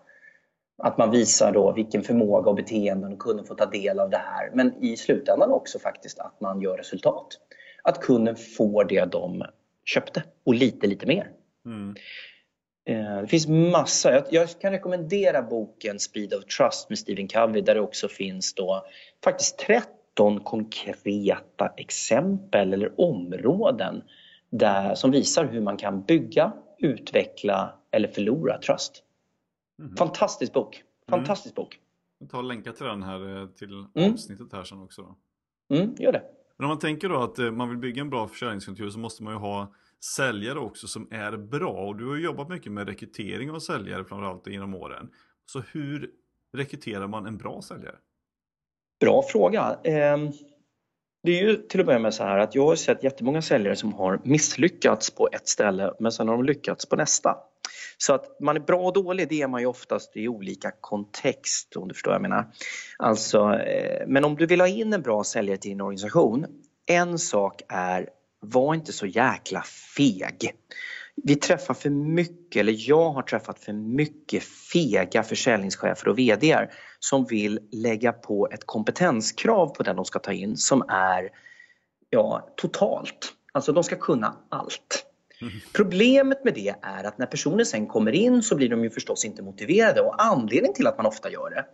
Att 0.76 0.98
man 0.98 1.10
visar 1.10 1.52
då 1.52 1.72
vilken 1.72 2.02
förmåga 2.02 2.50
och 2.50 2.56
beteenden 2.56 3.12
och 3.12 3.18
kunden 3.18 3.46
får 3.46 3.54
ta 3.54 3.66
del 3.66 4.00
av 4.00 4.10
det 4.10 4.16
här. 4.16 4.50
Men 4.54 4.84
i 4.84 4.96
slutändan 4.96 5.50
också 5.50 5.78
faktiskt 5.78 6.18
att 6.18 6.40
man 6.40 6.60
gör 6.60 6.76
resultat. 6.76 7.26
Att 7.82 8.00
kunden 8.00 8.37
får 8.37 8.84
det 8.84 9.04
de 9.04 9.44
köpte 9.84 10.22
och 10.44 10.54
lite, 10.54 10.87
lite 10.87 11.06
mer. 11.06 11.30
Mm. 11.66 11.94
Eh, 12.87 13.20
det 13.20 13.26
finns 13.26 13.48
massa. 13.48 14.24
Jag 14.30 14.48
kan 14.60 14.72
rekommendera 14.72 15.42
boken 15.42 15.98
Speed 15.98 16.34
of 16.34 16.44
Trust 16.44 16.88
med 16.88 16.98
Stephen 16.98 17.28
Covey 17.28 17.62
där 17.62 17.74
det 17.74 17.80
också 17.80 18.08
finns 18.08 18.54
då 18.54 18.87
faktiskt 19.24 19.58
13 19.58 20.40
konkreta 20.40 21.72
exempel 21.76 22.72
eller 22.72 23.00
områden 23.00 24.02
där, 24.50 24.94
som 24.94 25.10
visar 25.10 25.44
hur 25.44 25.60
man 25.60 25.76
kan 25.76 26.02
bygga, 26.02 26.52
utveckla 26.78 27.74
eller 27.90 28.08
förlora 28.08 28.58
trust. 28.58 29.02
Mm. 29.78 29.96
Fantastisk 29.96 30.52
bok! 30.52 30.82
Fantastisk 31.08 31.56
mm. 31.58 31.64
bok! 31.64 31.80
Jag 32.18 32.30
tar 32.30 32.38
och 32.38 32.44
länkar 32.44 32.72
till 32.72 32.87
den 32.87 33.02
här 33.02 33.42
eh, 33.42 33.46
till 33.46 33.87
mm. 33.94 34.12
avsnittet 34.12 34.52
här 34.52 34.64
sen 34.64 34.82
också. 34.82 35.02
Då. 35.02 35.16
Mm, 35.76 35.94
gör 35.98 36.12
det. 36.12 36.22
Men 36.56 36.64
om 36.64 36.68
man 36.68 36.78
tänker 36.78 37.08
då 37.08 37.22
att 37.22 37.38
eh, 37.38 37.50
man 37.50 37.68
vill 37.68 37.78
bygga 37.78 38.00
en 38.00 38.10
bra 38.10 38.28
försäljningskultur 38.28 38.90
så 38.90 38.98
måste 38.98 39.22
man 39.22 39.32
ju 39.32 39.38
ha 39.38 39.72
säljare 40.16 40.58
också 40.58 40.87
som 40.87 41.08
är 41.10 41.37
bra. 41.37 41.87
Och 41.88 41.96
du 41.96 42.08
har 42.08 42.16
jobbat 42.16 42.48
mycket 42.48 42.72
med 42.72 42.88
rekrytering 42.88 43.50
av 43.50 43.58
säljare 43.58 44.04
framförallt 44.04 44.46
genom 44.46 44.74
åren. 44.74 45.10
Så 45.46 45.60
hur 45.72 46.10
rekryterar 46.52 47.06
man 47.06 47.26
en 47.26 47.37
bra 47.37 47.62
säljare? 47.62 47.96
Bra 49.00 49.22
fråga. 49.22 49.78
Ehm, 49.84 50.32
det 51.22 51.40
är 51.40 51.42
ju 51.42 51.56
till 51.56 51.80
att 51.80 51.87
börja 51.87 51.98
med 51.98 52.14
så 52.14 52.24
här 52.24 52.38
att 52.38 52.54
jag 52.54 52.66
har 52.66 52.76
sett 52.76 53.04
jättemånga 53.04 53.42
säljare 53.42 53.76
som 53.76 53.92
har 53.92 54.20
misslyckats 54.24 55.10
på 55.10 55.28
ett 55.32 55.48
ställe 55.48 55.92
men 55.98 56.12
sen 56.12 56.28
har 56.28 56.37
de 56.37 56.44
lyckats 56.44 56.87
på 56.87 56.96
nästa. 56.96 57.37
Så 57.98 58.14
att 58.14 58.40
man 58.40 58.56
är 58.56 58.60
bra 58.60 58.80
och 58.80 58.92
dålig 58.92 59.28
det 59.28 59.42
är 59.42 59.48
man 59.48 59.60
ju 59.60 59.66
oftast 59.66 60.16
i 60.16 60.28
olika 60.28 60.70
kontext 60.80 61.76
om 61.76 61.88
du 61.88 61.94
förstår 61.94 62.10
vad 62.10 62.16
jag 62.16 62.22
menar. 62.22 62.46
Alltså, 62.98 63.54
eh, 63.54 64.06
men 64.06 64.24
om 64.24 64.37
du 64.37 64.46
vill 64.46 64.60
ha 64.60 64.68
in 64.68 64.92
en 64.92 65.02
bra 65.02 65.24
säljare 65.24 65.58
till 65.58 65.70
din 65.70 65.80
organisation, 65.80 66.46
en 66.87 67.18
sak 67.18 67.62
är 67.68 68.08
var 68.40 68.74
inte 68.74 68.92
så 68.92 69.06
jäkla 69.06 69.62
feg. 69.96 70.54
Vi 71.16 71.37
träffar 71.37 71.74
för 71.74 71.90
mycket, 71.90 72.60
eller 72.60 72.88
jag 72.88 73.10
har 73.10 73.22
träffat 73.22 73.58
för 73.58 73.72
mycket 73.72 74.42
fega 74.42 75.22
försäljningschefer 75.22 76.09
och 76.09 76.18
VDR 76.18 76.72
som 76.99 77.24
vill 77.24 77.61
lägga 77.72 78.12
på 78.12 78.49
ett 78.53 78.66
kompetenskrav 78.66 79.68
på 79.68 79.82
den 79.82 79.96
de 79.96 80.05
ska 80.05 80.18
ta 80.18 80.32
in 80.32 80.57
som 80.57 80.82
är 80.88 81.30
ja, 82.11 82.53
totalt. 82.57 83.32
Alltså 83.53 83.72
de 83.72 83.84
ska 83.84 83.96
kunna 83.96 84.36
allt. 84.49 85.07
Mm. 85.41 85.53
Problemet 85.72 86.45
med 86.45 86.55
det 86.55 86.74
är 86.82 87.05
att 87.05 87.18
när 87.18 87.26
personer 87.26 87.64
sen 87.64 87.87
kommer 87.87 88.12
in 88.12 88.43
så 88.43 88.57
blir 88.57 88.68
de 88.68 88.85
ju 88.85 88.91
förstås 88.91 89.24
inte 89.24 89.43
motiverade 89.43 90.01
och 90.01 90.22
anledningen 90.22 90.74
till 90.74 90.87
att 90.87 90.97
man 90.97 91.07
ofta 91.07 91.30
gör 91.30 91.51
det 91.51 91.64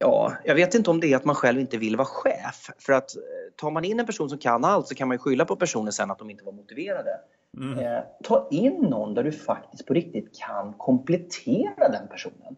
Ja, 0.00 0.32
jag 0.44 0.54
vet 0.54 0.74
inte 0.74 0.90
om 0.90 1.00
det 1.00 1.12
är 1.12 1.16
att 1.16 1.24
man 1.24 1.34
själv 1.34 1.60
inte 1.60 1.78
vill 1.78 1.96
vara 1.96 2.06
chef. 2.06 2.70
För 2.78 2.92
att 2.92 3.16
eh, 3.16 3.22
tar 3.56 3.70
man 3.70 3.84
in 3.84 4.00
en 4.00 4.06
person 4.06 4.28
som 4.28 4.38
kan 4.38 4.64
allt 4.64 4.88
så 4.88 4.94
kan 4.94 5.08
man 5.08 5.14
ju 5.14 5.18
skylla 5.18 5.44
på 5.44 5.56
personen 5.56 5.92
sen 5.92 6.10
att 6.10 6.18
de 6.18 6.30
inte 6.30 6.44
var 6.44 6.52
motiverade. 6.52 7.10
Mm. 7.56 7.78
Eh, 7.78 8.02
ta 8.22 8.48
in 8.50 8.74
någon 8.74 9.14
där 9.14 9.24
du 9.24 9.32
faktiskt 9.32 9.86
på 9.86 9.94
riktigt 9.94 10.38
kan 10.38 10.72
komplettera 10.72 11.88
den 11.88 12.08
personen. 12.08 12.56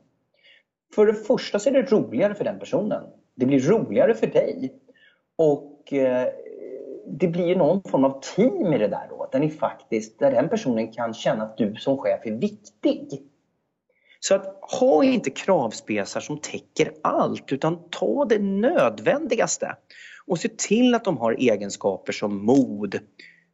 För 0.94 1.06
det 1.06 1.14
första 1.14 1.58
så 1.58 1.68
är 1.68 1.72
det 1.72 1.92
roligare 1.92 2.34
för 2.34 2.44
den 2.44 2.58
personen. 2.58 3.02
Det 3.34 3.46
blir 3.46 3.60
roligare 3.60 4.14
för 4.14 4.26
dig. 4.26 4.74
Och 5.36 5.92
eh, 5.92 6.28
det 7.10 7.28
blir 7.28 7.56
någon 7.56 7.82
form 7.82 8.04
av 8.04 8.20
team 8.20 8.72
i 8.72 8.78
det 8.78 8.88
där 8.88 9.06
då. 9.10 9.28
Där, 9.32 9.38
ni 9.38 9.50
faktiskt, 9.50 10.18
där 10.18 10.30
den 10.30 10.48
personen 10.48 10.92
kan 10.92 11.14
känna 11.14 11.42
att 11.44 11.56
du 11.56 11.74
som 11.74 11.98
chef 11.98 12.20
är 12.24 12.32
viktig. 12.32 13.22
Så 14.20 14.34
att 14.34 14.58
ha 14.80 15.04
inte 15.04 15.30
kravspesar 15.30 16.20
som 16.20 16.38
täcker 16.38 16.92
allt 17.02 17.52
utan 17.52 17.78
ta 17.90 18.24
det 18.24 18.38
nödvändigaste. 18.38 19.76
Och 20.26 20.38
se 20.38 20.48
till 20.48 20.94
att 20.94 21.04
de 21.04 21.18
har 21.18 21.32
egenskaper 21.32 22.12
som 22.12 22.44
mod, 22.46 22.98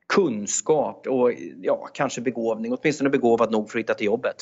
kunskap 0.08 1.06
och 1.06 1.32
ja, 1.62 1.88
kanske 1.92 2.20
begåvning, 2.20 2.72
åtminstone 2.72 3.10
begåvad 3.10 3.52
nog 3.52 3.70
för 3.70 3.78
att 3.78 3.80
hitta 3.80 3.94
till 3.94 4.06
jobbet. 4.06 4.36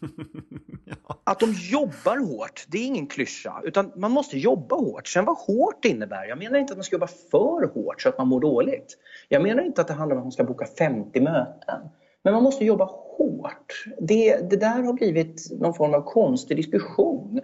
ja. 0.84 1.20
Att 1.24 1.40
de 1.40 1.52
jobbar 1.52 2.26
hårt, 2.26 2.64
det 2.68 2.78
är 2.78 2.86
ingen 2.86 3.06
klyscha. 3.06 3.60
Utan 3.64 3.92
man 3.96 4.10
måste 4.10 4.38
jobba 4.38 4.76
hårt. 4.76 5.08
Sen 5.08 5.24
vad 5.24 5.36
hårt 5.36 5.84
innebär, 5.84 6.24
jag 6.24 6.38
menar 6.38 6.58
inte 6.58 6.72
att 6.72 6.76
man 6.76 6.84
ska 6.84 6.96
jobba 6.96 7.06
för 7.30 7.74
hårt 7.74 8.02
så 8.02 8.08
att 8.08 8.18
man 8.18 8.28
mår 8.28 8.40
dåligt. 8.40 8.98
Jag 9.28 9.42
menar 9.42 9.62
inte 9.62 9.80
att 9.80 9.88
det 9.88 9.94
handlar 9.94 10.16
om 10.16 10.20
att 10.20 10.24
man 10.24 10.32
ska 10.32 10.44
boka 10.44 10.66
50 10.78 11.20
möten. 11.20 11.80
Men 12.22 12.34
man 12.34 12.42
måste 12.42 12.64
jobba 12.64 12.84
hårt. 12.84 13.84
Det, 13.98 14.50
det 14.50 14.56
där 14.56 14.82
har 14.82 14.92
blivit 14.92 15.60
någon 15.60 15.74
form 15.74 15.94
av 15.94 16.00
konstig 16.00 16.56
diskussion. 16.56 17.40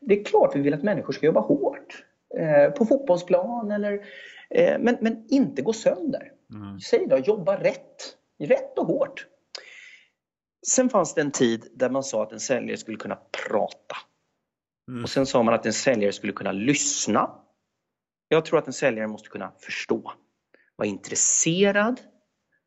Det 0.00 0.20
är 0.20 0.24
klart 0.24 0.56
vi 0.56 0.60
vill 0.60 0.74
att 0.74 0.82
människor 0.82 1.12
ska 1.12 1.26
jobba 1.26 1.40
hårt. 1.40 2.04
Eh, 2.38 2.70
på 2.70 2.86
fotbollsplan 2.86 3.70
eller... 3.70 3.92
Eh, 4.50 4.78
men, 4.80 4.96
men 5.00 5.24
inte 5.28 5.62
gå 5.62 5.72
sönder. 5.72 6.33
Mm. 6.54 6.80
Säg 6.80 7.06
då, 7.06 7.18
jobba 7.18 7.60
rätt. 7.60 8.16
Rätt 8.38 8.78
och 8.78 8.86
hårt. 8.86 9.26
Sen 10.66 10.90
fanns 10.90 11.14
det 11.14 11.20
en 11.20 11.30
tid 11.30 11.68
där 11.74 11.90
man 11.90 12.04
sa 12.04 12.22
att 12.22 12.32
en 12.32 12.40
säljare 12.40 12.76
skulle 12.76 12.96
kunna 12.96 13.18
prata. 13.48 13.96
Mm. 14.88 15.02
Och 15.02 15.10
sen 15.10 15.26
sa 15.26 15.42
man 15.42 15.54
att 15.54 15.66
en 15.66 15.72
säljare 15.72 16.12
skulle 16.12 16.32
kunna 16.32 16.52
lyssna. 16.52 17.30
Jag 18.28 18.44
tror 18.44 18.58
att 18.58 18.66
en 18.66 18.72
säljare 18.72 19.06
måste 19.06 19.28
kunna 19.28 19.52
förstå. 19.58 20.12
Vara 20.76 20.88
intresserad 20.88 22.00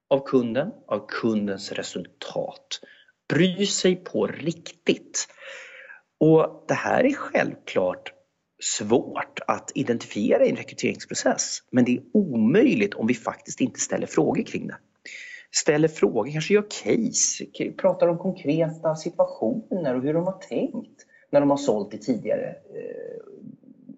av 0.10 0.26
kunden, 0.26 0.72
av 0.88 1.08
kundens 1.08 1.72
resultat. 1.72 2.82
Bry 3.30 3.66
sig 3.66 3.96
på 3.96 4.28
riktigt. 4.28 5.28
Och 6.20 6.66
det 6.68 6.74
här 6.74 7.04
är 7.04 7.14
självklart 7.14 8.14
svårt 8.60 9.39
att 9.47 9.72
identifiera 9.76 10.45
i 10.45 10.49
en 10.49 10.55
rekryteringsprocess. 10.55 11.64
Men 11.72 11.86
det 11.86 11.91
är 11.97 12.03
omöjligt 12.14 12.93
om 12.93 13.08
vi 13.08 13.14
faktiskt 13.14 13.62
inte 13.62 13.80
ställer 13.80 14.08
frågor 14.08 14.43
kring 14.43 14.68
det 14.68 14.76
ställer 15.51 15.88
frågor, 15.88 16.32
kanske 16.32 16.53
gör 16.53 16.66
case, 16.84 17.45
pratar 17.78 18.08
om 18.08 18.18
konkreta 18.18 18.95
situationer 18.95 19.95
och 19.95 20.01
hur 20.01 20.14
de 20.14 20.26
har 20.26 20.39
tänkt 20.49 21.05
när 21.30 21.39
de 21.39 21.49
har 21.49 21.58
sålt 21.58 21.93
i 21.93 21.97
tidigare 21.97 22.47
eh, 22.49 23.22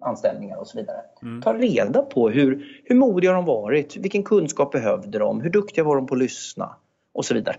anställningar 0.00 0.56
och 0.56 0.66
så 0.66 0.78
vidare. 0.78 1.00
Mm. 1.22 1.42
Ta 1.42 1.54
reda 1.54 2.02
på 2.02 2.30
hur, 2.30 2.80
hur 2.84 2.96
modiga 2.96 3.32
de 3.32 3.44
varit, 3.44 3.96
vilken 3.96 4.22
kunskap 4.22 4.72
behövde 4.72 5.18
de, 5.18 5.40
hur 5.40 5.50
duktiga 5.50 5.84
var 5.84 5.96
de 5.96 6.06
på 6.06 6.14
att 6.14 6.20
lyssna 6.20 6.76
och 7.12 7.24
så 7.24 7.34
vidare. 7.34 7.56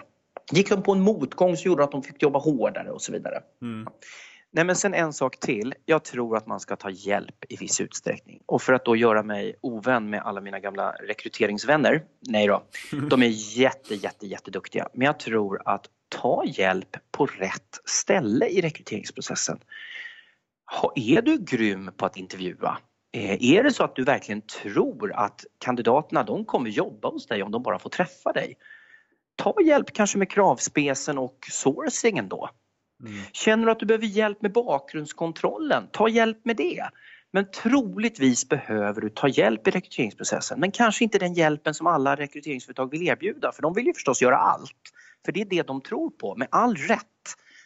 Gick 0.52 0.70
de 0.70 0.84
på 0.84 0.92
en 0.92 1.02
motgång 1.02 1.58
så 1.58 1.68
gjorde 1.68 1.84
att 1.84 1.92
de 1.92 2.04
fick 2.04 2.22
jobba 2.22 2.40
hårdare 2.40 2.92
och 2.92 3.02
så 3.02 3.12
vidare. 3.12 3.44
Mm. 3.62 3.88
Nej 4.54 4.66
men 4.66 4.76
sen 4.76 4.94
en 4.94 5.14
sak 5.14 5.40
till. 5.40 5.74
Jag 5.86 6.04
tror 6.04 6.38
att 6.38 6.48
man 6.48 6.60
ska 6.60 6.76
ta 6.76 6.90
hjälp 6.90 7.46
i 7.50 7.56
viss 7.56 7.82
utsträckning. 7.82 8.42
Och 8.46 8.62
för 8.62 8.74
att 8.74 8.86
då 8.86 8.96
göra 8.96 9.24
mig 9.24 9.56
ovän 9.62 10.10
med 10.10 10.22
alla 10.22 10.42
mina 10.42 10.60
gamla 10.60 10.92
rekryteringsvänner, 10.92 12.04
nej 12.30 12.48
då, 12.48 12.64
de 13.10 13.24
är 13.24 13.58
jätte, 13.58 13.96
jätte, 13.96 14.28
jätteduktiga. 14.28 14.88
Men 14.94 15.06
jag 15.06 15.20
tror 15.20 15.62
att 15.66 15.86
ta 16.10 16.44
hjälp 16.46 16.98
på 17.12 17.26
rätt 17.26 17.80
ställe 17.86 18.48
i 18.48 18.62
rekryteringsprocessen. 18.62 19.60
Är 20.96 21.22
du 21.22 21.38
grym 21.38 21.92
på 21.98 22.06
att 22.06 22.18
intervjua? 22.18 22.78
Eh, 23.14 23.44
är 23.44 23.64
det 23.64 23.72
så 23.72 23.84
att 23.84 23.96
du 23.96 24.04
verkligen 24.04 24.42
tror 24.42 25.14
att 25.14 25.46
kandidaterna 25.58 26.24
de 26.24 26.46
kommer 26.46 26.70
jobba 26.70 27.10
hos 27.10 27.28
dig 27.28 27.44
om 27.44 27.52
de 27.52 27.64
bara 27.64 27.80
får 27.80 27.90
träffa 27.90 28.32
dig? 28.32 28.58
Ta 29.36 29.56
hjälp 29.66 29.94
kanske 29.94 30.18
med 30.18 30.30
kravspecen 30.30 31.18
och 31.18 31.48
sourcingen 31.52 32.30
då. 32.30 32.50
Mm. 33.02 33.14
Känner 33.32 33.66
du 33.66 33.72
att 33.72 33.80
du 33.80 33.86
behöver 33.86 34.06
hjälp 34.06 34.42
med 34.42 34.52
bakgrundskontrollen, 34.52 35.88
ta 35.92 36.10
hjälp 36.10 36.46
med 36.46 36.58
det. 36.58 36.90
Men 37.34 37.52
troligtvis 37.52 38.50
behöver 38.50 39.02
du 39.02 39.10
ta 39.10 39.28
hjälp 39.28 39.68
i 39.68 39.72
rekryteringsprocessen 39.72 40.60
men 40.60 40.72
kanske 40.72 41.04
inte 41.04 41.20
den 41.20 41.34
hjälpen 41.34 41.74
som 41.74 41.88
alla 41.88 42.16
rekryteringsföretag 42.16 42.92
vill 42.92 43.08
erbjuda 43.08 43.52
för 43.52 43.62
de 43.62 43.74
vill 43.74 43.86
ju 43.86 43.94
förstås 43.94 44.22
göra 44.22 44.38
allt. 44.38 44.92
För 45.26 45.32
det 45.32 45.42
är 45.42 45.46
det 45.46 45.68
de 45.68 45.82
tror 45.82 46.10
på. 46.10 46.36
Med 46.36 46.48
all 46.52 46.76
rätt 46.76 47.06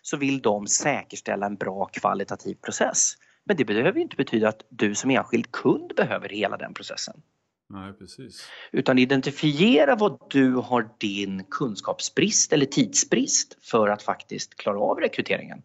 så 0.02 0.18
vill 0.18 0.42
de 0.42 0.68
säkerställa 0.68 1.46
en 1.46 1.56
bra 1.56 1.86
kvalitativ 1.86 2.56
process. 2.56 3.14
Men 3.44 3.58
det 3.58 3.66
behöver 3.66 4.00
inte 4.00 4.16
betyda 4.16 4.50
att 4.50 4.62
du 4.70 4.96
som 4.96 5.10
enskild 5.10 5.52
kund 5.52 5.92
behöver 5.96 6.30
hela 6.30 6.58
den 6.58 6.74
processen. 6.74 7.22
Nej, 7.70 7.94
precis. 7.94 8.50
Utan 8.72 9.00
identifiera 9.00 9.96
vad 9.96 10.20
du 10.30 10.56
har 10.56 10.90
din 10.98 11.44
kunskapsbrist 11.50 12.54
eller 12.54 12.66
tidsbrist 12.66 13.58
för 13.62 13.88
att 13.88 14.04
faktiskt 14.04 14.56
klara 14.56 14.80
av 14.80 15.00
rekryteringen. 15.00 15.62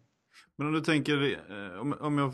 Men 0.55 0.67
om 0.67 0.73
du 0.73 0.81
tänker, 0.81 1.23
eh, 1.23 2.05
om 2.05 2.17
jag 2.17 2.33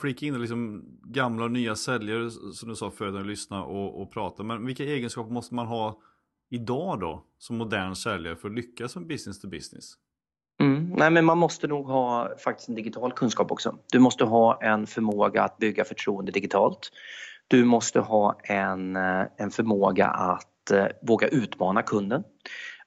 flikar 0.00 0.26
in 0.26 0.40
liksom 0.40 0.84
gamla 1.04 1.44
och 1.44 1.50
nya 1.50 1.76
säljare 1.76 2.30
som 2.30 2.68
du 2.68 2.76
sa 2.76 2.90
förut, 2.90 3.14
att 3.14 3.26
lyssna 3.26 3.64
och, 3.64 4.02
och 4.02 4.12
prata. 4.12 4.42
Men 4.42 4.66
vilka 4.66 4.84
egenskaper 4.84 5.32
måste 5.32 5.54
man 5.54 5.66
ha 5.66 6.00
idag 6.50 7.00
då 7.00 7.24
som 7.38 7.56
modern 7.56 7.94
säljare 7.94 8.36
för 8.36 8.48
att 8.48 8.54
lyckas 8.54 8.96
med 8.96 9.06
business 9.06 9.40
to 9.40 9.48
business? 9.48 9.94
Mm, 10.60 10.88
nej 10.96 11.10
men 11.10 11.24
man 11.24 11.38
måste 11.38 11.66
nog 11.66 11.86
ha 11.86 12.30
faktiskt 12.44 12.68
en 12.68 12.74
digital 12.74 13.12
kunskap 13.12 13.52
också. 13.52 13.78
Du 13.92 13.98
måste 13.98 14.24
ha 14.24 14.62
en 14.62 14.86
förmåga 14.86 15.42
att 15.42 15.58
bygga 15.58 15.84
förtroende 15.84 16.32
digitalt. 16.32 16.90
Du 17.50 17.64
måste 17.64 18.00
ha 18.00 18.40
en, 18.44 18.96
eh, 18.96 19.26
en 19.36 19.50
förmåga 19.50 20.06
att 20.06 20.70
eh, 20.70 20.86
våga 21.02 21.28
utmana 21.28 21.82
kunden. 21.82 22.22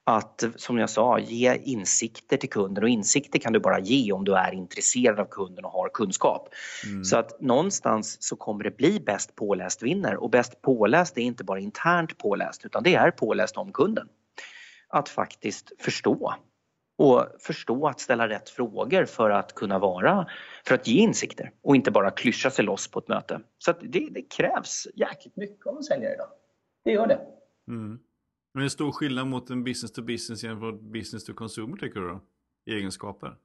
Att, 0.04 0.44
som 0.56 0.78
jag 0.78 0.90
sa, 0.90 1.18
ge 1.18 1.56
insikter 1.56 2.36
till 2.36 2.50
kunden 2.50 2.84
och 2.84 2.90
insikter 2.90 3.38
kan 3.38 3.52
du 3.52 3.60
bara 3.60 3.80
ge 3.80 4.12
om 4.12 4.24
du 4.24 4.34
är 4.34 4.52
intresserad 4.54 5.20
av 5.20 5.24
kunden 5.24 5.64
och 5.64 5.70
har 5.70 5.88
kunskap. 5.88 6.48
Mm. 6.86 7.04
Så 7.04 7.16
att 7.16 7.40
någonstans 7.40 8.16
så 8.20 8.36
kommer 8.36 8.64
det 8.64 8.76
bli 8.76 9.00
bäst 9.00 9.36
påläst 9.36 9.82
vinner 9.82 10.16
och 10.16 10.30
bäst 10.30 10.62
påläst 10.62 11.18
är 11.18 11.22
inte 11.22 11.44
bara 11.44 11.60
internt 11.60 12.18
påläst 12.18 12.64
utan 12.64 12.82
det 12.82 12.94
är 12.94 13.10
påläst 13.10 13.56
om 13.56 13.72
kunden. 13.72 14.08
Att 14.88 15.08
faktiskt 15.08 15.72
förstå 15.78 16.34
och 16.98 17.26
förstå 17.40 17.86
att 17.86 18.00
ställa 18.00 18.28
rätt 18.28 18.48
frågor 18.48 19.04
för 19.04 19.30
att 19.30 19.54
kunna 19.54 19.78
vara, 19.78 20.26
för 20.66 20.74
att 20.74 20.86
ge 20.86 21.00
insikter 21.00 21.50
och 21.62 21.76
inte 21.76 21.90
bara 21.90 22.10
klyscha 22.10 22.50
sig 22.50 22.64
loss 22.64 22.90
på 22.90 22.98
ett 22.98 23.08
möte. 23.08 23.40
Så 23.58 23.72
det, 23.72 24.08
det, 24.10 24.22
krävs 24.22 24.86
jäkligt 24.94 25.36
mycket 25.36 25.66
av 25.66 25.76
en 25.76 25.82
säljare 25.82 26.14
idag. 26.14 26.28
Det 26.84 26.92
gör 26.92 27.06
det. 27.06 27.20
Mm. 27.68 27.98
Men 28.54 28.60
det 28.60 28.66
är 28.66 28.68
stor 28.68 28.92
skillnad 28.92 29.26
mot 29.26 29.50
en 29.50 29.64
business 29.64 29.92
to 29.92 30.02
business 30.02 30.44
jämfört 30.44 30.74
med 30.74 30.90
business 30.92 31.24
to 31.24 31.34
consumer 31.34 31.76
tycker 31.76 32.00
du 32.00 32.08
då? 32.08 32.20
I 32.66 32.74
egenskaper? 32.74 33.36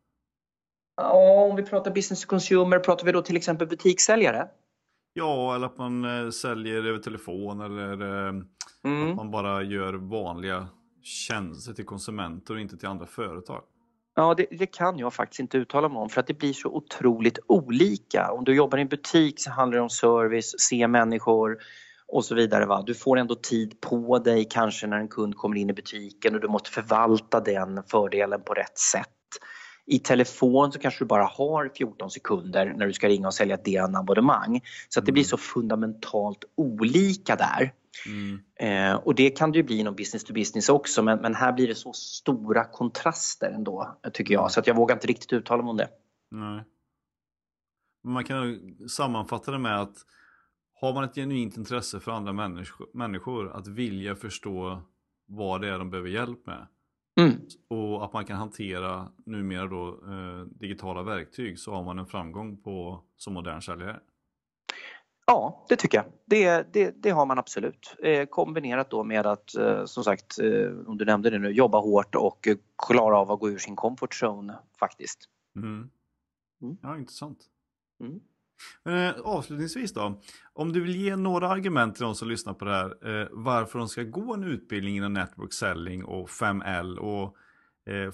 Ja, 0.96 1.46
om 1.50 1.56
vi 1.56 1.64
pratar 1.64 1.92
business 1.92 2.22
to 2.22 2.28
consumer, 2.28 2.80
pratar 2.80 3.06
vi 3.06 3.12
då 3.12 3.22
till 3.22 3.38
exempel 3.38 3.68
butikssäljare? 3.68 4.48
Ja, 5.14 5.56
eller 5.56 5.66
att 5.66 5.78
man 5.78 6.06
äh, 6.06 6.30
säljer 6.30 6.86
över 6.86 7.00
telefon 7.00 7.62
eller 7.62 8.02
äh, 8.02 8.34
mm. 8.84 9.10
att 9.10 9.16
man 9.16 9.32
bara 9.32 9.64
gör 9.64 9.94
vanliga 9.94 10.68
tjänster 11.10 11.74
till 11.74 11.86
konsumenter 11.86 12.54
och 12.54 12.60
inte 12.60 12.78
till 12.78 12.88
andra 12.88 13.06
företag? 13.06 13.64
Ja, 14.16 14.34
det, 14.34 14.46
det, 14.52 14.66
kan 14.66 14.98
jag 14.98 15.14
faktiskt 15.14 15.40
inte 15.40 15.58
uttala 15.58 15.90
mig 15.90 15.98
om 15.98 16.10
för 16.10 16.20
att 16.20 16.28
det 16.28 16.34
blir 16.34 16.54
så 16.54 16.70
otroligt 16.70 17.40
olika. 17.48 18.32
Om 18.32 18.44
du 18.44 18.56
jobbar 18.56 18.78
i 18.78 18.82
en 18.82 18.88
butik 18.88 19.42
så 19.42 19.52
handlar 19.52 19.78
det 19.78 19.84
om 19.84 19.90
service, 19.90 20.56
se 20.58 20.88
människor 20.88 21.58
och 22.08 22.26
så 22.26 22.36
vidare. 22.36 22.66
Va? 22.66 22.84
Du 22.86 22.96
får 22.96 23.20
ändå 23.20 23.36
tid 23.36 23.82
på 23.82 24.20
dig 24.20 24.48
kanske 24.50 24.88
när 24.88 24.98
en 24.98 25.08
kund 25.08 25.36
kommer 25.36 25.58
in 25.58 25.70
i 25.70 25.74
butiken 25.74 26.36
och 26.36 26.42
du 26.42 26.48
måste 26.48 26.70
förvalta 26.70 27.40
den 27.40 27.84
fördelen 27.88 28.42
på 28.42 28.54
rätt 28.54 28.78
sätt. 28.78 29.08
I 29.86 30.00
telefon 30.00 30.72
så 30.72 30.80
kanske 30.80 31.04
du 31.04 31.08
bara 31.08 31.26
har 31.26 31.72
14 31.78 32.12
sekunder 32.12 32.74
när 32.78 32.88
du 32.88 32.94
ska 32.94 33.08
ringa 33.08 33.28
och 33.28 33.34
sälja 33.34 33.56
ett 33.56 33.66
DN-abonnemang. 33.66 34.62
Så 34.90 35.00
att 35.00 35.06
det 35.06 35.12
blir 35.12 35.24
mm. 35.24 35.30
så 35.30 35.38
fundamentalt 35.38 36.44
olika 36.56 37.36
där. 37.36 37.74
Mm. 38.06 38.40
Eh, 38.56 38.96
och 38.96 39.16
det 39.16 39.30
kan 39.30 39.52
det 39.52 39.58
ju 39.58 39.64
bli 39.64 39.78
inom 39.78 39.96
business 39.96 40.24
to 40.24 40.34
business 40.34 40.70
också 40.70 41.04
men, 41.04 41.20
men 41.20 41.36
här 41.36 41.54
blir 41.54 41.68
det 41.68 41.76
så 41.76 41.94
stora 41.94 42.64
kontraster 42.64 43.52
ändå 43.52 44.00
tycker 44.14 44.34
jag 44.34 44.52
så 44.52 44.60
att 44.60 44.68
jag 44.68 44.76
vågar 44.76 44.96
inte 44.96 45.08
riktigt 45.08 45.34
uttala 45.34 45.64
mig 45.64 45.70
om 45.70 45.78
det. 45.78 45.90
Nej. 46.32 46.64
Man 48.04 48.24
kan 48.24 48.60
sammanfatta 48.90 49.52
det 49.52 49.60
med 49.60 49.82
att 49.82 49.96
har 50.82 50.94
man 50.94 51.04
ett 51.04 51.16
genuint 51.16 51.58
intresse 51.58 52.00
för 52.00 52.12
andra 52.12 52.34
människor, 52.34 52.88
människor 52.94 53.52
att 53.52 53.68
vilja 53.68 54.16
förstå 54.16 54.82
vad 55.28 55.62
det 55.62 55.68
är 55.70 55.80
de 55.80 55.90
behöver 55.90 56.10
hjälp 56.10 56.46
med 56.46 56.68
mm. 57.20 57.40
och 57.68 58.06
att 58.06 58.14
man 58.14 58.26
kan 58.26 58.38
hantera 58.38 59.12
numera 59.26 59.68
då 59.68 59.88
eh, 59.88 60.46
digitala 60.60 61.04
verktyg 61.04 61.60
så 61.60 61.74
har 61.74 61.84
man 61.84 62.00
en 62.00 62.06
framgång 62.06 62.58
på 62.58 63.04
som 63.18 63.34
modern 63.34 63.62
säljare. 63.62 64.00
Ja, 65.30 65.66
det 65.70 65.76
tycker 65.76 65.98
jag. 65.98 66.06
Det, 66.26 66.74
det, 66.74 67.04
det 67.04 67.10
har 67.10 67.26
man 67.26 67.40
absolut. 67.40 67.96
Eh, 68.04 68.26
kombinerat 68.26 68.90
då 68.90 69.04
med 69.04 69.26
att, 69.26 69.56
eh, 69.56 69.86
som 69.86 70.04
sagt, 70.04 70.40
eh, 70.40 70.72
om 70.88 70.98
du 70.98 71.06
nämnde 71.06 71.30
det 71.30 71.40
nu, 71.40 71.52
jobba 71.52 71.80
hårt 71.80 72.16
och 72.16 72.48
klara 72.88 73.18
av 73.18 73.32
att 73.32 73.40
gå 73.40 73.50
ur 73.50 73.58
sin 73.58 73.76
comfort 73.76 74.24
zone 74.24 74.60
faktiskt. 74.80 75.20
Mm. 75.56 75.90
Mm. 76.62 76.78
Ja, 76.82 76.98
intressant. 76.98 77.38
Mm. 78.02 78.20
Men, 78.84 79.14
avslutningsvis 79.24 79.94
då, 79.94 80.22
om 80.54 80.74
du 80.74 80.82
vill 80.82 80.96
ge 80.96 81.16
några 81.16 81.50
argument 81.50 81.96
till 81.96 82.04
de 82.04 82.16
som 82.16 82.28
lyssnar 82.28 82.54
på 82.54 82.66
det 82.66 82.72
här, 82.72 83.30
varför 83.32 83.80
de 83.80 83.88
ska 83.88 84.04
gå 84.04 84.34
en 84.34 84.44
utbildning 84.44 84.98
inom 84.98 85.14
network 85.14 85.54
selling 85.54 86.04
och 86.06 86.30
5L 86.30 86.98
och 86.98 87.36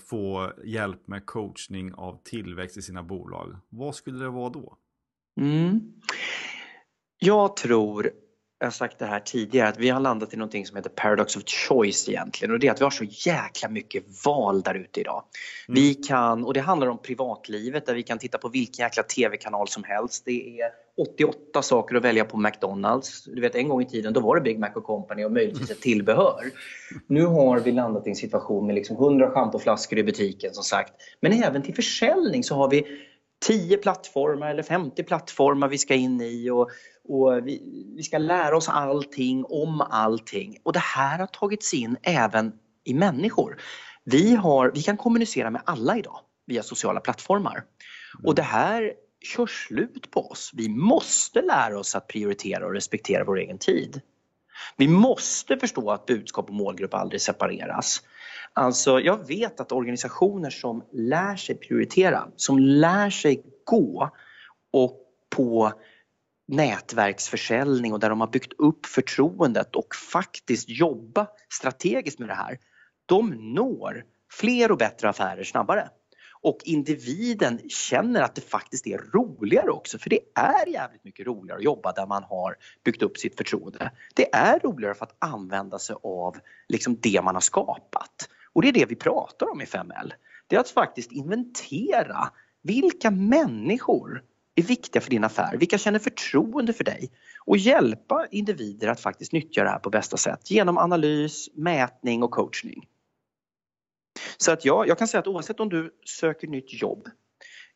få 0.09 0.51
hjälp 0.63 1.07
med 1.07 1.25
coachning 1.25 1.93
av 1.93 2.21
tillväxt 2.23 2.77
i 2.77 2.81
sina 2.81 3.03
bolag. 3.03 3.57
Vad 3.69 3.95
skulle 3.95 4.19
det 4.19 4.29
vara 4.29 4.49
då? 4.49 4.77
Jag 7.19 7.55
tror, 7.55 8.11
jag 8.59 8.65
har 8.65 8.71
sagt 8.71 8.99
det 8.99 9.05
här 9.05 9.19
tidigare, 9.19 9.67
att 9.67 9.79
vi 9.79 9.89
har 9.89 9.99
landat 9.99 10.33
i 10.33 10.37
någonting 10.37 10.65
som 10.65 10.77
heter 10.77 10.89
paradox 10.89 11.35
of 11.35 11.43
choice 11.45 12.09
egentligen 12.09 12.53
och 12.53 12.59
det 12.59 12.67
är 12.67 12.71
att 12.71 12.79
vi 12.79 12.83
har 12.83 12.91
så 12.91 13.03
jäkla 13.03 13.69
mycket 13.69 14.25
val 14.25 14.61
där 14.61 14.75
ute 14.75 14.99
idag. 14.99 15.23
Mm. 15.67 15.81
Vi 15.81 15.93
kan, 15.93 16.45
och 16.45 16.53
det 16.53 16.59
handlar 16.59 16.87
om 16.87 17.01
privatlivet 17.01 17.85
där 17.85 17.95
vi 17.95 18.03
kan 18.03 18.19
titta 18.19 18.37
på 18.37 18.49
vilken 18.49 18.83
jäkla 18.83 19.03
TV-kanal 19.03 19.67
som 19.67 19.83
helst. 19.83 20.25
Det 20.25 20.61
är 20.61 20.69
88 20.97 21.61
saker 21.61 21.95
att 21.95 22.03
välja 22.03 22.25
på 22.25 22.37
McDonalds. 22.37 23.23
Du 23.23 23.41
vet 23.41 23.55
en 23.55 23.69
gång 23.69 23.81
i 23.81 23.85
tiden 23.85 24.13
då 24.13 24.19
var 24.19 24.35
det 24.35 24.41
Big 24.41 24.59
Mac 24.59 24.71
och 24.75 24.83
Company 24.83 25.25
och 25.25 25.31
möjligtvis 25.31 25.71
ett 25.71 25.81
tillbehör. 25.81 26.51
Nu 27.07 27.25
har 27.25 27.59
vi 27.59 27.71
landat 27.71 28.07
i 28.07 28.09
en 28.09 28.15
situation 28.15 28.65
med 28.65 28.75
liksom 28.75 28.95
100 28.95 29.31
schampoflaskor 29.31 29.99
i 29.99 30.03
butiken 30.03 30.53
som 30.53 30.63
sagt. 30.63 30.93
Men 31.19 31.43
även 31.43 31.61
till 31.61 31.75
försäljning 31.75 32.43
så 32.43 32.55
har 32.55 32.69
vi 32.69 32.85
10 33.47 33.77
plattformar 33.77 34.49
eller 34.49 34.63
50 34.63 35.03
plattformar 35.03 35.67
vi 35.67 35.77
ska 35.77 35.93
in 35.93 36.21
i 36.21 36.49
och, 36.49 36.69
och 37.07 37.47
vi, 37.47 37.85
vi, 37.95 38.03
ska 38.03 38.17
lära 38.17 38.57
oss 38.57 38.69
allting 38.69 39.45
om 39.45 39.81
allting. 39.81 40.57
Och 40.63 40.73
det 40.73 40.79
här 40.79 41.19
har 41.19 41.27
tagits 41.27 41.73
in 41.73 41.97
även 42.03 42.53
i 42.83 42.93
människor. 42.93 43.61
Vi, 44.03 44.35
har, 44.35 44.71
vi 44.75 44.81
kan 44.81 44.97
kommunicera 44.97 45.49
med 45.49 45.61
alla 45.65 45.97
idag 45.97 46.19
via 46.45 46.63
sociala 46.63 46.99
plattformar. 46.99 47.63
Och 48.23 48.35
det 48.35 48.41
här 48.41 48.93
kör 49.21 49.47
slut 49.47 50.11
på 50.11 50.27
oss. 50.31 50.51
Vi 50.53 50.69
måste 50.69 51.41
lära 51.41 51.79
oss 51.79 51.95
att 51.95 52.07
prioritera 52.07 52.65
och 52.65 52.73
respektera 52.73 53.23
vår 53.23 53.39
egen 53.39 53.57
tid. 53.57 54.01
Vi 54.77 54.87
måste 54.87 55.57
förstå 55.57 55.91
att 55.91 56.05
budskap 56.05 56.49
och 56.49 56.55
målgrupp 56.55 56.93
aldrig 56.93 57.21
separeras. 57.21 58.01
Alltså, 58.53 58.99
jag 58.99 59.27
vet 59.27 59.59
att 59.59 59.71
organisationer 59.71 60.49
som 60.49 60.83
lär 60.91 61.35
sig 61.35 61.55
prioritera, 61.55 62.27
som 62.35 62.59
lär 62.59 63.09
sig 63.09 63.43
gå 63.65 64.09
och 64.71 65.01
på 65.29 65.71
nätverksförsäljning 66.47 67.93
och 67.93 67.99
där 67.99 68.09
de 68.09 68.21
har 68.21 68.27
byggt 68.27 68.53
upp 68.57 68.85
förtroendet 68.85 69.75
och 69.75 69.95
faktiskt 69.95 70.69
jobba 70.69 71.27
strategiskt 71.53 72.19
med 72.19 72.29
det 72.29 72.33
här, 72.33 72.59
de 73.05 73.53
når 73.53 74.03
fler 74.31 74.71
och 74.71 74.77
bättre 74.77 75.09
affärer 75.09 75.43
snabbare. 75.43 75.89
Och 76.41 76.57
individen 76.63 77.69
känner 77.69 78.21
att 78.21 78.35
det 78.35 78.41
faktiskt 78.41 78.87
är 78.87 78.97
roligare 78.97 79.69
också 79.69 79.97
för 79.97 80.09
det 80.09 80.19
är 80.35 80.67
jävligt 80.67 81.03
mycket 81.03 81.27
roligare 81.27 81.57
att 81.57 81.63
jobba 81.63 81.91
där 81.91 82.07
man 82.07 82.23
har 82.23 82.55
byggt 82.83 83.01
upp 83.01 83.17
sitt 83.17 83.37
förtroende. 83.37 83.91
Det 84.15 84.35
är 84.35 84.59
roligare 84.59 84.93
för 84.93 85.05
att 85.05 85.15
använda 85.19 85.79
sig 85.79 85.95
av 86.03 86.37
liksom 86.67 86.97
det 87.01 87.21
man 87.23 87.35
har 87.35 87.41
skapat. 87.41 88.29
Och 88.53 88.61
det 88.61 88.67
är 88.67 88.73
det 88.73 88.85
vi 88.85 88.95
pratar 88.95 89.51
om 89.51 89.61
i 89.61 89.65
5L. 89.65 90.11
Det 90.47 90.55
är 90.55 90.59
att 90.59 90.69
faktiskt 90.69 91.11
inventera 91.11 92.29
vilka 92.61 93.11
människor 93.11 94.23
är 94.55 94.63
viktiga 94.63 95.01
för 95.01 95.09
din 95.09 95.23
affär, 95.23 95.57
vilka 95.57 95.77
känner 95.77 95.99
förtroende 95.99 96.73
för 96.73 96.83
dig 96.83 97.11
och 97.45 97.57
hjälpa 97.57 98.27
individer 98.31 98.87
att 98.87 98.99
faktiskt 98.99 99.31
nyttja 99.31 99.63
det 99.63 99.69
här 99.69 99.79
på 99.79 99.89
bästa 99.89 100.17
sätt 100.17 100.51
genom 100.51 100.77
analys, 100.77 101.49
mätning 101.53 102.23
och 102.23 102.31
coachning. 102.31 102.87
Så 104.37 104.51
att 104.51 104.65
ja, 104.65 104.85
jag 104.85 104.97
kan 104.97 105.07
säga 105.07 105.19
att 105.19 105.27
oavsett 105.27 105.59
om 105.59 105.69
du 105.69 105.91
söker 106.05 106.47
nytt 106.47 106.81
jobb 106.81 107.07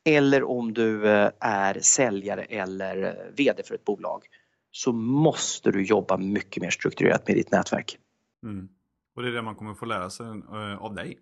eller 0.05 0.43
om 0.43 0.73
du 0.73 1.09
eh, 1.09 1.31
är 1.39 1.79
säljare 1.79 2.43
eller 2.43 3.03
eh, 3.03 3.33
VD 3.37 3.63
för 3.63 3.75
ett 3.75 3.85
bolag 3.85 4.23
så 4.71 4.91
måste 4.93 5.71
du 5.71 5.83
jobba 5.83 6.17
mycket 6.17 6.63
mer 6.63 6.69
strukturerat 6.69 7.27
med 7.27 7.37
ditt 7.37 7.51
nätverk. 7.51 7.97
Mm. 8.43 8.69
Och 9.15 9.21
det 9.21 9.27
är 9.27 9.33
det 9.33 9.41
man 9.41 9.55
kommer 9.55 9.73
få 9.73 9.85
lära 9.85 10.09
sig 10.09 10.25
eh, 10.25 10.83
av 10.83 10.95
dig? 10.95 11.17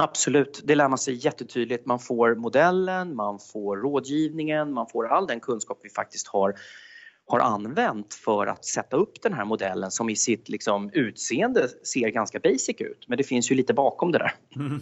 Absolut, 0.00 0.60
det 0.64 0.74
lär 0.74 0.88
man 0.88 0.98
sig 0.98 1.14
jättetydligt. 1.14 1.86
Man 1.86 1.98
får 1.98 2.34
modellen, 2.34 3.16
man 3.16 3.38
får 3.52 3.76
rådgivningen, 3.76 4.72
man 4.72 4.86
får 4.92 5.06
all 5.08 5.26
den 5.26 5.40
kunskap 5.40 5.80
vi 5.82 5.90
faktiskt 5.90 6.28
har, 6.28 6.54
har 7.26 7.40
använt 7.40 8.14
för 8.14 8.46
att 8.46 8.64
sätta 8.64 8.96
upp 8.96 9.22
den 9.22 9.32
här 9.32 9.44
modellen 9.44 9.90
som 9.90 10.10
i 10.10 10.16
sitt 10.16 10.48
liksom, 10.48 10.90
utseende 10.92 11.68
ser 11.68 12.08
ganska 12.08 12.38
basic 12.38 12.76
ut. 12.78 13.04
Men 13.08 13.18
det 13.18 13.24
finns 13.24 13.50
ju 13.50 13.54
lite 13.54 13.74
bakom 13.74 14.12
det 14.12 14.18
där. 14.18 14.32
Mm. 14.56 14.80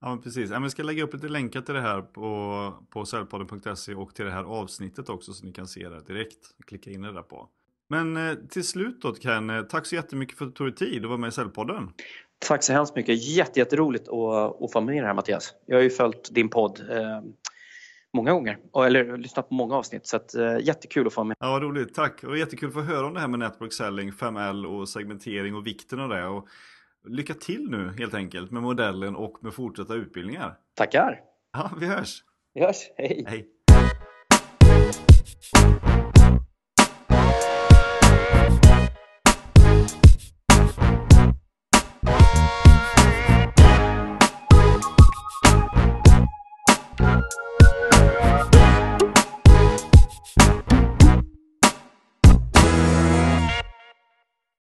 Ja, 0.00 0.08
men 0.08 0.22
precis. 0.22 0.50
Vi 0.62 0.70
ska 0.70 0.82
lägga 0.82 1.04
upp 1.04 1.14
lite 1.14 1.28
länkar 1.28 1.60
till 1.60 1.74
det 1.74 1.80
här 1.80 2.02
på, 2.02 2.74
på 2.90 3.04
säljpodden.se 3.04 3.94
och 3.94 4.14
till 4.14 4.24
det 4.24 4.32
här 4.32 4.44
avsnittet 4.44 5.08
också 5.08 5.32
så 5.32 5.46
ni 5.46 5.52
kan 5.52 5.66
se 5.66 5.88
det 5.88 6.00
direkt. 6.00 6.38
Klicka 6.66 6.90
in 6.90 7.02
det 7.02 7.12
där 7.12 7.22
på. 7.22 7.48
Men 7.88 8.16
eh, 8.16 8.34
till 8.34 8.64
slut 8.64 9.02
då 9.02 9.14
Ken, 9.14 9.50
eh, 9.50 9.62
tack 9.62 9.86
så 9.86 9.94
jättemycket 9.94 10.38
för 10.38 10.44
att 10.44 10.50
du 10.50 10.56
tog 10.56 10.66
dig 10.66 10.74
tid 10.74 11.02
att 11.04 11.08
vara 11.08 11.18
med 11.18 11.28
i 11.28 11.32
Säljpodden. 11.32 11.90
Tack 12.38 12.62
så 12.62 12.72
hemskt 12.72 12.96
mycket. 12.96 13.28
Jätteroligt 13.56 14.08
att, 14.08 14.62
att 14.62 14.72
få 14.72 14.80
med 14.80 15.02
det 15.02 15.06
här 15.06 15.14
Mattias. 15.14 15.54
Jag 15.66 15.76
har 15.76 15.82
ju 15.82 15.90
följt 15.90 16.34
din 16.34 16.48
podd 16.48 16.80
eh, 16.90 17.20
många 18.14 18.32
gånger, 18.32 18.58
eller 18.86 19.16
lyssnat 19.16 19.48
på 19.48 19.54
många 19.54 19.74
avsnitt. 19.74 20.06
Så 20.06 20.16
att, 20.16 20.34
eh, 20.34 20.58
jättekul 20.60 21.06
att 21.06 21.12
få 21.12 21.24
med. 21.24 21.36
Ja, 21.40 21.50
vad 21.50 21.62
roligt. 21.62 21.94
Tack. 21.94 22.24
Och 22.24 22.38
jättekul 22.38 22.68
att 22.68 22.74
få 22.74 22.80
höra 22.80 23.06
om 23.06 23.14
det 23.14 23.20
här 23.20 23.28
med 23.28 23.38
Network 23.38 23.72
Selling, 23.72 24.12
5L 24.12 24.66
och 24.66 24.88
segmentering 24.88 25.54
och 25.54 25.66
vikten 25.66 26.00
av 26.00 26.08
det. 26.08 26.26
Och 26.26 26.48
lycka 27.08 27.34
till 27.34 27.70
nu 27.70 27.94
helt 27.98 28.14
enkelt 28.14 28.50
med 28.50 28.62
modellen 28.62 29.16
och 29.16 29.38
med 29.40 29.54
fortsatta 29.54 29.94
utbildningar. 29.94 30.54
Tackar. 30.76 31.20
Ja, 31.52 31.70
vi 31.80 31.86
hörs. 31.86 32.22
Vi 32.54 32.60
hörs. 32.60 32.76
Hej. 32.96 33.24
Hej. 33.26 33.48